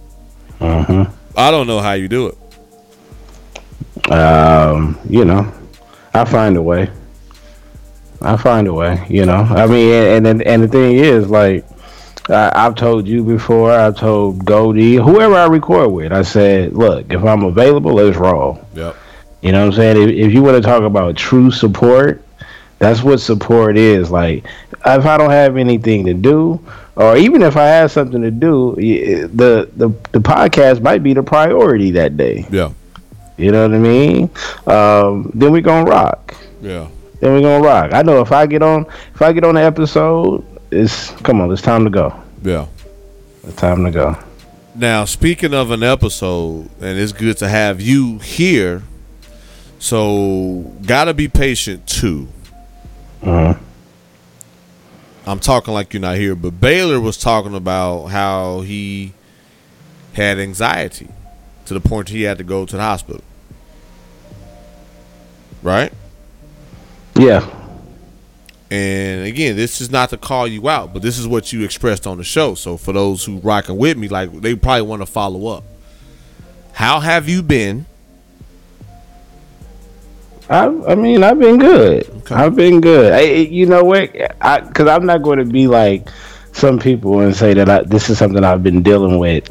Uh-huh. 0.61 1.07
I 1.37 1.51
don't 1.51 1.67
know 1.67 1.81
how 1.81 1.95
you 1.95 2.07
do 2.07 2.29
it. 2.29 4.13
Um, 4.13 4.97
you 5.11 5.25
know, 5.25 5.53
I 6.15 6.25
find 6.25 6.57
a 6.57 6.63
way. 6.63 6.89
I 8.23 8.37
find 8.37 8.69
a 8.69 8.73
way. 8.73 9.05
You 9.09 9.27
know, 9.27 9.41
I 9.41 9.67
mean, 9.67 9.93
and 9.93 10.27
and, 10.27 10.43
and 10.43 10.63
the 10.63 10.69
thing 10.69 10.99
is, 10.99 11.29
like, 11.29 11.67
I, 12.29 12.53
I've 12.55 12.77
told 12.77 13.09
you 13.09 13.25
before. 13.25 13.73
I've 13.73 13.97
told 13.97 14.45
Goldie, 14.45 14.95
whoever 14.95 15.35
I 15.35 15.47
record 15.47 15.91
with, 15.91 16.13
I 16.13 16.23
said, 16.23 16.75
look, 16.75 17.13
if 17.13 17.25
I'm 17.25 17.43
available, 17.43 17.95
let's 17.95 18.17
roll. 18.17 18.65
Yep. 18.75 18.95
You 19.43 19.53
know 19.53 19.67
what 19.67 19.67
I'm 19.67 19.73
saying? 19.73 20.09
If, 20.09 20.27
if 20.29 20.33
you 20.33 20.45
want 20.45 20.57
to 20.57 20.63
talk 20.63 20.85
about 20.85 21.17
true 21.17 21.51
support, 21.51 22.23
that's 22.79 23.03
what 23.03 23.21
support 23.21 23.77
is. 23.77 24.11
Like, 24.11 24.45
if 24.73 25.07
I 25.07 25.17
don't 25.17 25.31
have 25.31 25.57
anything 25.57 26.05
to 26.07 26.15
do, 26.15 26.61
or 26.95 27.17
even 27.17 27.43
if 27.43 27.57
I 27.57 27.67
have 27.67 27.91
something 27.91 28.23
to 28.23 28.31
do, 28.31 28.75
the 28.77 29.71
the 29.77 29.89
the 30.13 30.21
podcast 30.21 30.83
might 30.83 31.03
be 31.03 31.15
the 31.15 31.23
priority 31.23 31.91
that 31.93 32.17
day. 32.17 32.47
Yeah. 32.51 32.73
You 33.37 33.53
know 33.53 33.63
what 33.63 33.75
I 33.75 33.79
mean? 33.79 34.31
Um, 34.67 35.31
then 35.35 35.53
we 35.53 35.61
gonna 35.61 35.89
rock. 35.89 36.35
Yeah. 36.63 36.89
Then 37.21 37.35
we 37.35 37.43
gonna 37.43 37.63
rock. 37.63 37.93
I 37.93 38.03
know 38.03 38.21
if 38.21 38.33
I 38.33 38.47
get 38.47 38.63
on, 38.63 38.87
if 39.15 39.21
I 39.21 39.33
get 39.33 39.45
on 39.45 39.57
the 39.57 39.63
episode, 39.63 40.45
it's 40.71 41.11
come 41.23 41.41
on. 41.41 41.53
It's 41.53 41.63
time 41.63 41.85
to 41.85 41.91
go. 41.91 42.19
Yeah. 42.43 42.67
It's 43.45 43.57
time 43.57 43.85
to 43.85 43.91
go. 43.91 44.19
Now, 44.75 45.05
speaking 45.07 45.55
of 45.55 45.71
an 45.71 45.83
episode, 45.83 46.69
and 46.81 46.99
it's 46.99 47.13
good 47.13 47.39
to 47.39 47.49
have 47.49 47.81
you 47.81 48.19
here. 48.19 48.83
So, 49.79 50.73
gotta 50.87 51.15
be 51.15 51.29
patient 51.29 51.87
too. 51.87 52.29
Uh-huh. 53.23 53.55
I'm 55.27 55.41
talking 55.41 55.75
like 55.75 55.93
you're 55.93 56.01
not 56.01 56.17
here, 56.17 56.37
but 56.37 56.61
Baylor 56.61 57.01
was 57.01 57.17
talking 57.17 57.55
about 57.55 58.07
how 58.07 58.61
he 58.61 59.13
had 60.13 60.39
anxiety 60.39 61.09
to 61.67 61.75
the 61.75 61.81
point 61.81 62.09
he 62.09 62.23
had 62.23 62.39
to 62.39 62.45
go 62.45 62.65
to 62.65 62.77
the 62.77 62.83
hospital. 62.83 63.23
Right? 65.63 65.93
Yeah. 67.17 67.49
And 68.71 69.27
again, 69.27 69.57
this 69.57 69.81
is 69.81 69.91
not 69.91 70.11
to 70.11 70.17
call 70.17 70.47
you 70.47 70.69
out, 70.69 70.93
but 70.93 71.03
this 71.03 71.19
is 71.19 71.27
what 71.27 71.53
you 71.53 71.65
expressed 71.65 72.07
on 72.07 72.19
the 72.19 72.25
show. 72.25 72.55
So 72.55 72.77
for 72.77 72.93
those 72.93 73.25
who 73.25 73.39
rocking 73.39 73.77
with 73.77 73.97
me, 73.97 74.09
like 74.09 74.33
they 74.41 74.55
probably 74.55 74.83
want 74.83 75.03
to 75.03 75.07
follow 75.07 75.49
up. 75.49 75.65
How 76.73 77.01
have 77.01 77.29
you 77.29 77.43
been? 77.43 77.87
I, 80.49 80.67
I 80.67 80.95
mean, 80.95 81.23
I've 81.25 81.39
been 81.39 81.59
good. 81.59 82.31
I've 82.31 82.55
been 82.55 82.81
good. 82.81 83.13
I, 83.13 83.21
you 83.23 83.67
know 83.67 83.83
what? 83.83 84.13
Because 84.13 84.89
I'm 84.89 85.07
not 85.07 85.23
going 85.23 85.39
to 85.39 85.45
be 85.45 85.67
like 85.67 86.09
some 86.53 86.79
people 86.79 87.21
and 87.21 87.35
say 87.35 87.53
that 87.55 87.69
I, 87.69 87.83
this 87.83 88.09
is 88.09 88.19
something 88.19 88.43
I've 88.45 88.63
been 88.63 88.83
dealing 88.83 89.19
with 89.19 89.51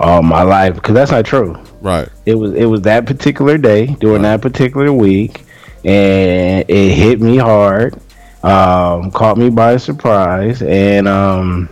all 0.00 0.22
my 0.22 0.42
life 0.42 0.74
because 0.74 0.94
that's 0.94 1.10
not 1.10 1.24
true. 1.24 1.56
Right. 1.80 2.08
It 2.26 2.34
was 2.34 2.54
it 2.54 2.66
was 2.66 2.82
that 2.82 3.06
particular 3.06 3.56
day 3.56 3.86
during 3.86 4.22
that 4.22 4.42
particular 4.42 4.92
week, 4.92 5.44
and 5.84 6.64
it 6.68 6.94
hit 6.94 7.20
me 7.20 7.36
hard. 7.36 7.94
Um, 8.42 9.12
caught 9.12 9.38
me 9.38 9.50
by 9.50 9.76
surprise, 9.76 10.62
and 10.62 11.06
um, 11.06 11.68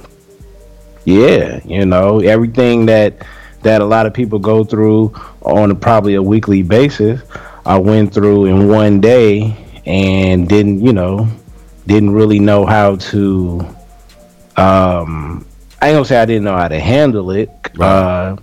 yeah, 1.05 1.61
you 1.65 1.85
know 1.85 2.21
everything 2.21 2.87
that 2.87 3.27
that 3.63 3.81
a 3.81 3.85
lot 3.85 4.07
of 4.07 4.15
people 4.15 4.39
go 4.39 4.65
through 4.65 5.13
on 5.43 5.71
a, 5.73 5.75
probably 5.75 6.15
a 6.15 6.23
weekly 6.23 6.63
basis. 6.63 7.21
I 7.71 7.79
went 7.79 8.13
through 8.13 8.47
in 8.47 8.67
one 8.67 9.01
day 9.01 9.57
and 9.87 10.49
didn't, 10.49 10.81
you 10.85 10.93
know, 10.93 11.29
didn't 11.87 12.11
really 12.11 12.41
know 12.41 12.67
how 12.67 12.97
to. 12.97 13.61
Um, 14.57 15.47
I 15.81 15.89
ain't 15.89 15.95
gonna 15.95 16.05
say 16.05 16.17
I 16.17 16.25
didn't 16.25 16.43
know 16.43 16.57
how 16.57 16.67
to 16.67 16.81
handle 16.81 17.31
it, 17.31 17.49
uh, 17.79 18.37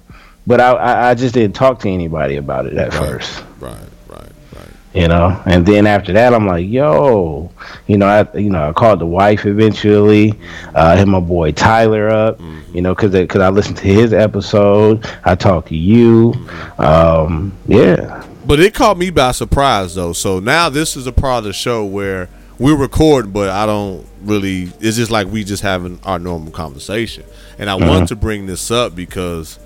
but 0.48 0.62
I, 0.62 0.72
I, 0.72 1.10
I 1.10 1.14
just 1.14 1.34
didn't 1.34 1.58
talk 1.58 1.80
to 1.80 1.90
anybody 1.90 2.38
about 2.38 2.68
it 2.68 2.78
at 2.78 2.94
first 2.94 3.44
Right. 3.60 3.76
Right. 4.08 4.32
Right. 4.56 4.68
you 4.94 5.10
know. 5.10 5.44
And 5.46 5.66
then 5.66 5.88
after 5.88 6.14
that, 6.14 6.34
I'm 6.34 6.48
like, 6.48 6.66
yo, 6.66 7.52
you 7.86 7.98
know, 7.98 8.08
I 8.08 8.38
you 8.38 8.50
know 8.50 8.70
I 8.70 8.72
called 8.72 9.00
the 9.00 9.06
wife 9.06 9.46
eventually, 9.46 10.40
uh, 10.74 10.96
hit 10.96 11.06
my 11.06 11.20
boy 11.20 11.52
Tyler 11.52 12.08
up, 12.08 12.40
you 12.74 12.82
know, 12.82 12.96
because 12.96 13.12
because 13.12 13.42
I 13.42 13.50
listened 13.50 13.76
to 13.80 13.88
his 13.88 14.14
episode. 14.14 15.06
I 15.26 15.36
talked 15.36 15.68
to 15.68 15.76
you, 15.76 16.34
um, 16.78 17.52
yeah. 17.68 18.24
But 18.48 18.62
it 18.62 18.74
caught 18.74 18.98
me 18.98 19.10
by 19.10 19.34
surprise 19.34 19.96
though. 19.96 20.14
So 20.14 20.40
now 20.40 20.70
this 20.70 20.96
is 20.96 21.06
a 21.06 21.12
part 21.12 21.40
of 21.40 21.44
the 21.44 21.54
show 21.54 21.84
where 21.84 22.30
we 22.58 22.74
record, 22.74 23.34
but 23.34 23.50
I 23.50 23.66
don't 23.66 24.08
really. 24.22 24.72
It's 24.80 24.96
just 24.96 25.12
like 25.12 25.28
we 25.28 25.44
just 25.44 25.62
having 25.62 26.00
our 26.04 26.18
normal 26.18 26.54
conversation. 26.54 27.26
And 27.60 27.70
I 27.70 27.76
want 27.76 28.08
to 28.08 28.16
bring 28.16 28.46
this 28.46 28.72
up 28.72 28.96
because 28.96 29.60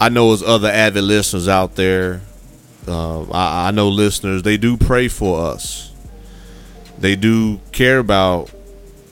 I 0.00 0.08
know 0.08 0.28
there's 0.28 0.42
other 0.42 0.68
avid 0.68 1.04
listeners 1.04 1.46
out 1.46 1.76
there. 1.76 2.20
Uh, 2.88 3.22
I, 3.30 3.68
I 3.68 3.70
know 3.70 3.88
listeners. 3.88 4.42
They 4.42 4.56
do 4.56 4.76
pray 4.76 5.06
for 5.06 5.46
us. 5.46 5.92
They 6.98 7.14
do 7.14 7.60
care 7.70 8.00
about 8.00 8.50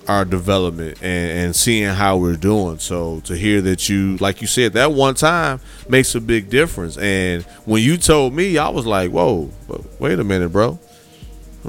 our 0.09 0.25
development 0.25 0.99
and, 1.03 1.39
and 1.39 1.57
seeing 1.57 1.89
how 1.89 2.17
we're 2.17 2.37
doing. 2.37 2.79
So 2.79 3.21
to 3.21 3.37
hear 3.37 3.61
that 3.63 3.89
you, 3.89 4.17
like 4.19 4.41
you 4.41 4.47
said, 4.47 4.75
that 4.75 4.93
one 4.93 5.15
time 5.15 5.61
makes 5.89 6.15
a 6.15 6.21
big 6.21 6.51
difference. 6.51 6.97
And 6.97 7.43
when 7.65 7.83
you 7.83 7.97
told 7.97 8.35
me, 8.35 8.59
I 8.59 8.69
was 8.69 8.87
like, 8.87 9.11
"Whoa, 9.11 9.51
but 9.69 10.01
wait 10.01 10.19
a 10.19 10.25
minute, 10.25 10.51
bro! 10.51 10.79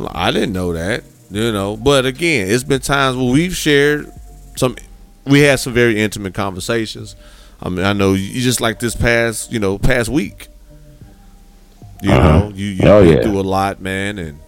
I 0.09 0.31
didn't 0.31 0.53
know 0.53 0.73
that." 0.73 1.03
You 1.29 1.51
know, 1.51 1.75
but 1.75 2.05
again, 2.05 2.49
it's 2.49 2.63
been 2.63 2.79
times 2.79 3.17
where 3.17 3.31
we've 3.31 3.55
shared 3.55 4.11
some. 4.55 4.75
We 5.25 5.41
had 5.41 5.59
some 5.59 5.73
very 5.73 5.99
intimate 5.99 6.33
conversations. 6.33 7.15
I 7.61 7.69
mean, 7.69 7.85
I 7.85 7.93
know 7.93 8.13
you 8.13 8.41
just 8.41 8.61
like 8.61 8.79
this 8.79 8.95
past, 8.95 9.51
you 9.51 9.59
know, 9.59 9.77
past 9.77 10.09
week. 10.09 10.47
You 12.01 12.11
uh-huh. 12.11 12.39
know, 12.39 12.49
you 12.55 12.67
you 12.67 12.87
Oh, 12.87 13.01
yeah. 13.01 13.21
through 13.23 13.39
a 13.39 13.41
lot, 13.41 13.81
man, 13.81 14.19
and 14.19 14.39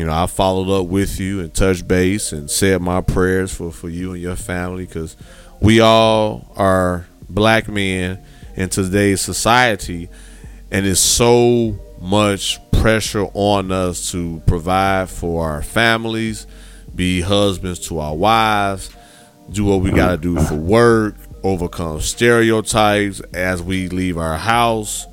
you 0.00 0.06
know, 0.06 0.14
I 0.14 0.26
followed 0.26 0.80
up 0.80 0.86
with 0.86 1.20
you 1.20 1.40
and 1.40 1.52
touched 1.52 1.86
base 1.86 2.32
and 2.32 2.50
said 2.50 2.80
my 2.80 3.02
prayers 3.02 3.52
for, 3.54 3.70
for 3.70 3.90
you 3.90 4.14
and 4.14 4.22
your 4.22 4.34
family 4.34 4.86
because 4.86 5.14
we 5.60 5.80
all 5.80 6.50
are 6.56 7.06
black 7.28 7.68
men 7.68 8.24
in 8.56 8.70
today's 8.70 9.20
society, 9.20 10.08
and 10.70 10.86
it's 10.86 11.00
so 11.00 11.78
much 12.00 12.58
pressure 12.72 13.26
on 13.34 13.70
us 13.70 14.10
to 14.12 14.42
provide 14.46 15.10
for 15.10 15.46
our 15.46 15.60
families, 15.60 16.46
be 16.94 17.20
husbands 17.20 17.86
to 17.88 17.98
our 17.98 18.16
wives, 18.16 18.88
do 19.50 19.66
what 19.66 19.82
we 19.82 19.90
got 19.90 20.12
to 20.12 20.16
do 20.16 20.40
for 20.40 20.54
work, 20.54 21.14
overcome 21.42 22.00
stereotypes 22.00 23.20
as 23.34 23.62
we 23.62 23.90
leave 23.90 24.16
our 24.16 24.38
house 24.38 25.06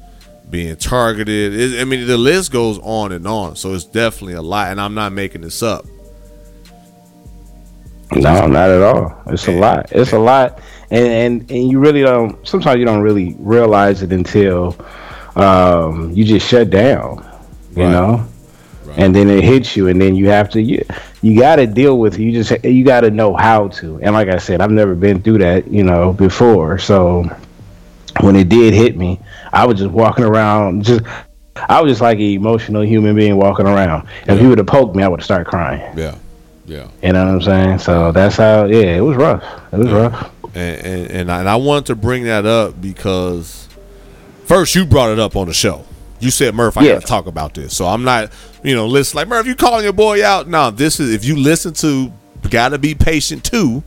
being 0.50 0.76
targeted. 0.78 1.54
It, 1.54 1.82
I 1.82 1.84
mean, 1.86 2.08
the 2.08 2.18
list 2.18 2.52
goes 2.52 2.80
on 2.80 3.12
and 3.12 3.28
on. 3.28 3.56
So 3.56 3.74
it's 3.74 3.86
definitely 3.86 4.34
a 4.36 4.42
lot, 4.42 4.72
and 4.72 4.80
I'm 4.80 4.94
not 4.94 5.12
making 5.14 5.42
this 5.42 5.62
up. 5.62 5.86
No, 8.16 8.48
not 8.48 8.70
at 8.70 8.82
all. 8.82 9.22
It's 9.28 9.48
a 9.48 9.52
lot. 9.52 9.92
It's 9.92 10.14
a 10.14 10.20
lot, 10.20 10.60
and 10.90 11.06
and 11.08 11.52
and 11.52 11.72
you 11.72 11.80
really 11.80 12.02
don't. 12.02 12.46
Sometimes 12.48 12.80
you 12.80 12.86
don't 12.86 13.02
really 13.02 13.36
realize 13.40 14.02
it 14.02 14.14
until 14.14 14.76
um, 15.36 16.12
you 16.14 16.24
just 16.24 16.48
shut 16.48 16.70
down. 16.70 17.26
You 17.76 17.86
Right. 17.86 17.92
know, 17.92 18.26
and 18.96 19.14
then 19.16 19.30
it 19.30 19.44
hits 19.44 19.76
you, 19.76 19.88
and 19.88 20.02
then 20.02 20.16
you 20.16 20.30
have 20.30 20.50
to 20.52 20.62
you 20.62 20.84
you 21.22 21.38
got 21.38 21.58
to 21.58 21.68
deal 21.68 22.00
with 22.00 22.16
it. 22.20 22.22
You 22.22 22.32
just 22.32 22.64
you 22.64 22.86
got 22.86 23.02
to 23.02 23.12
know 23.12 23.36
how 23.36 23.68
to. 23.70 24.00
And 24.02 24.14
like 24.14 24.30
I 24.30 24.38
said, 24.38 24.62
I've 24.62 24.72
never 24.72 24.96
been 24.96 25.22
through 25.22 25.40
that, 25.40 25.68
you 25.68 25.84
know, 25.84 26.14
before. 26.14 26.78
So 26.78 27.26
when 28.22 28.36
it 28.36 28.50
did 28.50 28.74
hit 28.74 28.98
me, 28.98 29.20
I 29.54 29.66
was 29.66 29.80
just 29.80 29.92
walking 29.92 30.26
around 30.26 30.84
just. 30.84 31.04
I 31.70 31.82
was 31.82 31.92
just 31.92 32.02
like 32.02 32.18
an 32.20 32.24
emotional 32.24 32.84
human 32.84 33.16
being 33.16 33.36
walking 33.36 33.66
around. 33.66 34.08
If 34.28 34.40
he 34.40 34.46
would 34.46 34.60
have 34.60 34.68
poked 34.68 34.96
me, 34.96 35.02
I 35.02 35.08
would 35.08 35.22
have 35.22 35.26
started 35.26 35.46
crying. 35.48 35.82
Yeah, 35.98 36.14
yeah. 36.68 36.88
You 37.02 37.14
know 37.14 37.26
what 37.26 37.34
I'm 37.34 37.42
saying? 37.42 37.80
So 37.80 38.12
that's 38.12 38.36
how. 38.36 38.66
Yeah, 38.66 38.96
it 38.96 39.02
was 39.02 39.18
rough. 39.18 39.44
It 39.74 39.78
was 39.78 39.92
rough. 39.92 40.32
And 40.54 40.86
and 40.86 41.12
and 41.12 41.32
I, 41.32 41.40
and 41.40 41.50
I 41.50 41.56
wanted 41.56 41.88
to 41.88 41.96
bring 41.96 42.26
that 42.26 42.46
up 42.46 42.80
because 42.80 43.68
first 44.46 44.76
you 44.76 44.86
brought 44.86 45.10
it 45.12 45.20
up 45.20 45.36
on 45.36 45.48
the 45.48 45.54
show. 45.54 45.84
You 46.20 46.30
said 46.32 46.54
Murph, 46.56 46.78
I 46.78 46.84
Yeah. 46.84 46.94
gotta 46.94 47.08
talk 47.08 47.26
about 47.28 47.54
this. 47.56 47.76
So 47.76 47.86
I'm 47.88 48.04
not, 48.04 48.32
you 48.64 48.76
know, 48.76 48.86
listen 48.88 49.18
like 49.18 49.28
Murph, 49.28 49.48
you 49.48 49.56
calling 49.56 49.84
your 49.84 49.94
boy 49.94 50.24
out? 50.26 50.48
No, 50.48 50.70
this 50.72 51.00
is 51.00 51.12
if 51.14 51.26
you 51.26 51.36
listen 51.38 51.74
to 51.76 52.12
gotta 52.50 52.78
be 52.78 52.94
patient 52.96 53.44
too. 53.44 53.84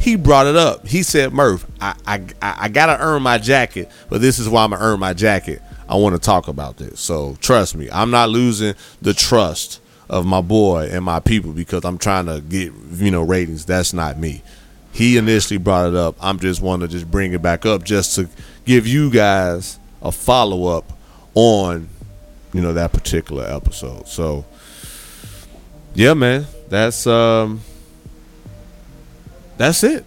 He 0.00 0.16
brought 0.16 0.46
it 0.46 0.56
up. 0.56 0.86
He 0.86 1.02
said, 1.02 1.32
Murph, 1.32 1.66
I 1.80 1.94
I 2.06 2.22
I 2.40 2.68
gotta 2.68 3.02
earn 3.02 3.22
my 3.22 3.38
jacket, 3.38 3.90
but 4.08 4.20
this 4.20 4.38
is 4.38 4.48
why 4.48 4.64
I'm 4.64 4.70
gonna 4.70 4.82
earn 4.82 5.00
my 5.00 5.12
jacket. 5.12 5.60
I 5.88 5.96
want 5.96 6.14
to 6.14 6.20
talk 6.20 6.48
about 6.48 6.76
this. 6.76 7.00
So 7.00 7.36
trust 7.40 7.74
me, 7.74 7.88
I'm 7.90 8.10
not 8.10 8.28
losing 8.28 8.74
the 9.00 9.14
trust 9.14 9.80
of 10.08 10.24
my 10.24 10.40
boy 10.40 10.88
and 10.90 11.04
my 11.04 11.20
people 11.20 11.52
because 11.52 11.84
I'm 11.84 11.98
trying 11.98 12.26
to 12.26 12.40
get 12.40 12.72
you 12.92 13.10
know 13.10 13.22
ratings. 13.22 13.64
That's 13.64 13.92
not 13.92 14.18
me. 14.18 14.42
He 14.92 15.16
initially 15.16 15.58
brought 15.58 15.88
it 15.88 15.94
up. 15.94 16.16
I'm 16.20 16.38
just 16.38 16.60
want 16.60 16.82
to 16.82 16.88
just 16.88 17.10
bring 17.10 17.32
it 17.32 17.42
back 17.42 17.66
up 17.66 17.84
just 17.84 18.14
to 18.16 18.28
give 18.64 18.86
you 18.86 19.10
guys 19.10 19.78
a 20.02 20.12
follow 20.12 20.76
up 20.76 20.92
on 21.34 21.88
you 22.52 22.60
know 22.60 22.72
that 22.74 22.92
particular 22.92 23.44
episode. 23.44 24.06
So 24.08 24.44
yeah, 25.94 26.14
man, 26.14 26.46
that's 26.68 27.06
um 27.06 27.60
that's 29.58 29.84
it. 29.84 30.04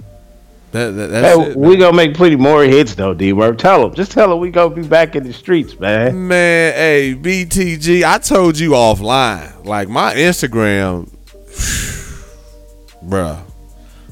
That, 0.71 0.91
that- 0.91 1.07
that's 1.11 1.37
Hey, 1.37 1.51
it. 1.51 1.57
we 1.57 1.75
gonna 1.77 1.95
make 1.95 2.15
plenty 2.15 2.37
more 2.37 2.63
hits 2.63 2.95
though, 2.95 3.13
D. 3.13 3.33
Murph. 3.33 3.57
Tell 3.57 3.81
them, 3.81 3.93
just 3.93 4.11
tell 4.11 4.29
them 4.29 4.39
we 4.39 4.49
gonna 4.51 4.73
be 4.73 4.83
back 4.87 5.15
in 5.15 5.23
the 5.23 5.33
streets, 5.33 5.77
man. 5.79 6.27
Man, 6.29 6.73
hey, 6.73 7.13
BTG, 7.15 8.03
I 8.03 8.17
told 8.19 8.57
you 8.57 8.71
offline. 8.71 9.65
Like 9.65 9.89
my 9.89 10.13
Instagram, 10.15 11.09
bruh, 13.03 13.39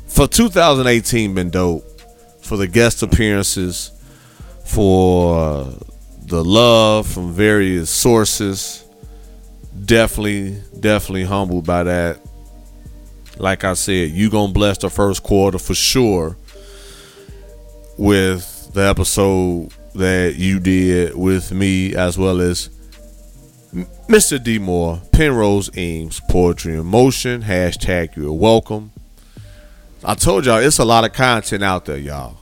for 0.07 0.27
2018 0.27 1.33
been 1.33 1.49
dope. 1.49 1.85
For 2.41 2.57
the 2.57 2.67
guest 2.67 3.03
appearances, 3.03 3.91
for 4.65 5.65
the 6.25 6.43
love 6.43 7.05
from 7.07 7.31
various 7.31 7.91
sources. 7.91 8.83
Definitely, 9.85 10.57
definitely 10.79 11.25
humbled 11.25 11.65
by 11.67 11.83
that. 11.83 12.19
Like 13.39 13.63
I 13.63 13.73
said, 13.73 14.11
you 14.11 14.29
gonna 14.29 14.51
bless 14.51 14.77
the 14.79 14.89
first 14.89 15.23
quarter 15.23 15.57
for 15.57 15.73
sure 15.73 16.35
with 17.97 18.71
the 18.73 18.81
episode 18.81 19.73
that 19.95 20.35
you 20.35 20.59
did 20.59 21.15
with 21.15 21.51
me 21.53 21.95
as 21.95 22.17
well 22.17 22.41
as 22.41 22.69
Mr. 24.09 24.43
D 24.43 24.59
Moore, 24.59 25.01
Penrose 25.13 25.75
Eames, 25.77 26.19
Poetry 26.29 26.73
in 26.73 26.85
Motion, 26.85 27.43
hashtag 27.43 28.15
you're 28.17 28.33
welcome. 28.33 28.91
I 30.03 30.15
told 30.15 30.45
y'all 30.45 30.57
it's 30.57 30.79
a 30.79 30.85
lot 30.85 31.05
of 31.05 31.13
content 31.13 31.63
out 31.63 31.85
there, 31.85 31.97
y'all. 31.97 32.37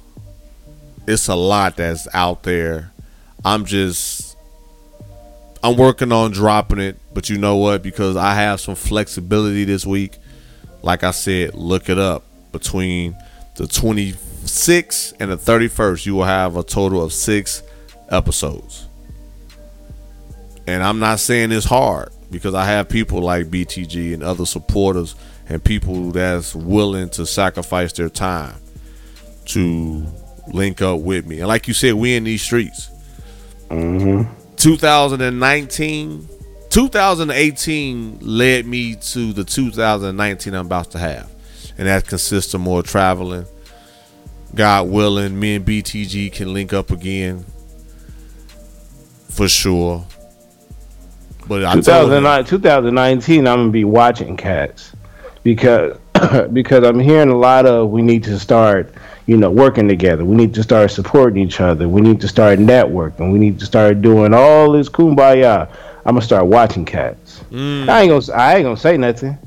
It's 1.08 1.28
a 1.28 1.36
lot 1.36 1.78
that's 1.78 2.08
out 2.14 2.42
there. 2.42 2.92
I'm 3.46 3.66
just 3.66 4.36
I'm 5.64 5.78
working 5.78 6.12
on 6.12 6.32
dropping 6.32 6.80
it, 6.80 6.98
but 7.14 7.30
you 7.30 7.38
know 7.38 7.58
what? 7.58 7.84
Because 7.84 8.16
I 8.16 8.34
have 8.34 8.60
some 8.60 8.76
flexibility 8.76 9.64
this 9.64 9.86
week. 9.86 10.18
Like 10.88 11.04
I 11.04 11.12
said, 11.12 11.54
look 11.54 11.90
it 11.90 12.00
up. 12.00 12.24
Between 12.54 13.16
the 13.56 13.66
26th 13.66 15.14
and 15.20 15.30
the 15.30 15.38
31st, 15.38 16.06
you 16.06 16.16
will 16.16 16.24
have 16.24 16.56
a 16.56 16.64
total 16.64 17.04
of 17.04 17.12
six 17.12 17.62
episodes. 18.10 18.88
And 20.66 20.82
I'm 20.82 21.00
not 21.00 21.20
saying 21.20 21.52
it's 21.52 21.66
hard. 21.66 22.10
because 22.32 22.54
I 22.54 22.66
have 22.66 22.88
people 22.90 23.22
like 23.22 23.48
BTG 23.48 24.14
and 24.14 24.24
other 24.24 24.46
supporters 24.46 25.16
and 25.50 25.64
people 25.64 26.12
that's 26.12 26.56
willing 26.56 27.10
to 27.12 27.26
sacrifice 27.26 27.94
their 27.94 28.10
time 28.10 28.56
to 29.48 30.06
link 30.54 30.82
up 30.82 31.00
with 31.02 31.26
me. 31.26 31.40
And 31.40 31.48
like 31.48 31.68
you 31.68 31.74
said, 31.74 31.94
we 31.96 32.16
in 32.16 32.24
these 32.24 32.42
streets. 32.42 32.90
Mm-hmm. 33.70 34.34
2019, 34.56 36.30
2018 36.70 38.20
led 38.22 38.66
me 38.66 38.96
to 38.96 39.34
the 39.34 39.44
2019 39.44 40.54
I'm 40.54 40.66
about 40.66 40.92
to 40.92 41.00
have, 41.00 41.32
and 41.78 41.88
that 41.88 42.08
consists 42.08 42.54
of 42.54 42.62
more 42.62 42.84
traveling. 42.84 43.46
God 44.56 44.90
willing, 44.90 45.40
me 45.40 45.56
and 45.56 45.66
BTG 45.66 46.32
can 46.32 46.54
link 46.54 46.74
up 46.74 46.92
again 46.92 47.46
for 49.30 49.48
sure. 49.48 50.06
But 51.48 51.64
I 51.64 51.74
told 51.80 52.12
him, 52.12 52.24
2009, 52.24 52.46
2019, 52.46 53.48
I'm 53.48 53.58
gonna 53.58 53.70
be 53.72 53.84
watching 53.84 54.36
cats 54.36 54.92
because 55.44 55.98
because 56.54 56.84
I'm 56.84 57.00
hearing 57.00 57.30
a 57.30 57.38
lot 57.38 57.66
of 57.66 57.90
we 57.90 58.02
need 58.02 58.24
to 58.26 58.40
start, 58.40 58.94
you 59.28 59.38
know, 59.38 59.52
working 59.52 59.88
together. 59.88 60.26
We 60.26 60.36
need 60.36 60.54
to 60.56 60.64
start 60.64 60.92
supporting 60.92 61.42
each 61.44 61.62
other. 61.62 61.88
We 61.88 62.02
need 62.02 62.20
to 62.22 62.28
start 62.28 62.60
networking. 62.60 63.32
We 63.32 63.40
need 63.40 63.60
to 63.60 63.66
start 63.66 64.02
doing 64.02 64.34
all 64.34 64.72
this 64.72 64.90
kumbaya. 64.90 65.70
I'm 66.08 66.16
gonna 66.16 66.22
start 66.26 66.46
watching 66.48 66.86
cats. 66.86 67.42
Mm. 67.52 67.88
I 67.90 68.02
ain't 68.02 68.10
gonna 68.10 68.38
I 68.38 68.56
ain't 68.56 68.64
gonna 68.64 68.78
say 68.78 68.98
nothing 68.98 69.38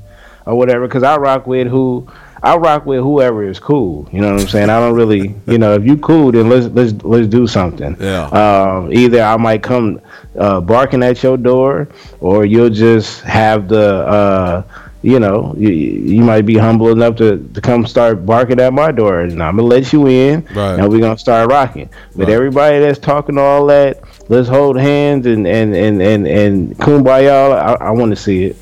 or 0.45 0.55
whatever 0.55 0.87
because 0.87 1.03
I 1.03 1.17
rock 1.17 1.47
with 1.47 1.67
who. 1.67 2.07
I 2.43 2.55
rock 2.57 2.87
with 2.87 3.01
whoever 3.01 3.43
is 3.47 3.59
cool. 3.59 4.09
You 4.11 4.19
know 4.21 4.31
what 4.31 4.41
I'm 4.41 4.47
saying? 4.47 4.71
I 4.71 4.79
don't 4.79 4.95
really, 4.95 5.35
you 5.45 5.59
know, 5.59 5.75
if 5.75 5.85
you 5.85 5.95
cool, 5.97 6.31
then 6.31 6.49
let's 6.49 6.65
let's 6.67 6.93
let's 7.03 7.27
do 7.27 7.45
something. 7.45 7.95
Yeah. 7.99 8.25
Um, 8.29 8.91
either 8.91 9.21
I 9.21 9.37
might 9.37 9.61
come 9.61 10.01
uh, 10.39 10.59
barking 10.61 11.03
at 11.03 11.21
your 11.21 11.37
door, 11.37 11.87
or 12.19 12.45
you'll 12.45 12.71
just 12.71 13.21
have 13.21 13.67
the, 13.67 13.93
uh, 14.07 14.63
you 15.03 15.19
know, 15.19 15.53
you, 15.55 15.69
you 15.69 16.23
might 16.23 16.47
be 16.47 16.57
humble 16.57 16.89
enough 16.89 17.15
to, 17.17 17.47
to 17.53 17.61
come 17.61 17.85
start 17.85 18.25
barking 18.25 18.59
at 18.59 18.73
my 18.73 18.91
door, 18.91 19.19
and 19.21 19.33
I'm 19.43 19.57
gonna 19.57 19.67
let 19.67 19.93
you 19.93 20.07
in, 20.07 20.43
Right. 20.55 20.79
and 20.79 20.89
we're 20.89 20.99
gonna 20.99 21.19
start 21.19 21.47
rocking. 21.51 21.89
But 22.15 22.25
Right. 22.27 22.33
everybody 22.33 22.79
that's 22.79 22.97
talking 22.97 23.37
all 23.37 23.67
that, 23.67 24.01
let's 24.31 24.47
hold 24.47 24.79
hands 24.79 25.25
and 25.25 25.45
and 25.45 25.75
and 25.75 26.01
and, 26.01 26.25
and 26.25 26.77
kumbaya. 26.77 27.53
I, 27.53 27.87
I 27.87 27.91
want 27.91 28.11
to 28.11 28.15
see 28.15 28.45
it. 28.45 28.57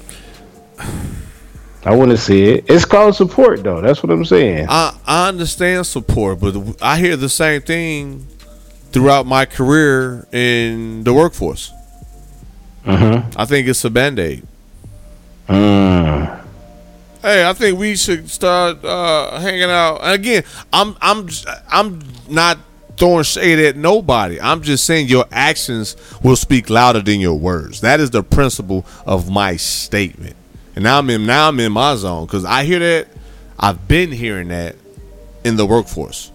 I 1.86 1.95
want 1.95 2.11
to 2.11 2.17
see 2.17 2.43
it. 2.45 2.65
It's 2.67 2.84
called 2.84 3.15
support, 3.15 3.63
though. 3.63 3.80
That's 3.80 4.03
what 4.03 4.11
I'm 4.11 4.26
saying. 4.26 4.65
I, 4.67 4.97
I 5.05 5.30
understand 5.30 5.86
support, 5.86 6.39
but 6.41 6.55
I 6.82 6.97
hear 6.97 7.15
the 7.15 7.30
same 7.30 7.61
thing 7.61 8.28
throughout 8.91 9.26
my 9.26 9.45
career 9.45 10.28
in 10.32 11.03
the 11.03 11.13
workforce. 11.13 11.72
Mm-hmm. 12.86 13.39
I 13.39 13.45
think 13.45 13.67
it's 13.67 13.86
a 13.86 13.89
band 13.89 14.20
aid. 14.20 14.45
Mm. 15.47 16.43
Hey, 17.22 17.47
I 17.47 17.53
think 17.53 17.80
we 17.80 17.95
should 17.95 18.30
start 18.30 18.84
uh, 18.84 19.39
hanging 19.39 19.63
out. 19.63 19.99
And 20.01 20.13
again, 20.13 20.43
I'm 20.74 20.97
I'm 21.01 21.30
I'm 21.70 22.01
not 22.28 22.57
throwing 22.99 23.23
shade 23.23 23.59
at 23.59 23.75
nobody. 23.75 24.39
I'm 24.39 24.61
just 24.61 24.83
saying 24.83 25.07
your 25.07 25.25
actions 25.31 25.95
will 26.21 26.35
speak 26.35 26.69
louder 26.69 27.01
than 27.01 27.19
your 27.19 27.39
words. 27.39 27.81
That 27.81 27.99
is 27.99 28.11
the 28.11 28.21
principle 28.21 28.85
of 29.05 29.29
my 29.31 29.55
statement. 29.55 30.35
And 30.75 30.83
now 30.83 30.99
I'm 30.99 31.09
in 31.09 31.25
now 31.25 31.47
I'm 31.47 31.59
in 31.59 31.71
my 31.71 31.95
zone 31.95 32.25
because 32.25 32.45
I 32.45 32.65
hear 32.65 32.79
that. 32.79 33.07
I've 33.57 33.87
been 33.87 34.11
hearing 34.11 34.49
that 34.49 34.75
in 35.43 35.57
the 35.57 35.65
workforce. 35.65 36.31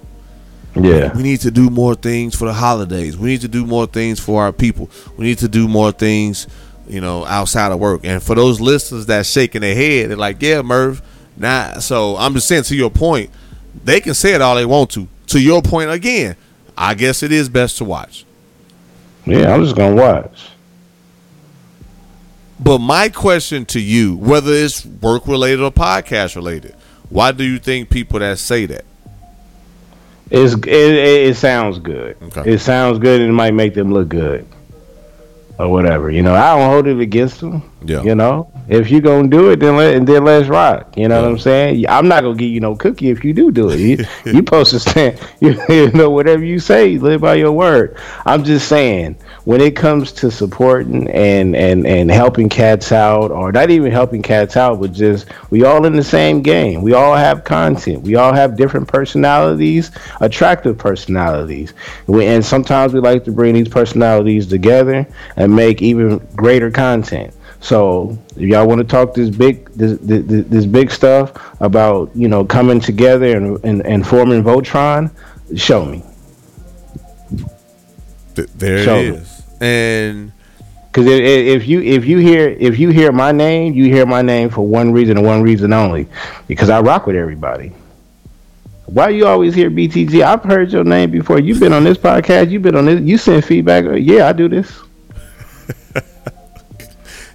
Yeah. 0.74 1.16
We 1.16 1.22
need 1.22 1.40
to 1.42 1.50
do 1.50 1.70
more 1.70 1.94
things 1.94 2.34
for 2.34 2.46
the 2.46 2.52
holidays. 2.52 3.16
We 3.16 3.28
need 3.28 3.42
to 3.42 3.48
do 3.48 3.64
more 3.64 3.86
things 3.86 4.18
for 4.18 4.42
our 4.42 4.52
people. 4.52 4.90
We 5.16 5.24
need 5.24 5.38
to 5.38 5.48
do 5.48 5.68
more 5.68 5.92
things, 5.92 6.48
you 6.88 7.00
know, 7.00 7.24
outside 7.24 7.70
of 7.72 7.78
work. 7.78 8.00
And 8.04 8.22
for 8.22 8.34
those 8.34 8.60
listeners 8.60 9.06
that 9.06 9.24
shaking 9.24 9.60
their 9.60 9.74
head, 9.74 10.10
they're 10.10 10.16
like, 10.16 10.42
"Yeah, 10.42 10.62
Murph." 10.62 11.00
Nah. 11.36 11.78
So 11.78 12.16
I'm 12.16 12.34
just 12.34 12.48
saying 12.48 12.64
to 12.64 12.76
your 12.76 12.90
point, 12.90 13.30
they 13.84 14.00
can 14.00 14.14
say 14.14 14.34
it 14.34 14.42
all 14.42 14.56
they 14.56 14.66
want 14.66 14.90
to. 14.90 15.08
To 15.28 15.40
your 15.40 15.62
point 15.62 15.90
again, 15.90 16.36
I 16.76 16.94
guess 16.94 17.22
it 17.22 17.32
is 17.32 17.48
best 17.48 17.78
to 17.78 17.84
watch. 17.84 18.24
Yeah, 19.26 19.54
I'm 19.54 19.62
just 19.62 19.76
gonna 19.76 19.94
watch. 19.94 20.50
But 22.60 22.78
my 22.78 23.08
question 23.08 23.64
to 23.66 23.80
you, 23.80 24.16
whether 24.16 24.52
it's 24.52 24.84
work 24.84 25.26
related 25.26 25.60
or 25.60 25.70
podcast 25.70 26.36
related, 26.36 26.74
why 27.10 27.32
do 27.32 27.44
you 27.44 27.58
think 27.58 27.90
people 27.90 28.20
that 28.20 28.38
say 28.38 28.66
that? 28.66 28.84
It's 30.30 30.54
it, 30.54 30.66
it, 30.66 31.28
it 31.28 31.36
sounds 31.36 31.78
good. 31.78 32.16
Okay. 32.22 32.54
It 32.54 32.58
sounds 32.58 32.98
good, 32.98 33.20
and 33.20 33.30
it 33.30 33.34
might 33.34 33.54
make 33.54 33.74
them 33.74 33.92
look 33.92 34.08
good, 34.08 34.46
or 35.58 35.68
whatever. 35.68 36.10
You 36.10 36.22
know, 36.22 36.34
I 36.34 36.56
don't 36.56 36.70
hold 36.70 36.86
it 36.86 37.00
against 37.00 37.40
them. 37.40 37.70
Yeah. 37.82 38.02
You 38.02 38.14
know, 38.14 38.50
if 38.68 38.90
you 38.90 39.00
gonna 39.00 39.28
do 39.28 39.50
it, 39.50 39.60
then 39.60 39.76
let 39.76 40.06
then 40.06 40.24
let's 40.24 40.48
rock. 40.48 40.96
You 40.96 41.08
know 41.08 41.20
what 41.22 41.30
I'm 41.30 41.38
saying? 41.38 41.86
I'm 41.88 42.08
not 42.08 42.22
gonna 42.22 42.36
give 42.36 42.50
you 42.50 42.60
no 42.60 42.74
cookie 42.74 43.10
if 43.10 43.24
you 43.24 43.32
do 43.32 43.50
do 43.50 43.70
it. 43.70 43.78
You 43.78 44.04
you 44.24 44.38
supposed 44.38 44.70
to 44.70 44.80
stand. 44.80 45.20
You, 45.40 45.60
you 45.68 45.90
know, 45.92 46.10
whatever 46.10 46.44
you 46.44 46.58
say, 46.58 46.96
live 46.98 47.20
by 47.20 47.34
your 47.34 47.52
word. 47.52 47.96
I'm 48.24 48.44
just 48.44 48.68
saying, 48.68 49.16
when 49.44 49.60
it 49.60 49.76
comes 49.76 50.12
to 50.12 50.30
supporting 50.30 51.10
and 51.10 51.54
and 51.54 51.86
and 51.86 52.10
helping 52.10 52.48
cats 52.48 52.92
out, 52.92 53.30
or 53.30 53.52
not 53.52 53.70
even 53.70 53.92
helping 53.92 54.22
cats 54.22 54.56
out, 54.56 54.80
but 54.80 54.92
just 54.92 55.26
we 55.50 55.64
all 55.64 55.84
in 55.84 55.94
the 55.94 56.04
same 56.04 56.40
game. 56.40 56.82
We 56.82 56.94
all 56.94 57.14
have 57.14 57.44
content. 57.44 58.02
We 58.02 58.16
all 58.16 58.32
have 58.32 58.56
different 58.56 58.88
personalities, 58.88 59.90
attractive 60.20 60.78
personalities, 60.78 61.74
we, 62.06 62.26
and 62.26 62.44
sometimes 62.44 62.94
we 62.94 63.00
like 63.00 63.24
to 63.24 63.32
bring 63.32 63.54
these 63.54 63.68
personalities 63.68 64.46
together 64.46 65.06
and 65.36 65.54
make 65.54 65.82
even 65.82 66.18
greater 66.34 66.70
content. 66.70 67.34
So 67.64 68.18
if 68.36 68.42
y'all 68.42 68.68
want 68.68 68.80
to 68.80 68.86
talk 68.86 69.14
this 69.14 69.30
big 69.30 69.70
this, 69.70 69.98
this 70.00 70.44
this 70.48 70.66
big 70.66 70.90
stuff 70.90 71.32
about 71.62 72.14
you 72.14 72.28
know 72.28 72.44
coming 72.44 72.78
together 72.78 73.34
and 73.34 73.64
and, 73.64 73.86
and 73.86 74.06
forming 74.06 74.42
Voltron, 74.44 75.10
show 75.56 75.82
me. 75.86 76.04
There 78.34 78.84
Show 78.84 78.96
it 78.96 79.12
me. 79.12 79.22
And 79.62 80.32
Because 80.88 81.06
if, 81.06 81.22
if 81.22 81.66
you 81.66 81.80
if 81.80 82.04
you 82.04 82.18
hear 82.18 82.50
if 82.50 82.78
you 82.78 82.90
hear 82.90 83.12
my 83.12 83.32
name, 83.32 83.72
you 83.72 83.84
hear 83.84 84.04
my 84.04 84.20
name 84.20 84.50
for 84.50 84.66
one 84.66 84.92
reason 84.92 85.16
and 85.16 85.26
one 85.26 85.42
reason 85.42 85.72
only, 85.72 86.06
because 86.46 86.68
I 86.68 86.80
rock 86.82 87.06
with 87.06 87.16
everybody. 87.16 87.72
Why 88.84 89.08
you 89.08 89.26
always 89.26 89.54
hear 89.54 89.70
BTG? 89.70 90.20
I've 90.20 90.44
heard 90.44 90.70
your 90.70 90.84
name 90.84 91.10
before. 91.10 91.40
You've 91.40 91.60
been 91.60 91.72
on 91.72 91.84
this 91.84 91.96
podcast. 91.96 92.50
You've 92.50 92.60
been 92.60 92.76
on 92.76 92.84
this. 92.84 93.00
You 93.00 93.16
send 93.16 93.42
feedback. 93.42 93.86
Yeah, 94.02 94.28
I 94.28 94.34
do 94.34 94.50
this. 94.50 94.82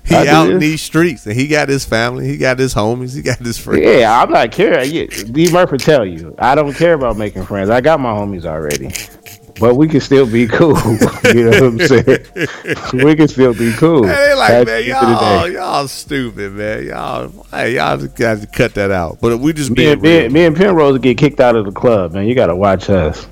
he 0.06 0.16
I 0.16 0.28
out 0.28 0.50
in 0.50 0.60
these 0.60 0.82
streets 0.82 1.26
and 1.26 1.36
he 1.36 1.48
got 1.48 1.70
his 1.70 1.86
family, 1.86 2.28
he 2.28 2.38
got 2.38 2.58
his 2.58 2.74
homies, 2.74 3.16
he 3.16 3.22
got 3.22 3.38
his 3.40 3.58
friends. 3.58 3.84
Yeah, 3.84 4.22
I'm 4.22 4.32
not 4.32 4.52
caring. 4.52 4.92
Yeah, 4.92 5.06
D 5.06 5.52
Murphy 5.52 5.78
tell 5.78 6.06
you, 6.06 6.36
I 6.40 6.56
don't 6.56 6.74
care 6.74 6.94
about 6.94 7.18
making 7.18 7.46
friends. 7.46 7.70
I 7.70 7.82
got 7.82 8.00
my 8.00 8.12
homies 8.12 8.46
already, 8.46 8.92
but 9.60 9.76
we 9.76 9.88
can 9.88 10.02
still 10.02 10.26
be 10.26 10.48
cool. 10.48 10.78
you 11.34 11.50
know 11.50 11.52
what 11.52 11.64
I'm 11.64 11.80
saying? 11.80 13.04
we 13.06 13.16
can 13.16 13.28
still 13.28 13.54
be 13.54 13.74
cool. 13.74 14.08
Hey, 14.08 14.16
they 14.16 14.34
like, 14.34 14.50
At 14.52 14.68
man, 14.68 14.84
the 14.84 14.92
end 14.92 15.06
of 15.06 15.20
the 15.20 15.26
y'all, 15.26 15.50
y'all 15.50 15.88
stupid, 15.88 16.54
man. 16.54 16.86
Y'all, 16.86 17.46
hey, 17.52 17.76
y'all 17.76 17.98
just 17.98 18.16
got 18.16 18.42
to 18.42 18.48
cut 18.48 18.74
that 18.76 18.92
out. 18.92 19.20
But 19.22 19.40
we 19.40 19.54
just 19.54 19.72
Me 19.72 19.92
and, 19.92 20.02
me, 20.02 20.28
me 20.30 20.46
and 20.46 20.56
Penrose 20.56 21.00
get 21.00 21.18
kicked 21.18 21.40
out 21.40 21.56
of 21.56 21.66
the 21.66 21.72
club, 21.72 22.14
man. 22.14 22.26
You 22.26 22.36
gotta 22.36 22.56
watch 22.56 22.90
us. 22.90 23.28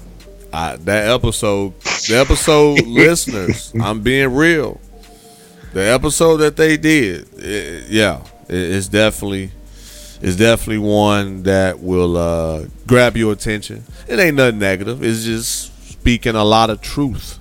I, 0.53 0.76
that 0.78 1.09
episode, 1.09 1.80
the 1.82 2.18
episode 2.18 2.82
listeners, 2.88 3.74
I'm 3.82 4.01
being 4.01 4.34
real. 4.34 4.80
The 5.74 5.84
episode 5.84 6.38
that 6.38 6.55
they 6.55 6.78
did, 6.78 7.28
it, 7.38 7.89
yeah, 7.89 8.22
it, 8.47 8.55
it's 8.55 8.88
definitely, 8.88 9.51
it's 10.22 10.36
definitely 10.36 10.80
one 10.80 11.43
that 11.43 11.80
will 11.80 12.18
uh, 12.18 12.65
grab 12.86 13.18
your 13.18 13.34
attention. 13.34 13.84
It 14.07 14.20
ain't 14.20 14.36
nothing 14.36 14.59
negative. 14.59 15.03
It's 15.03 15.24
just 15.24 15.91
speaking 15.91 16.36
a 16.36 16.43
lot 16.43 16.70
of 16.70 16.82
truth. 16.82 17.39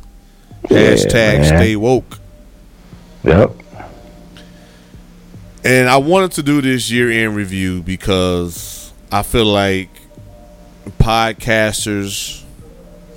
Hashtag 0.64 1.40
man. 1.40 1.44
stay 1.44 1.76
woke. 1.76 2.18
Yep. 3.22 3.52
And 5.64 5.88
I 5.88 5.96
wanted 5.96 6.32
to 6.32 6.42
do 6.42 6.60
this 6.60 6.90
year 6.90 7.10
in 7.10 7.34
review 7.34 7.82
because 7.82 8.92
I 9.10 9.22
feel 9.22 9.46
like 9.46 9.88
podcasters 10.98 12.44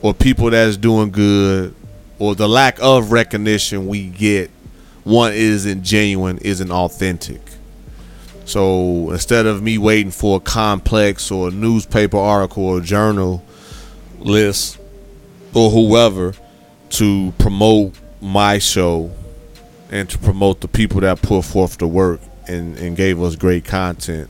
or 0.02 0.14
people 0.14 0.50
that's 0.50 0.78
doing 0.78 1.12
good 1.12 1.76
or 2.18 2.36
the 2.36 2.48
lack 2.48 2.80
of 2.82 3.12
recognition 3.12 3.88
we 3.88 4.08
get 4.08 4.50
one 5.10 5.34
isn't 5.34 5.84
genuine, 5.84 6.38
isn't 6.38 6.72
authentic. 6.72 7.42
So 8.46 9.10
instead 9.12 9.46
of 9.48 9.62
me 9.62 9.78
waiting 9.78 10.12
for 10.12 10.38
a 10.38 10.40
complex 10.40 11.32
or 11.32 11.48
a 11.48 11.52
newspaper 11.52 12.18
article 12.18 12.66
or 12.66 12.80
journal 12.80 13.44
list 14.20 14.78
or 15.54 15.72
whoever 15.72 16.34
to 16.92 17.34
promote 17.40 17.94
my 18.22 18.60
show 18.60 19.12
and 19.92 20.08
to 20.10 20.18
promote 20.20 20.62
the 20.62 20.68
people 20.68 21.02
that 21.02 21.22
put 21.22 21.44
forth 21.44 21.78
the 21.78 21.88
work 21.88 22.22
and, 22.48 22.78
and 22.78 22.96
gave 22.96 23.22
us 23.22 23.36
great 23.36 23.66
content, 23.66 24.30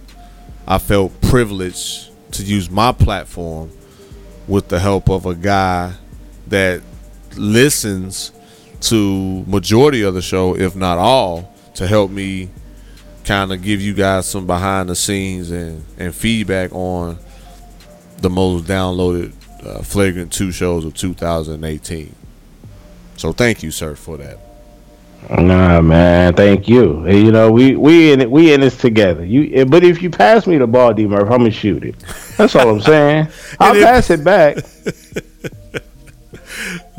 I 0.66 0.78
felt 0.78 1.20
privileged 1.22 2.10
to 2.34 2.44
use 2.44 2.70
my 2.70 2.94
platform 2.94 3.72
with 4.48 4.70
the 4.70 4.80
help 4.80 5.10
of 5.10 5.26
a 5.26 5.36
guy 5.36 5.94
that 6.48 6.82
listens 7.36 8.32
to 8.82 9.44
majority 9.46 10.04
of 10.04 10.14
the 10.14 10.22
show, 10.22 10.56
if 10.56 10.76
not 10.76 10.98
all, 10.98 11.54
to 11.76 11.88
help 11.88 12.12
me 12.12 12.50
kind 13.24 13.52
of 13.52 13.62
give 13.62 13.82
you 13.82 13.94
guys 13.94 14.28
some 14.28 14.48
behind 14.48 14.90
the 14.90 14.96
scenes 14.96 15.52
and, 15.52 15.84
and 15.98 16.16
feedback 16.16 16.74
on 16.74 17.18
the 18.18 18.30
most 18.30 18.66
downloaded 18.66 19.34
uh, 19.66 19.82
Flagrant 19.82 20.32
2 20.32 20.52
shows 20.52 20.86
of 20.86 20.94
2018. 20.94 22.16
So 23.18 23.34
thank 23.34 23.62
you, 23.64 23.72
sir, 23.72 23.96
for 23.96 24.18
that. 24.18 24.40
Nah, 25.30 25.82
man. 25.82 26.34
Thank 26.34 26.70
you. 26.70 27.06
You 27.08 27.32
know, 27.32 27.52
we 27.52 27.76
we 27.76 28.14
in 28.14 28.22
it. 28.22 28.32
We 28.32 28.54
in 28.54 28.62
this 28.62 28.78
together. 28.78 29.26
You, 29.26 29.66
but 29.66 29.84
if 29.84 30.02
you 30.02 30.10
pass 30.10 30.48
me 30.48 30.58
the 30.58 30.66
ball, 30.66 30.94
D 30.94 31.06
Murph, 31.06 31.30
I'm 31.30 31.40
gonna 31.40 31.52
shoot 31.52 31.84
it. 31.84 32.00
That's 32.38 32.56
all 32.56 32.70
I'm 32.70 32.80
saying. 32.82 33.28
I'll 33.60 33.76
if- 33.76 33.84
pass 33.84 34.10
it 34.10 34.24
back. 34.24 34.60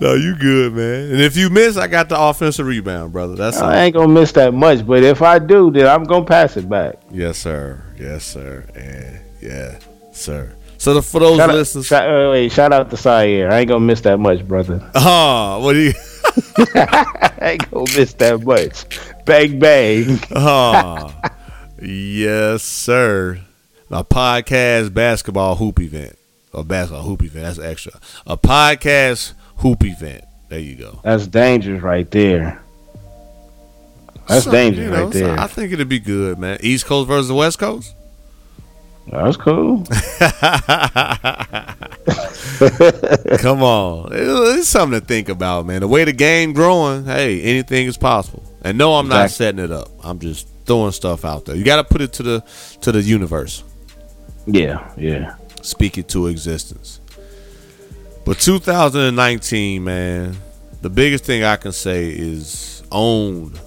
No, 0.01 0.15
you 0.15 0.35
good, 0.35 0.73
man. 0.73 1.11
And 1.11 1.21
if 1.21 1.37
you 1.37 1.51
miss, 1.51 1.77
I 1.77 1.87
got 1.87 2.09
the 2.09 2.19
offensive 2.19 2.65
rebound, 2.65 3.13
brother. 3.13 3.35
That's 3.35 3.59
all. 3.59 3.69
I 3.69 3.83
ain't 3.83 3.95
gonna 3.95 4.09
miss 4.09 4.33
that 4.33 4.55
much, 4.55 4.87
but 4.87 5.03
if 5.03 5.21
I 5.21 5.39
do, 5.39 5.71
then 5.71 5.87
I'm 5.87 6.05
gonna 6.05 6.25
pass 6.25 6.57
it 6.57 6.67
back. 6.71 6.95
Yes, 7.11 7.37
sir. 7.37 7.85
Yes, 7.99 8.25
sir. 8.25 8.65
And 8.75 9.21
yeah, 9.43 9.79
sir. 10.13 10.57
So 10.79 10.95
the, 10.95 11.03
for 11.03 11.21
those 11.21 11.37
Shout 11.37 11.51
out, 11.51 11.55
listeners, 11.55 11.87
shout, 11.87 12.09
uh, 12.09 12.31
wait, 12.31 12.51
shout 12.51 12.73
out 12.73 12.89
to 12.89 12.97
Sire. 12.97 13.51
I 13.53 13.59
ain't 13.59 13.69
gonna 13.69 13.85
miss 13.85 14.01
that 14.01 14.19
much, 14.19 14.49
brother. 14.49 14.81
oh, 14.95 15.61
what 15.63 15.75
do 15.75 15.81
you? 15.81 15.93
I 16.75 17.39
ain't 17.43 17.71
gonna 17.71 17.85
miss 17.95 18.15
that 18.15 18.41
much. 18.43 18.87
Bang 19.27 19.59
bang. 19.59 20.19
Oh, 20.35 21.15
yes, 21.83 22.63
sir. 22.63 23.43
A 23.91 24.03
podcast 24.03 24.95
basketball 24.95 25.57
hoop 25.57 25.79
event. 25.79 26.17
A 26.55 26.65
basketball 26.65 27.03
hoop 27.03 27.23
event. 27.23 27.45
That's 27.45 27.59
extra. 27.59 28.01
A 28.27 28.39
podcast 28.39 29.35
hoop 29.61 29.85
event. 29.85 30.25
There 30.49 30.59
you 30.59 30.77
go. 30.77 31.01
That's 31.05 31.27
dangerous 31.27 31.83
right 31.83 32.11
there. 32.11 32.61
That's 34.29 34.45
So, 34.45 34.51
dangerous 34.51 34.85
you 34.85 34.91
know, 34.91 35.05
right 35.05 35.13
so 35.13 35.19
there. 35.21 35.39
I 35.41 35.47
think 35.47 35.73
it'd 35.73 35.89
be 35.89 36.01
good, 36.01 36.39
man. 36.39 36.59
East 36.63 36.87
Coast 36.87 37.09
versus 37.09 37.29
the 37.29 37.35
West 37.35 37.59
Coast. 37.59 37.95
That's 39.11 39.37
cool. 39.37 39.85
Come 43.39 43.63
on, 43.63 44.11
it's 44.13 44.69
something 44.69 45.01
to 45.01 45.07
think 45.07 45.29
about, 45.29 45.67
man. 45.67 45.81
The 45.81 45.89
way 45.89 46.05
the 46.05 46.13
game 46.13 46.53
growing, 46.53 47.05
hey, 47.05 47.41
anything 47.43 47.87
is 47.87 47.97
possible. 47.97 48.43
And 48.63 48.79
no, 48.79 48.95
I'm 48.95 49.09
not 49.09 49.31
setting 49.31 49.65
it 49.65 49.73
up. 49.73 49.89
I'm 50.05 50.19
just 50.19 50.47
throwing 50.67 50.93
stuff 50.93 51.25
out 51.25 51.47
there. 51.47 51.57
You 51.57 51.65
got 51.65 51.77
to 51.77 51.85
put 51.85 52.01
it 52.03 52.13
to 52.15 52.23
the 52.23 52.41
to 52.83 52.93
the 52.93 53.03
universe. 53.03 53.65
Yeah, 54.47 54.91
yeah. 54.97 55.35
speak 55.63 55.99
it 55.99 56.09
to 56.11 56.27
existence. 56.29 57.00
But 58.31 58.39
2019, 58.39 59.83
man, 59.83 60.37
the 60.83 60.89
biggest 60.89 61.25
thing 61.25 61.43
I 61.43 61.57
can 61.57 61.73
say 61.73 62.11
is 62.11 62.81
own, 62.93 63.59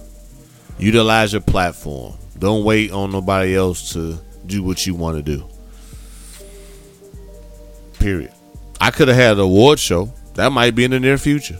utilize 0.78 1.34
your 1.34 1.42
platform. 1.42 2.14
Don't 2.38 2.64
wait 2.64 2.90
on 2.90 3.12
nobody 3.12 3.54
else 3.54 3.92
to 3.92 4.18
do 4.46 4.62
what 4.62 4.86
you 4.86 4.94
want 4.94 5.18
to 5.18 5.22
do. 5.22 5.46
Period. 7.98 8.32
I 8.80 8.90
could 8.90 9.08
have 9.08 9.18
had 9.18 9.32
an 9.32 9.40
award 9.40 9.80
show. 9.80 10.10
That 10.32 10.50
might 10.50 10.74
be 10.74 10.84
in 10.84 10.92
the 10.92 10.98
near 10.98 11.18
future. 11.18 11.58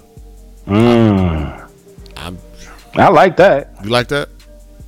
Mm. 0.67 1.71
I'm, 2.17 2.39
I 2.95 3.11
like 3.11 3.37
that. 3.37 3.71
you 3.85 3.91
like 3.91 4.09
that? 4.09 4.31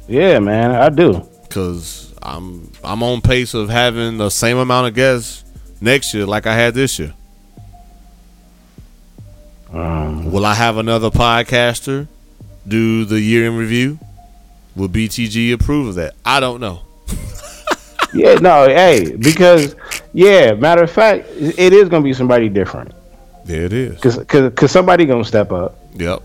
Yeah, 0.08 0.38
man, 0.38 0.70
I 0.70 0.88
do. 0.88 1.20
Cause 1.50 2.14
I'm 2.22 2.72
I'm 2.82 3.02
on 3.02 3.20
pace 3.20 3.52
of 3.52 3.68
having 3.68 4.16
the 4.16 4.30
same 4.30 4.56
amount 4.56 4.86
of 4.86 4.94
guests 4.94 5.44
next 5.82 6.14
year 6.14 6.24
like 6.24 6.46
I 6.46 6.54
had 6.54 6.72
this 6.72 6.98
year. 6.98 7.12
Um, 9.72 10.30
Will 10.30 10.46
I 10.46 10.54
have 10.54 10.76
another 10.76 11.10
podcaster 11.10 12.06
do 12.66 13.04
the 13.04 13.20
year 13.20 13.46
in 13.46 13.56
review? 13.56 13.98
Will 14.74 14.88
BTG 14.88 15.52
approve 15.52 15.88
of 15.88 15.94
that? 15.96 16.14
I 16.24 16.40
don't 16.40 16.60
know. 16.60 16.82
yeah, 18.14 18.34
no, 18.34 18.66
hey, 18.68 19.16
because 19.16 19.74
yeah, 20.12 20.52
matter 20.54 20.82
of 20.82 20.90
fact, 20.90 21.26
it 21.36 21.72
is 21.72 21.88
gonna 21.88 22.04
be 22.04 22.12
somebody 22.12 22.48
different. 22.48 22.92
There 23.44 23.62
it 23.62 23.72
is. 23.72 24.00
Cause, 24.00 24.22
cause, 24.24 24.52
cause 24.54 24.70
somebody 24.70 25.06
gonna 25.06 25.24
step 25.24 25.52
up. 25.52 25.78
Yep. 25.94 26.22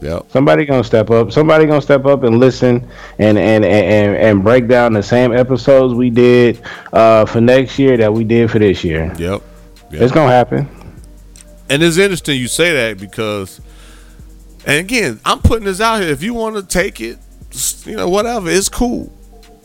Yep. 0.00 0.30
Somebody 0.30 0.66
gonna 0.66 0.84
step 0.84 1.10
up. 1.10 1.32
Somebody 1.32 1.64
gonna 1.64 1.80
step 1.80 2.04
up 2.04 2.22
and 2.22 2.38
listen 2.38 2.86
and 3.18 3.38
and 3.38 3.64
and, 3.64 4.16
and 4.16 4.42
break 4.42 4.68
down 4.68 4.92
the 4.92 5.02
same 5.02 5.32
episodes 5.32 5.94
we 5.94 6.10
did 6.10 6.60
uh, 6.92 7.24
for 7.24 7.40
next 7.40 7.78
year 7.78 7.96
that 7.96 8.12
we 8.12 8.24
did 8.24 8.50
for 8.50 8.58
this 8.58 8.84
year. 8.84 9.12
Yep. 9.18 9.42
It's 9.92 10.12
gonna 10.12 10.32
happen. 10.32 10.68
And 11.68 11.82
it's 11.82 11.96
interesting 11.96 12.38
you 12.38 12.48
say 12.48 12.72
that 12.74 12.98
because, 12.98 13.60
and 14.66 14.78
again, 14.78 15.20
I'm 15.24 15.40
putting 15.40 15.64
this 15.64 15.80
out 15.80 16.00
here. 16.00 16.10
If 16.10 16.22
you 16.22 16.34
want 16.34 16.56
to 16.56 16.62
take 16.62 17.00
it, 17.00 17.18
you 17.84 17.96
know, 17.96 18.08
whatever, 18.08 18.48
it's 18.48 18.68
cool. 18.68 19.12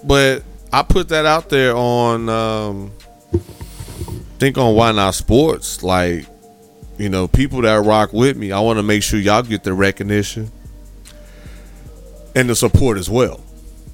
But 0.04 0.44
I 0.74 0.84
put 0.84 1.10
that 1.10 1.26
out 1.26 1.50
there 1.50 1.76
on, 1.76 2.30
um, 2.30 2.92
think 4.40 4.58
on 4.58 4.76
Why 4.76 4.92
Not 4.92 5.14
Sports. 5.14 5.84
Like, 5.84 6.26
you 6.98 7.10
know, 7.10 7.28
people 7.28 7.62
that 7.62 7.84
rock 7.86 8.14
with 8.14 8.38
me, 8.38 8.52
I 8.52 8.60
want 8.60 8.78
to 8.80 8.84
make 8.84 9.04
sure 9.04 9.20
y'all 9.20 9.44
get 9.44 9.64
the 9.64 9.74
recognition 9.74 10.52
and 12.36 12.50
the 12.50 12.56
support 12.56 12.98
as 12.98 13.10
well. 13.10 13.44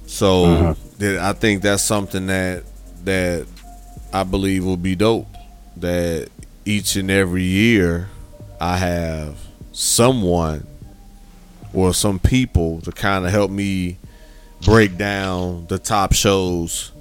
So 0.06 0.74
that 0.98 1.18
I 1.18 1.32
think 1.34 1.62
that's 1.62 1.82
something 1.82 2.26
that 2.28 2.64
that 3.04 3.46
I 4.12 4.24
believe 4.24 4.64
will 4.64 4.76
be 4.76 4.94
dope. 4.94 5.26
That 5.76 6.28
each 6.68 6.96
and 6.96 7.10
every 7.10 7.44
year 7.44 8.10
I 8.60 8.76
have 8.76 9.38
someone 9.72 10.66
or 11.72 11.94
some 11.94 12.18
people 12.18 12.82
to 12.82 12.92
kind 12.92 13.24
of 13.24 13.30
help 13.30 13.50
me 13.50 13.96
break 14.66 14.98
down 14.98 15.66
the 15.68 15.78
top 15.78 16.12
shows 16.12 16.92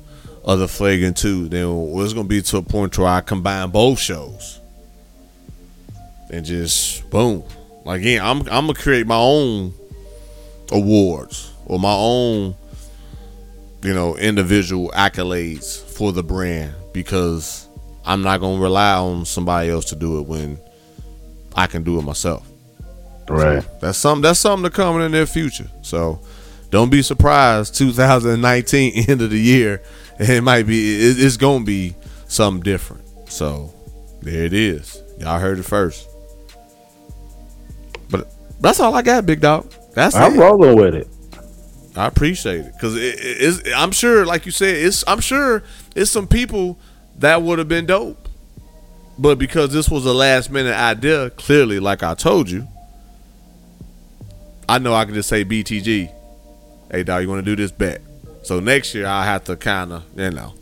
of 0.45 0.59
the 0.59 0.70
Flagrant 0.70 1.18
2. 1.18 1.49
Then 1.49 1.68
it's 1.99 2.13
going 2.13 2.26
to 2.26 2.30
be 2.30 2.41
to 2.43 2.57
a 2.57 2.61
point 2.61 2.97
where 2.97 3.09
I 3.09 3.20
combine 3.20 3.70
both 3.72 3.99
shows 3.99 4.61
and 6.32 6.45
just 6.45 7.09
boom. 7.09 7.43
Like, 7.84 7.99
again, 7.99 8.22
I'm, 8.24 8.39
I'm 8.43 8.68
going 8.68 8.74
to 8.74 8.82
create 8.82 9.05
my 9.05 9.18
own 9.18 9.74
awards 10.72 11.51
or 11.65 11.78
my 11.78 11.93
own, 11.93 12.55
you 13.84 13.93
know, 13.93 14.15
individual 14.15 14.91
accolades 14.95 15.78
for 15.78 16.13
the 16.13 16.24
brand 16.24 16.74
because 16.93 17.66
I'm 18.07 18.21
not 18.21 18.39
going 18.39 18.57
to 18.57 18.63
rely 18.63 18.93
on 18.93 19.25
somebody 19.25 19.69
else 19.69 19.85
to 19.85 19.95
do 19.95 20.19
it 20.19 20.27
when 20.27 20.57
I 21.55 21.67
can 21.67 21.83
do 21.83 21.99
it 21.99 22.03
myself. 22.03 22.47
Right. 23.27 23.63
That's 23.81 23.97
something. 23.97 24.21
That's 24.21 24.39
something 24.39 24.63
to 24.63 24.73
come 24.73 24.95
in 24.95 25.01
the 25.01 25.09
near 25.09 25.25
future. 25.25 25.69
So 25.81 26.21
don't 26.69 26.89
be 26.89 27.01
surprised. 27.01 27.75
2019 27.75 28.93
end 29.09 29.21
of 29.21 29.29
the 29.29 29.39
year, 29.39 29.81
it 30.17 30.41
might 30.41 30.65
be. 30.65 30.95
It, 30.95 31.19
it's 31.19 31.35
gonna 31.35 31.65
be 31.65 31.95
something 32.29 32.63
different. 32.63 33.03
So 33.29 33.73
there 34.21 34.45
it 34.45 34.53
is. 34.53 35.03
Y'all 35.19 35.39
heard 35.39 35.59
it 35.59 35.63
first. 35.63 36.07
But 38.09 38.31
that's 38.61 38.79
all 38.79 38.95
I 38.95 39.01
got, 39.01 39.25
big 39.25 39.41
dog. 39.41 39.69
That's 39.93 40.15
I'm 40.15 40.35
it. 40.35 40.39
rolling 40.39 40.77
with 40.77 40.95
it. 40.95 41.09
I 41.97 42.05
appreciate 42.05 42.61
it 42.61 42.73
because 42.73 42.95
it, 42.95 43.15
it-. 43.19 43.73
I'm 43.75 43.91
sure, 43.91 44.25
like 44.25 44.45
you 44.45 44.53
said, 44.53 44.75
it's. 44.77 45.03
I'm 45.05 45.19
sure 45.19 45.63
it's 45.97 46.11
some 46.11 46.27
people 46.27 46.79
that 47.20 47.41
would 47.41 47.59
have 47.59 47.68
been 47.68 47.86
dope, 47.86 48.28
but 49.18 49.39
because 49.39 49.74
this 49.74 49.89
was 49.89 50.05
a 50.05 50.13
last 50.13 50.51
minute 50.51 50.76
idea, 50.76 51.30
clearly, 51.32 51.80
like 51.80 52.03
I 52.03 52.13
told 52.13 52.49
you, 52.49 52.68
I 54.70 54.78
know 54.80 54.93
I 54.93 55.05
can 55.05 55.13
just 55.13 55.30
say 55.30 55.43
BTG. 55.45 56.11
Hey, 56.91 57.03
dog, 57.03 57.22
you 57.22 57.30
want 57.30 57.43
to 57.43 57.55
do 57.55 57.55
this 57.55 57.72
bet? 57.72 58.01
So 58.43 58.59
next 58.59 58.93
year 58.93 59.07
I 59.07 59.26
have 59.26 59.43
to 59.45 59.55
kind 59.55 59.91
of, 59.91 60.03
you 60.15 60.32
know, 60.32 60.53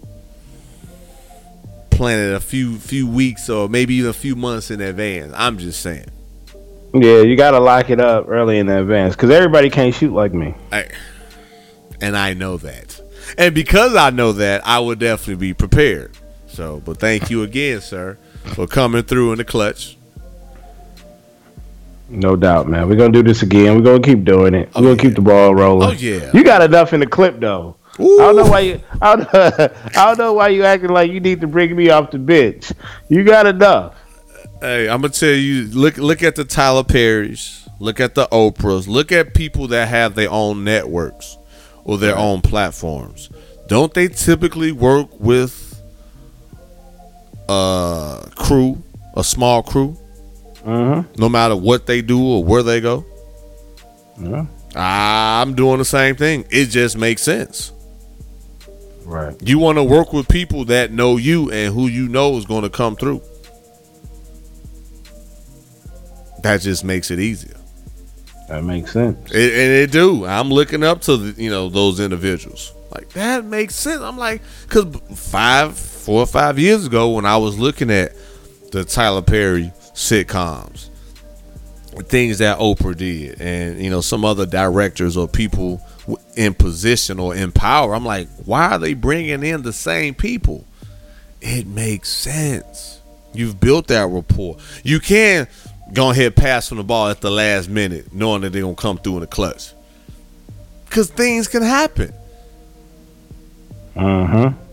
plan 1.91 2.20
it 2.20 2.34
a 2.34 2.39
few 2.39 2.78
few 2.78 3.08
weeks 3.08 3.49
or 3.49 3.70
maybe 3.70 3.95
even 3.95 4.10
a 4.10 4.14
few 4.14 4.36
months 4.36 4.72
in 4.72 4.82
advance. 4.82 5.34
I'm 5.36 5.58
just 5.58 5.82
saying. 5.82 6.10
Yeah, 6.93 7.22
you 7.22 7.36
gotta 7.36 7.60
lock 7.60 7.89
it 7.89 7.99
up 7.99 8.28
early 8.30 8.58
in 8.58 8.70
advance 8.70 9.16
because 9.16 9.30
everybody 9.30 9.70
can't 9.70 9.93
shoot 9.93 10.14
like 10.14 10.34
me. 10.34 10.56
I, 10.72 10.88
and 12.01 12.16
I 12.16 12.34
know 12.34 12.58
that. 12.58 13.01
And 13.38 13.53
because 13.53 13.95
I 13.95 14.12
know 14.12 14.32
that, 14.34 14.66
I 14.66 14.80
would 14.80 14.99
definitely 14.99 15.36
be 15.36 15.53
prepared. 15.53 16.18
So, 16.56 16.82
but 16.86 16.99
thank 16.99 17.30
you 17.30 17.43
again, 17.43 17.82
sir, 17.82 18.18
for 18.53 18.66
coming 18.66 19.03
through 19.03 19.34
in 19.34 19.38
the 19.39 19.43
clutch. 19.43 19.97
No 22.08 22.36
doubt, 22.36 22.68
man. 22.70 22.88
We're 22.88 22.95
gonna 22.95 23.12
do 23.12 23.24
this 23.24 23.41
again. 23.41 23.76
We're 23.76 23.82
gonna 23.84 23.99
keep 24.01 24.24
doing 24.24 24.53
it. 24.53 24.70
We're 24.74 24.80
Oh, 24.80 24.82
gonna 24.84 24.89
yeah. 24.95 25.01
keep 25.01 25.16
the 25.16 25.22
ball 25.22 25.56
rolling. 25.56 25.89
Oh, 25.89 25.91
yeah. 25.91 26.32
You 26.34 26.43
got 26.43 26.62
enough 26.62 26.93
in 26.93 26.99
the 26.99 27.08
clip 27.08 27.39
though. 27.39 27.76
I 27.97 28.03
don't 28.03 28.36
know 28.36 28.45
why 28.45 28.60
you. 28.60 28.82
I 29.01 29.16
don't, 29.16 29.30
I 29.34 30.06
don't 30.06 30.18
know 30.18 30.34
why 30.34 30.49
you 30.49 30.64
acting 30.64 30.89
like 30.91 31.12
you 31.12 31.20
need 31.20 31.41
to 31.41 31.47
bring 31.47 31.76
me 31.76 31.89
off 31.89 32.12
the 32.12 32.20
bench. 32.20 32.72
You 33.10 33.24
got 33.24 33.47
enough. 33.47 33.95
Hey, 34.62 34.88
I'm 34.88 35.01
gonna 35.01 35.14
tell 35.14 35.30
you, 35.30 35.66
look 35.68 35.97
look 35.97 36.22
at 36.24 36.36
the 36.36 36.45
Tyler 36.45 36.84
Perrys, 36.84 37.68
look 37.80 37.99
at 37.99 38.14
the 38.16 38.28
Oprahs, 38.28 38.88
look 38.88 39.12
at 39.12 39.34
people 39.34 39.68
that 39.70 39.88
have 39.88 40.16
their 40.16 40.30
own 40.30 40.64
networks 40.64 41.38
or 41.84 41.97
their 41.97 42.18
own 42.18 42.41
platforms. 42.41 43.30
Don't 43.68 43.93
they 43.93 44.08
typically 44.10 44.72
work 44.72 45.08
with 45.20 45.74
a 47.49 48.29
crew, 48.35 48.81
a 49.15 49.23
small 49.23 49.63
crew, 49.63 49.97
Mm-hmm. 50.65 51.21
no 51.21 51.29
matter 51.29 51.55
what 51.55 51.85
they 51.85 52.01
do 52.01 52.19
or 52.25 52.43
where 52.43 52.63
they 52.63 52.81
go? 52.81 53.05
Yeah. 54.19 54.47
I'm 54.75 55.53
doing 55.53 55.77
the 55.77 55.85
same 55.85 56.15
thing. 56.15 56.43
It 56.49 56.65
just 56.67 56.97
makes 56.97 57.21
sense. 57.21 57.71
Right. 59.03 59.35
You 59.47 59.59
want 59.59 59.77
to 59.77 59.83
work 59.83 60.11
with 60.11 60.27
people 60.27 60.65
that 60.65 60.91
know 60.91 61.17
you 61.17 61.51
and 61.51 61.71
who 61.71 61.85
you 61.87 62.07
know 62.07 62.35
is 62.37 62.45
going 62.45 62.63
to 62.63 62.69
come 62.71 62.95
through. 62.95 63.21
That 66.41 66.61
just 66.61 66.83
makes 66.83 67.11
it 67.11 67.19
easier. 67.19 67.55
That 68.49 68.63
makes 68.63 68.91
sense. 68.93 69.31
It, 69.31 69.53
and 69.53 69.71
it 69.71 69.91
do. 69.91 70.25
I'm 70.25 70.49
looking 70.49 70.83
up 70.83 71.01
to 71.01 71.17
the, 71.17 71.41
you 71.43 71.49
know 71.49 71.69
those 71.69 71.99
individuals. 71.99 72.73
Like 72.91 73.09
that 73.09 73.45
makes 73.45 73.75
sense. 73.75 74.01
I'm 74.01 74.17
like, 74.17 74.41
cause 74.69 74.85
five, 75.15 75.77
four 76.06 76.22
or 76.22 76.28
five 76.28 76.60
years 76.60 76.86
ago, 76.86 77.10
when 77.10 77.26
I 77.26 77.38
was 77.38 77.58
looking 77.58 77.89
at 77.89 78.14
the 78.72 78.86
Tyler 78.86 79.24
Perry 79.24 79.74
sitcoms, 79.95 80.89
things 82.03 82.38
that 82.38 82.60
Oprah 82.60 82.95
did, 82.95 83.41
and 83.41 83.82
you 83.82 83.89
know 83.89 84.01
some 84.01 84.24
other 84.24 84.45
directors 84.45 85.18
or 85.18 85.28
people 85.28 85.82
in 86.36 86.53
position 86.53 87.20
or 87.20 87.36
in 87.36 87.51
power, 87.51 87.95
I'm 87.95 88.06
like, 88.06 88.30
why 88.45 88.74
are 88.74 88.78
they 88.80 88.93
bringing 88.93 89.43
in 89.43 89.64
the 89.64 89.74
same 89.74 90.14
people? 90.14 90.64
It 91.41 91.66
makes 91.66 92.10
sense. 92.10 93.01
You've 93.34 93.60
built 93.60 93.88
that 93.88 94.08
rapport. 94.08 94.58
You 94.84 94.99
can 94.99 95.47
go 95.91 96.12
ahead 96.12 96.36
pass 96.36 96.70
from 96.70 96.78
the 96.78 96.84
ball 96.84 97.10
at 97.10 97.22
the 97.22 97.32
last 97.32 97.68
minute, 97.68 98.14
knowing 98.14 98.41
that 98.41 98.53
they're 98.53 98.62
gonna 98.62 98.76
come 98.76 98.99
through 98.99 99.16
in 99.16 99.22
the 99.22 99.28
clutch. 99.28 99.72
Cause 100.91 101.10
things 101.10 101.47
can 101.47 101.64
happen. 101.64 102.14
Mm-hmm. 103.95 104.64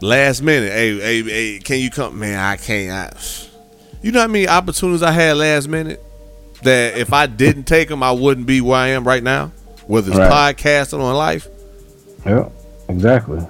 Last 0.00 0.42
minute, 0.42 0.72
hey, 0.72 0.98
hey, 0.98 1.22
hey, 1.22 1.58
can 1.60 1.78
you 1.78 1.90
come? 1.90 2.18
Man, 2.18 2.38
I 2.38 2.56
can't. 2.56 2.90
I, 3.14 3.18
you 4.02 4.12
know 4.12 4.20
how 4.20 4.26
many 4.26 4.46
opportunities 4.46 5.02
I 5.02 5.12
had 5.12 5.36
last 5.36 5.68
minute 5.68 6.02
that 6.62 6.98
if 6.98 7.12
I 7.12 7.26
didn't 7.26 7.64
take 7.64 7.88
them, 7.88 8.02
I 8.02 8.12
wouldn't 8.12 8.46
be 8.46 8.60
where 8.60 8.78
I 8.78 8.88
am 8.88 9.06
right 9.06 9.22
now, 9.22 9.52
whether 9.86 10.10
it's 10.10 10.18
Right. 10.18 10.56
podcasting 10.56 10.98
or 11.00 11.14
life. 11.14 11.46
Yeah. 12.26 12.48
Exactly. 12.88 13.40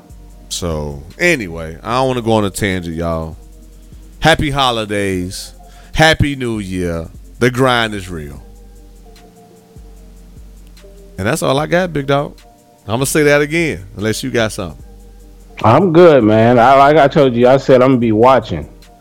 So 0.49 1.03
anyway, 1.18 1.76
I 1.82 1.95
don't 1.97 2.07
want 2.07 2.18
to 2.18 2.22
go 2.22 2.32
on 2.32 2.45
a 2.45 2.51
tangent, 2.51 2.95
y'all. 2.95 3.36
Happy 4.20 4.51
holidays, 4.51 5.53
happy 5.92 6.36
New 6.36 6.61
Year. 6.61 7.09
The 7.40 7.51
grind 7.51 7.95
is 7.95 8.09
real, 8.09 8.40
and 11.18 11.26
that's 11.26 11.42
all 11.42 11.59
I 11.59 11.66
got, 11.66 11.92
big 11.92 12.07
dog. 12.07 12.38
I'm 12.82 12.95
gonna 12.95 13.07
say 13.07 13.24
that 13.24 13.40
again, 13.42 13.86
unless 13.97 14.22
you 14.22 14.30
got 14.30 14.53
something. 14.53 14.84
I'm 15.62 15.92
good, 15.92 16.24
man. 16.24 16.59
I 16.59 16.74
like 16.76 16.96
I 16.96 17.09
told 17.09 17.34
you, 17.34 17.48
I 17.48 17.57
said 17.57 17.82
I'm 17.82 17.90
gonna 17.90 18.00
be 18.00 18.12
watching. 18.12 18.68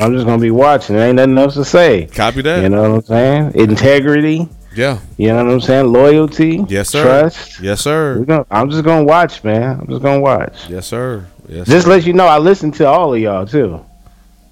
I'm 0.00 0.12
just 0.12 0.26
gonna 0.26 0.38
be 0.38 0.50
watching. 0.50 0.96
There 0.96 1.06
ain't 1.06 1.16
nothing 1.16 1.38
else 1.38 1.54
to 1.54 1.64
say. 1.64 2.06
Copy 2.06 2.42
that. 2.42 2.62
You 2.62 2.68
know 2.68 2.82
what 2.82 2.96
I'm 2.96 3.02
saying? 3.02 3.52
Integrity. 3.54 4.48
Yeah. 4.74 5.00
You 5.16 5.28
know 5.28 5.44
what 5.44 5.52
I'm 5.54 5.60
saying? 5.60 5.86
Loyalty. 5.92 6.64
Yes, 6.68 6.90
sir. 6.90 7.02
Trust. 7.02 7.60
Yes, 7.60 7.80
sir. 7.80 8.24
Gonna, 8.24 8.46
I'm 8.50 8.70
just 8.70 8.84
gonna 8.84 9.04
watch, 9.04 9.42
man. 9.42 9.80
I'm 9.80 9.86
just 9.88 10.02
gonna 10.02 10.20
watch. 10.20 10.68
Yes, 10.68 10.86
sir. 10.86 11.26
Yes. 11.48 11.66
Just 11.66 11.86
sir. 11.86 11.90
let 11.90 12.06
you 12.06 12.12
know, 12.12 12.26
I 12.26 12.38
listen 12.38 12.70
to 12.72 12.86
all 12.86 13.14
of 13.14 13.20
y'all 13.20 13.46
too. 13.46 13.84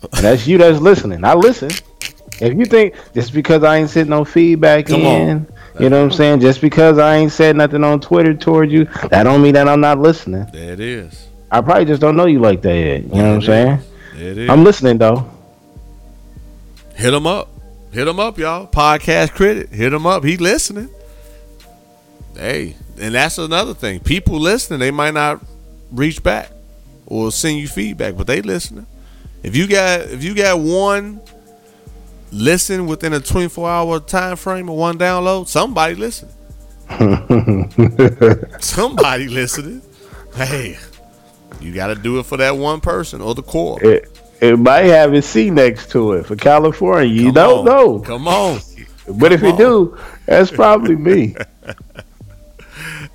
And 0.03 0.25
that's 0.25 0.47
you 0.47 0.59
that's 0.59 0.81
listening. 0.81 1.25
I 1.25 1.35
listen. 1.35 1.71
If 2.41 2.55
you 2.59 2.67
think 2.67 2.95
just 3.15 3.33
because 3.33 3.63
I 3.63 3.79
ain't 3.79 3.91
sitting 3.91 4.11
no 4.11 4.25
feedback 4.25 4.87
Come 4.87 5.03
in, 5.03 5.31
on. 5.31 5.47
You 5.79 5.91
know 5.91 5.99
what 5.99 6.13
I'm 6.13 6.13
saying? 6.13 6.41
Just 6.41 6.61
because 6.61 6.99
I 6.99 7.17
ain't 7.17 7.33
said 7.33 7.57
nothing 7.57 7.85
on 7.85 8.01
Twitter 8.01 8.35
towards 8.35 8.73
you, 8.73 8.85
that 9.11 9.25
don't 9.25 9.43
mean 9.43 9.55
that 9.55 9.69
I'm 9.69 9.81
not 9.81 9.99
listening. 9.99 10.47
There 10.53 10.73
it 10.73 10.81
is. 10.81 11.29
I 11.51 11.61
probably 11.61 11.85
just 11.85 12.01
don't 12.01 12.17
know 12.17 12.27
you 12.27 12.41
like 12.41 12.63
that 12.63 12.75
yet. 12.75 13.03
You 13.03 13.09
know 13.09 13.29
what 13.29 13.35
I'm 13.35 13.43
saying? 13.43 13.79
There 14.15 14.33
it 14.33 14.39
is. 14.39 14.51
I'm 14.51 14.65
listening 14.65 14.99
though. 14.99 15.31
Hit 16.95 17.13
him 17.13 17.27
up. 17.27 17.49
Hit 17.93 18.09
him 18.09 18.19
up, 18.19 18.39
y'all. 18.39 18.67
Podcast 18.67 19.33
credit. 19.33 19.71
Hit 19.71 19.93
him 19.93 20.07
up. 20.07 20.25
He 20.25 20.37
listening. 20.37 20.89
Hey, 22.35 22.75
and 23.01 23.15
that's 23.15 23.39
another 23.39 23.75
thing. 23.75 24.01
People 24.01 24.39
listening, 24.39 24.81
they 24.81 24.91
might 24.91 25.15
not 25.15 25.41
reach 25.91 26.23
back 26.23 26.51
or 27.07 27.31
send 27.31 27.59
you 27.59 27.69
feedback, 27.69 28.17
but 28.17 28.27
they 28.27 28.43
listening. 28.43 28.87
If 29.43 29.55
you 29.57 29.67
got 29.67 30.01
if 30.01 30.25
you 30.25 30.35
got 30.35 30.59
one 30.59 31.21
listen 32.33 32.87
within 32.87 33.13
a 33.13 33.21
24 33.21 33.69
hour 33.69 34.01
time 34.01 34.37
frame 34.37 34.69
of 34.69 34.77
one 34.77 34.99
download, 34.99 35.49
somebody 35.49 35.95
listening. 35.95 36.33
somebody 38.61 39.29
listening. 39.29 39.83
Hey, 40.35 40.79
you 41.61 41.73
got 41.75 41.89
to 41.89 41.95
do 41.95 42.19
it 42.19 42.27
for 42.27 42.37
that 42.37 42.57
one 42.57 42.81
person 42.81 43.21
or 43.21 43.35
the 43.35 43.43
core. 43.43 43.83
It 43.83 44.11
it 44.41 44.59
might 44.59 44.85
have 44.85 45.15
a 45.15 45.23
C 45.23 45.51
next 45.51 45.91
to 45.93 46.13
it 46.13 46.27
for 46.27 46.37
California. 46.37 47.09
You 47.09 47.27
Come 47.27 47.35
don't 47.35 47.59
on. 47.61 47.65
know. 47.65 47.99
Come 48.01 48.29
on. 48.29 48.61
But 49.09 49.33
if 49.33 49.41
Come 49.41 49.51
you 49.51 49.57
do, 49.57 49.99
that's 50.27 50.51
probably 50.51 50.97
me. 50.97 51.35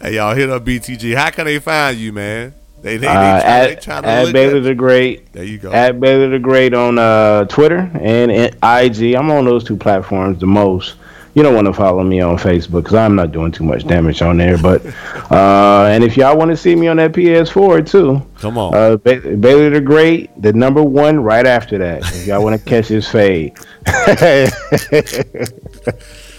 Hey, 0.01 0.15
y'all 0.15 0.33
hit 0.33 0.49
up 0.49 0.65
BTG. 0.65 1.15
How 1.15 1.29
can 1.29 1.45
they 1.45 1.59
find 1.59 1.95
you, 1.95 2.11
man? 2.11 2.55
They 2.81 2.97
they, 2.97 2.97
they, 2.97 3.07
Uh, 3.07 3.13
try, 3.13 3.39
they 3.67 3.71
at 3.73 3.81
trying 3.81 4.03
to 4.03 4.09
at 4.09 4.35
at- 4.35 4.63
the 4.63 4.75
Great. 4.75 5.31
There 5.33 5.43
you 5.43 5.57
go. 5.59 5.71
At 5.71 5.99
Baylor 5.99 6.29
the 6.29 6.39
Great 6.39 6.73
on 6.73 6.97
uh, 6.97 7.45
Twitter 7.45 7.89
and 8.01 8.31
in 8.31 8.45
IG. 8.63 9.13
I'm 9.15 9.29
on 9.31 9.45
those 9.45 9.63
two 9.63 9.77
platforms 9.77 10.39
the 10.39 10.47
most. 10.47 10.95
You 11.33 11.43
don't 11.43 11.55
want 11.55 11.67
to 11.67 11.73
follow 11.73 12.03
me 12.03 12.19
on 12.19 12.35
Facebook 12.37 12.81
because 12.83 12.95
I'm 12.95 13.15
not 13.15 13.31
doing 13.31 13.53
too 13.53 13.63
much 13.63 13.87
damage 13.87 14.21
on 14.21 14.35
there. 14.37 14.57
But 14.57 14.85
uh, 15.31 15.85
and 15.89 16.03
if 16.03 16.17
y'all 16.17 16.37
want 16.37 16.51
to 16.51 16.57
see 16.57 16.75
me 16.75 16.89
on 16.89 16.97
that 16.97 17.13
PS4 17.13 17.89
too, 17.89 18.21
Come 18.39 18.57
on. 18.57 18.75
uh, 18.75 18.97
ba- 18.97 19.37
Baylor 19.37 19.69
the 19.69 19.79
Great, 19.79 20.29
the 20.41 20.51
number 20.51 20.83
one 20.83 21.21
right 21.23 21.47
after 21.47 21.77
that. 21.77 22.01
If 22.15 22.27
y'all 22.27 22.43
want 22.43 22.59
to 22.59 22.65
catch 22.69 22.87
his 22.87 23.07
fade. 23.07 23.55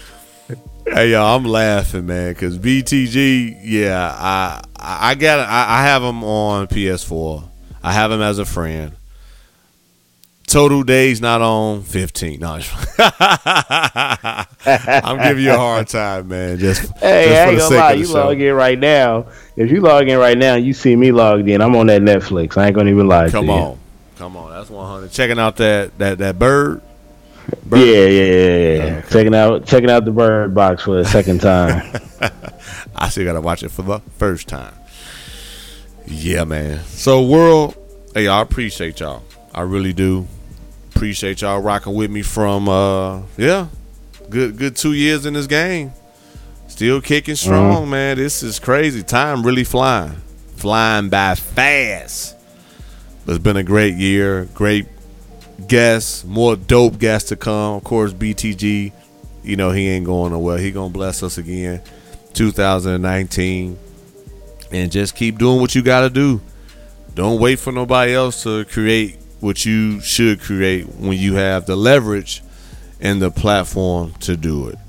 hey, 0.85 1.11
y'all, 1.11 1.37
I'm 1.37 1.45
laughing, 1.45 2.05
man, 2.05 2.33
because 2.33 2.57
BTG, 2.59 3.59
yeah, 3.63 4.13
I 4.17 4.61
I 4.79 5.15
got 5.15 5.39
I, 5.39 5.79
I 5.79 5.83
have 5.83 6.03
him 6.03 6.23
on 6.23 6.67
PS4. 6.67 7.43
I 7.83 7.91
have 7.91 8.11
him 8.11 8.21
as 8.21 8.39
a 8.39 8.45
friend. 8.45 8.93
Total 10.47 10.83
days 10.83 11.19
not 11.21 11.41
on 11.41 11.81
15. 11.83 12.39
No, 12.41 12.59
I'm 12.97 12.97
giving 15.27 15.43
you 15.43 15.53
a 15.53 15.57
hard 15.57 15.87
time, 15.87 16.27
man. 16.27 16.59
Just, 16.59 16.81
Hey, 16.99 17.27
just 17.29 17.41
I 17.41 17.49
ain't 17.49 17.59
gonna 17.59 17.75
lie. 17.75 17.93
You 17.93 18.05
show. 18.05 18.13
log 18.27 18.39
in 18.39 18.53
right 18.53 18.77
now. 18.77 19.25
If 19.55 19.71
you 19.71 19.81
log 19.81 20.07
in 20.07 20.17
right 20.19 20.37
now, 20.37 20.55
you 20.55 20.73
see 20.73 20.95
me 20.95 21.11
logged 21.11 21.47
in. 21.49 21.61
I'm 21.61 21.75
on 21.75 21.87
that 21.87 22.01
Netflix. 22.01 22.57
I 22.57 22.67
ain't 22.67 22.75
gonna 22.75 22.91
even 22.91 23.07
lie 23.07 23.29
Come 23.29 23.47
to 23.47 23.51
you. 23.51 23.57
on, 23.57 23.79
come 24.17 24.37
on. 24.37 24.51
That's 24.51 24.69
100. 24.69 25.11
Checking 25.11 25.39
out 25.39 25.55
that 25.57 25.97
that 25.97 26.17
that 26.19 26.37
bird. 26.37 26.81
Bird. 27.65 27.79
Yeah, 27.79 28.05
yeah, 28.05 28.25
yeah, 28.25 28.85
yeah. 28.85 29.01
Checking 29.01 29.35
out, 29.35 29.65
checking 29.65 29.89
out 29.89 30.05
the 30.05 30.11
Bird 30.11 30.53
Box 30.53 30.83
for 30.83 30.95
the 30.95 31.05
second 31.05 31.41
time. 31.41 31.99
I 32.95 33.09
still 33.09 33.25
gotta 33.25 33.41
watch 33.41 33.63
it 33.63 33.69
for 33.69 33.81
the 33.81 33.99
first 34.17 34.47
time. 34.47 34.73
Yeah, 36.05 36.43
man. 36.43 36.83
So 36.85 37.23
world, 37.25 37.75
hey, 38.13 38.27
I 38.27 38.41
appreciate 38.41 38.99
y'all. 38.99 39.23
I 39.53 39.61
really 39.61 39.93
do. 39.93 40.27
Appreciate 40.95 41.41
y'all 41.41 41.59
rocking 41.59 41.95
with 41.95 42.11
me 42.11 42.21
from 42.21 42.69
uh 42.69 43.21
yeah. 43.37 43.67
Good 44.29 44.57
good 44.57 44.75
two 44.75 44.93
years 44.93 45.25
in 45.25 45.33
this 45.33 45.47
game. 45.47 45.93
Still 46.67 47.01
kicking 47.01 47.35
strong, 47.35 47.89
man. 47.89 48.17
This 48.17 48.41
is 48.41 48.59
crazy. 48.59 49.03
Time 49.03 49.45
really 49.45 49.63
flying. 49.63 50.15
Flying 50.55 51.09
by 51.09 51.35
fast. 51.35 52.35
But 53.25 53.35
it's 53.35 53.43
been 53.43 53.57
a 53.57 53.63
great 53.63 53.95
year. 53.95 54.45
Great 54.53 54.87
guests, 55.67 56.23
more 56.23 56.55
dope 56.55 56.99
guests 56.99 57.29
to 57.29 57.35
come. 57.35 57.75
Of 57.75 57.83
course, 57.83 58.13
BTG, 58.13 58.91
you 59.43 59.55
know, 59.55 59.71
he 59.71 59.87
ain't 59.89 60.05
going 60.05 60.31
nowhere. 60.31 60.57
He 60.57 60.71
gonna 60.71 60.89
bless 60.89 61.23
us 61.23 61.37
again. 61.37 61.81
2019 62.33 63.77
and 64.71 64.91
just 64.91 65.15
keep 65.15 65.37
doing 65.37 65.61
what 65.61 65.75
you 65.75 65.81
got 65.81 66.01
to 66.01 66.09
do. 66.09 66.41
Don't 67.13 67.39
wait 67.39 67.59
for 67.59 67.71
nobody 67.71 68.13
else 68.13 68.43
to 68.43 68.65
create 68.65 69.17
what 69.39 69.65
you 69.65 70.01
should 70.01 70.41
create 70.41 70.87
when 70.87 71.17
you 71.17 71.35
have 71.35 71.65
the 71.65 71.75
leverage 71.75 72.41
and 72.99 73.21
the 73.21 73.29
platform 73.29 74.13
to 74.21 74.35
do 74.35 74.67
it. 74.69 74.79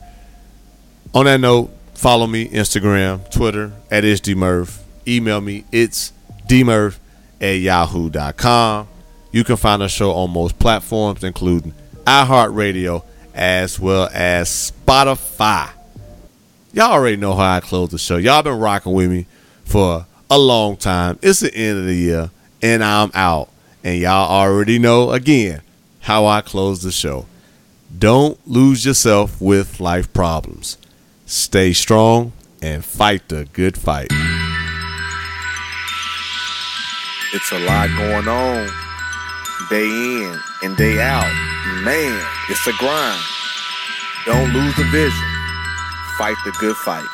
On 1.13 1.27
that 1.27 1.41
note, 1.41 1.71
follow 1.95 2.27
me 2.27 2.49
Instagram, 2.49 3.31
Twitter 3.31 3.73
at 3.91 4.05
it's. 4.05 4.81
Email 5.07 5.41
me 5.41 5.65
it's 5.71 6.13
dmurph 6.49 6.99
at 7.41 7.59
yahoo.com. 7.59 8.89
You 9.35 9.43
can 9.43 9.57
find 9.57 9.83
the 9.83 9.89
show 9.89 10.13
on 10.13 10.31
most 10.31 10.61
platforms, 10.61 11.25
including 11.25 11.75
iHeartRadio 12.05 13.03
as 13.35 13.81
well 13.81 14.09
as 14.13 14.71
Spotify. 14.71 15.71
Y'all 16.73 16.93
already 16.93 17.17
know 17.17 17.35
how 17.35 17.57
I 17.57 17.59
close 17.59 17.91
the 17.91 17.99
show. 17.99 18.17
Y'all 18.17 18.45
been 18.45 18.61
rocking 18.61 18.93
with 18.93 19.11
me 19.11 19.27
for 19.65 20.07
a 20.31 20.39
long 20.39 20.77
time. 20.77 21.19
It's 21.21 21.41
the 21.41 21.53
end 21.53 21.81
of 21.81 21.87
the 21.87 21.97
year, 21.97 22.31
and 22.63 22.85
I'm 22.85 23.11
out. 23.13 23.49
And 23.83 23.99
y'all 23.99 24.31
already 24.31 24.79
know 24.79 25.11
again 25.11 25.63
how 26.03 26.27
I 26.27 26.41
close 26.41 26.85
the 26.85 26.93
show. 26.93 27.27
Don't 27.99 28.39
lose 28.47 28.87
yourself 28.87 29.41
with 29.41 29.81
life 29.81 30.13
problems. 30.13 30.79
Stay 31.27 31.73
strong 31.73 32.33
and 32.63 32.85
fight 32.85 33.29
the 33.29 33.49
good 33.53 33.77
fight. 33.77 34.13
It's 37.33 37.51
a 37.51 37.59
lot 37.59 37.89
going 37.99 38.29
on 38.29 38.94
day 39.69 39.89
in 39.89 40.39
and 40.63 40.77
day 40.77 41.01
out. 41.01 41.33
Man, 41.85 42.21
it's 42.49 42.67
a 42.67 42.73
grind. 42.79 43.21
Don't 44.27 44.53
lose 44.53 44.75
the 44.77 44.85
vision. 44.85 45.29
fight 46.19 46.37
the 46.45 46.53
good 46.61 46.77
fight. 46.77 47.14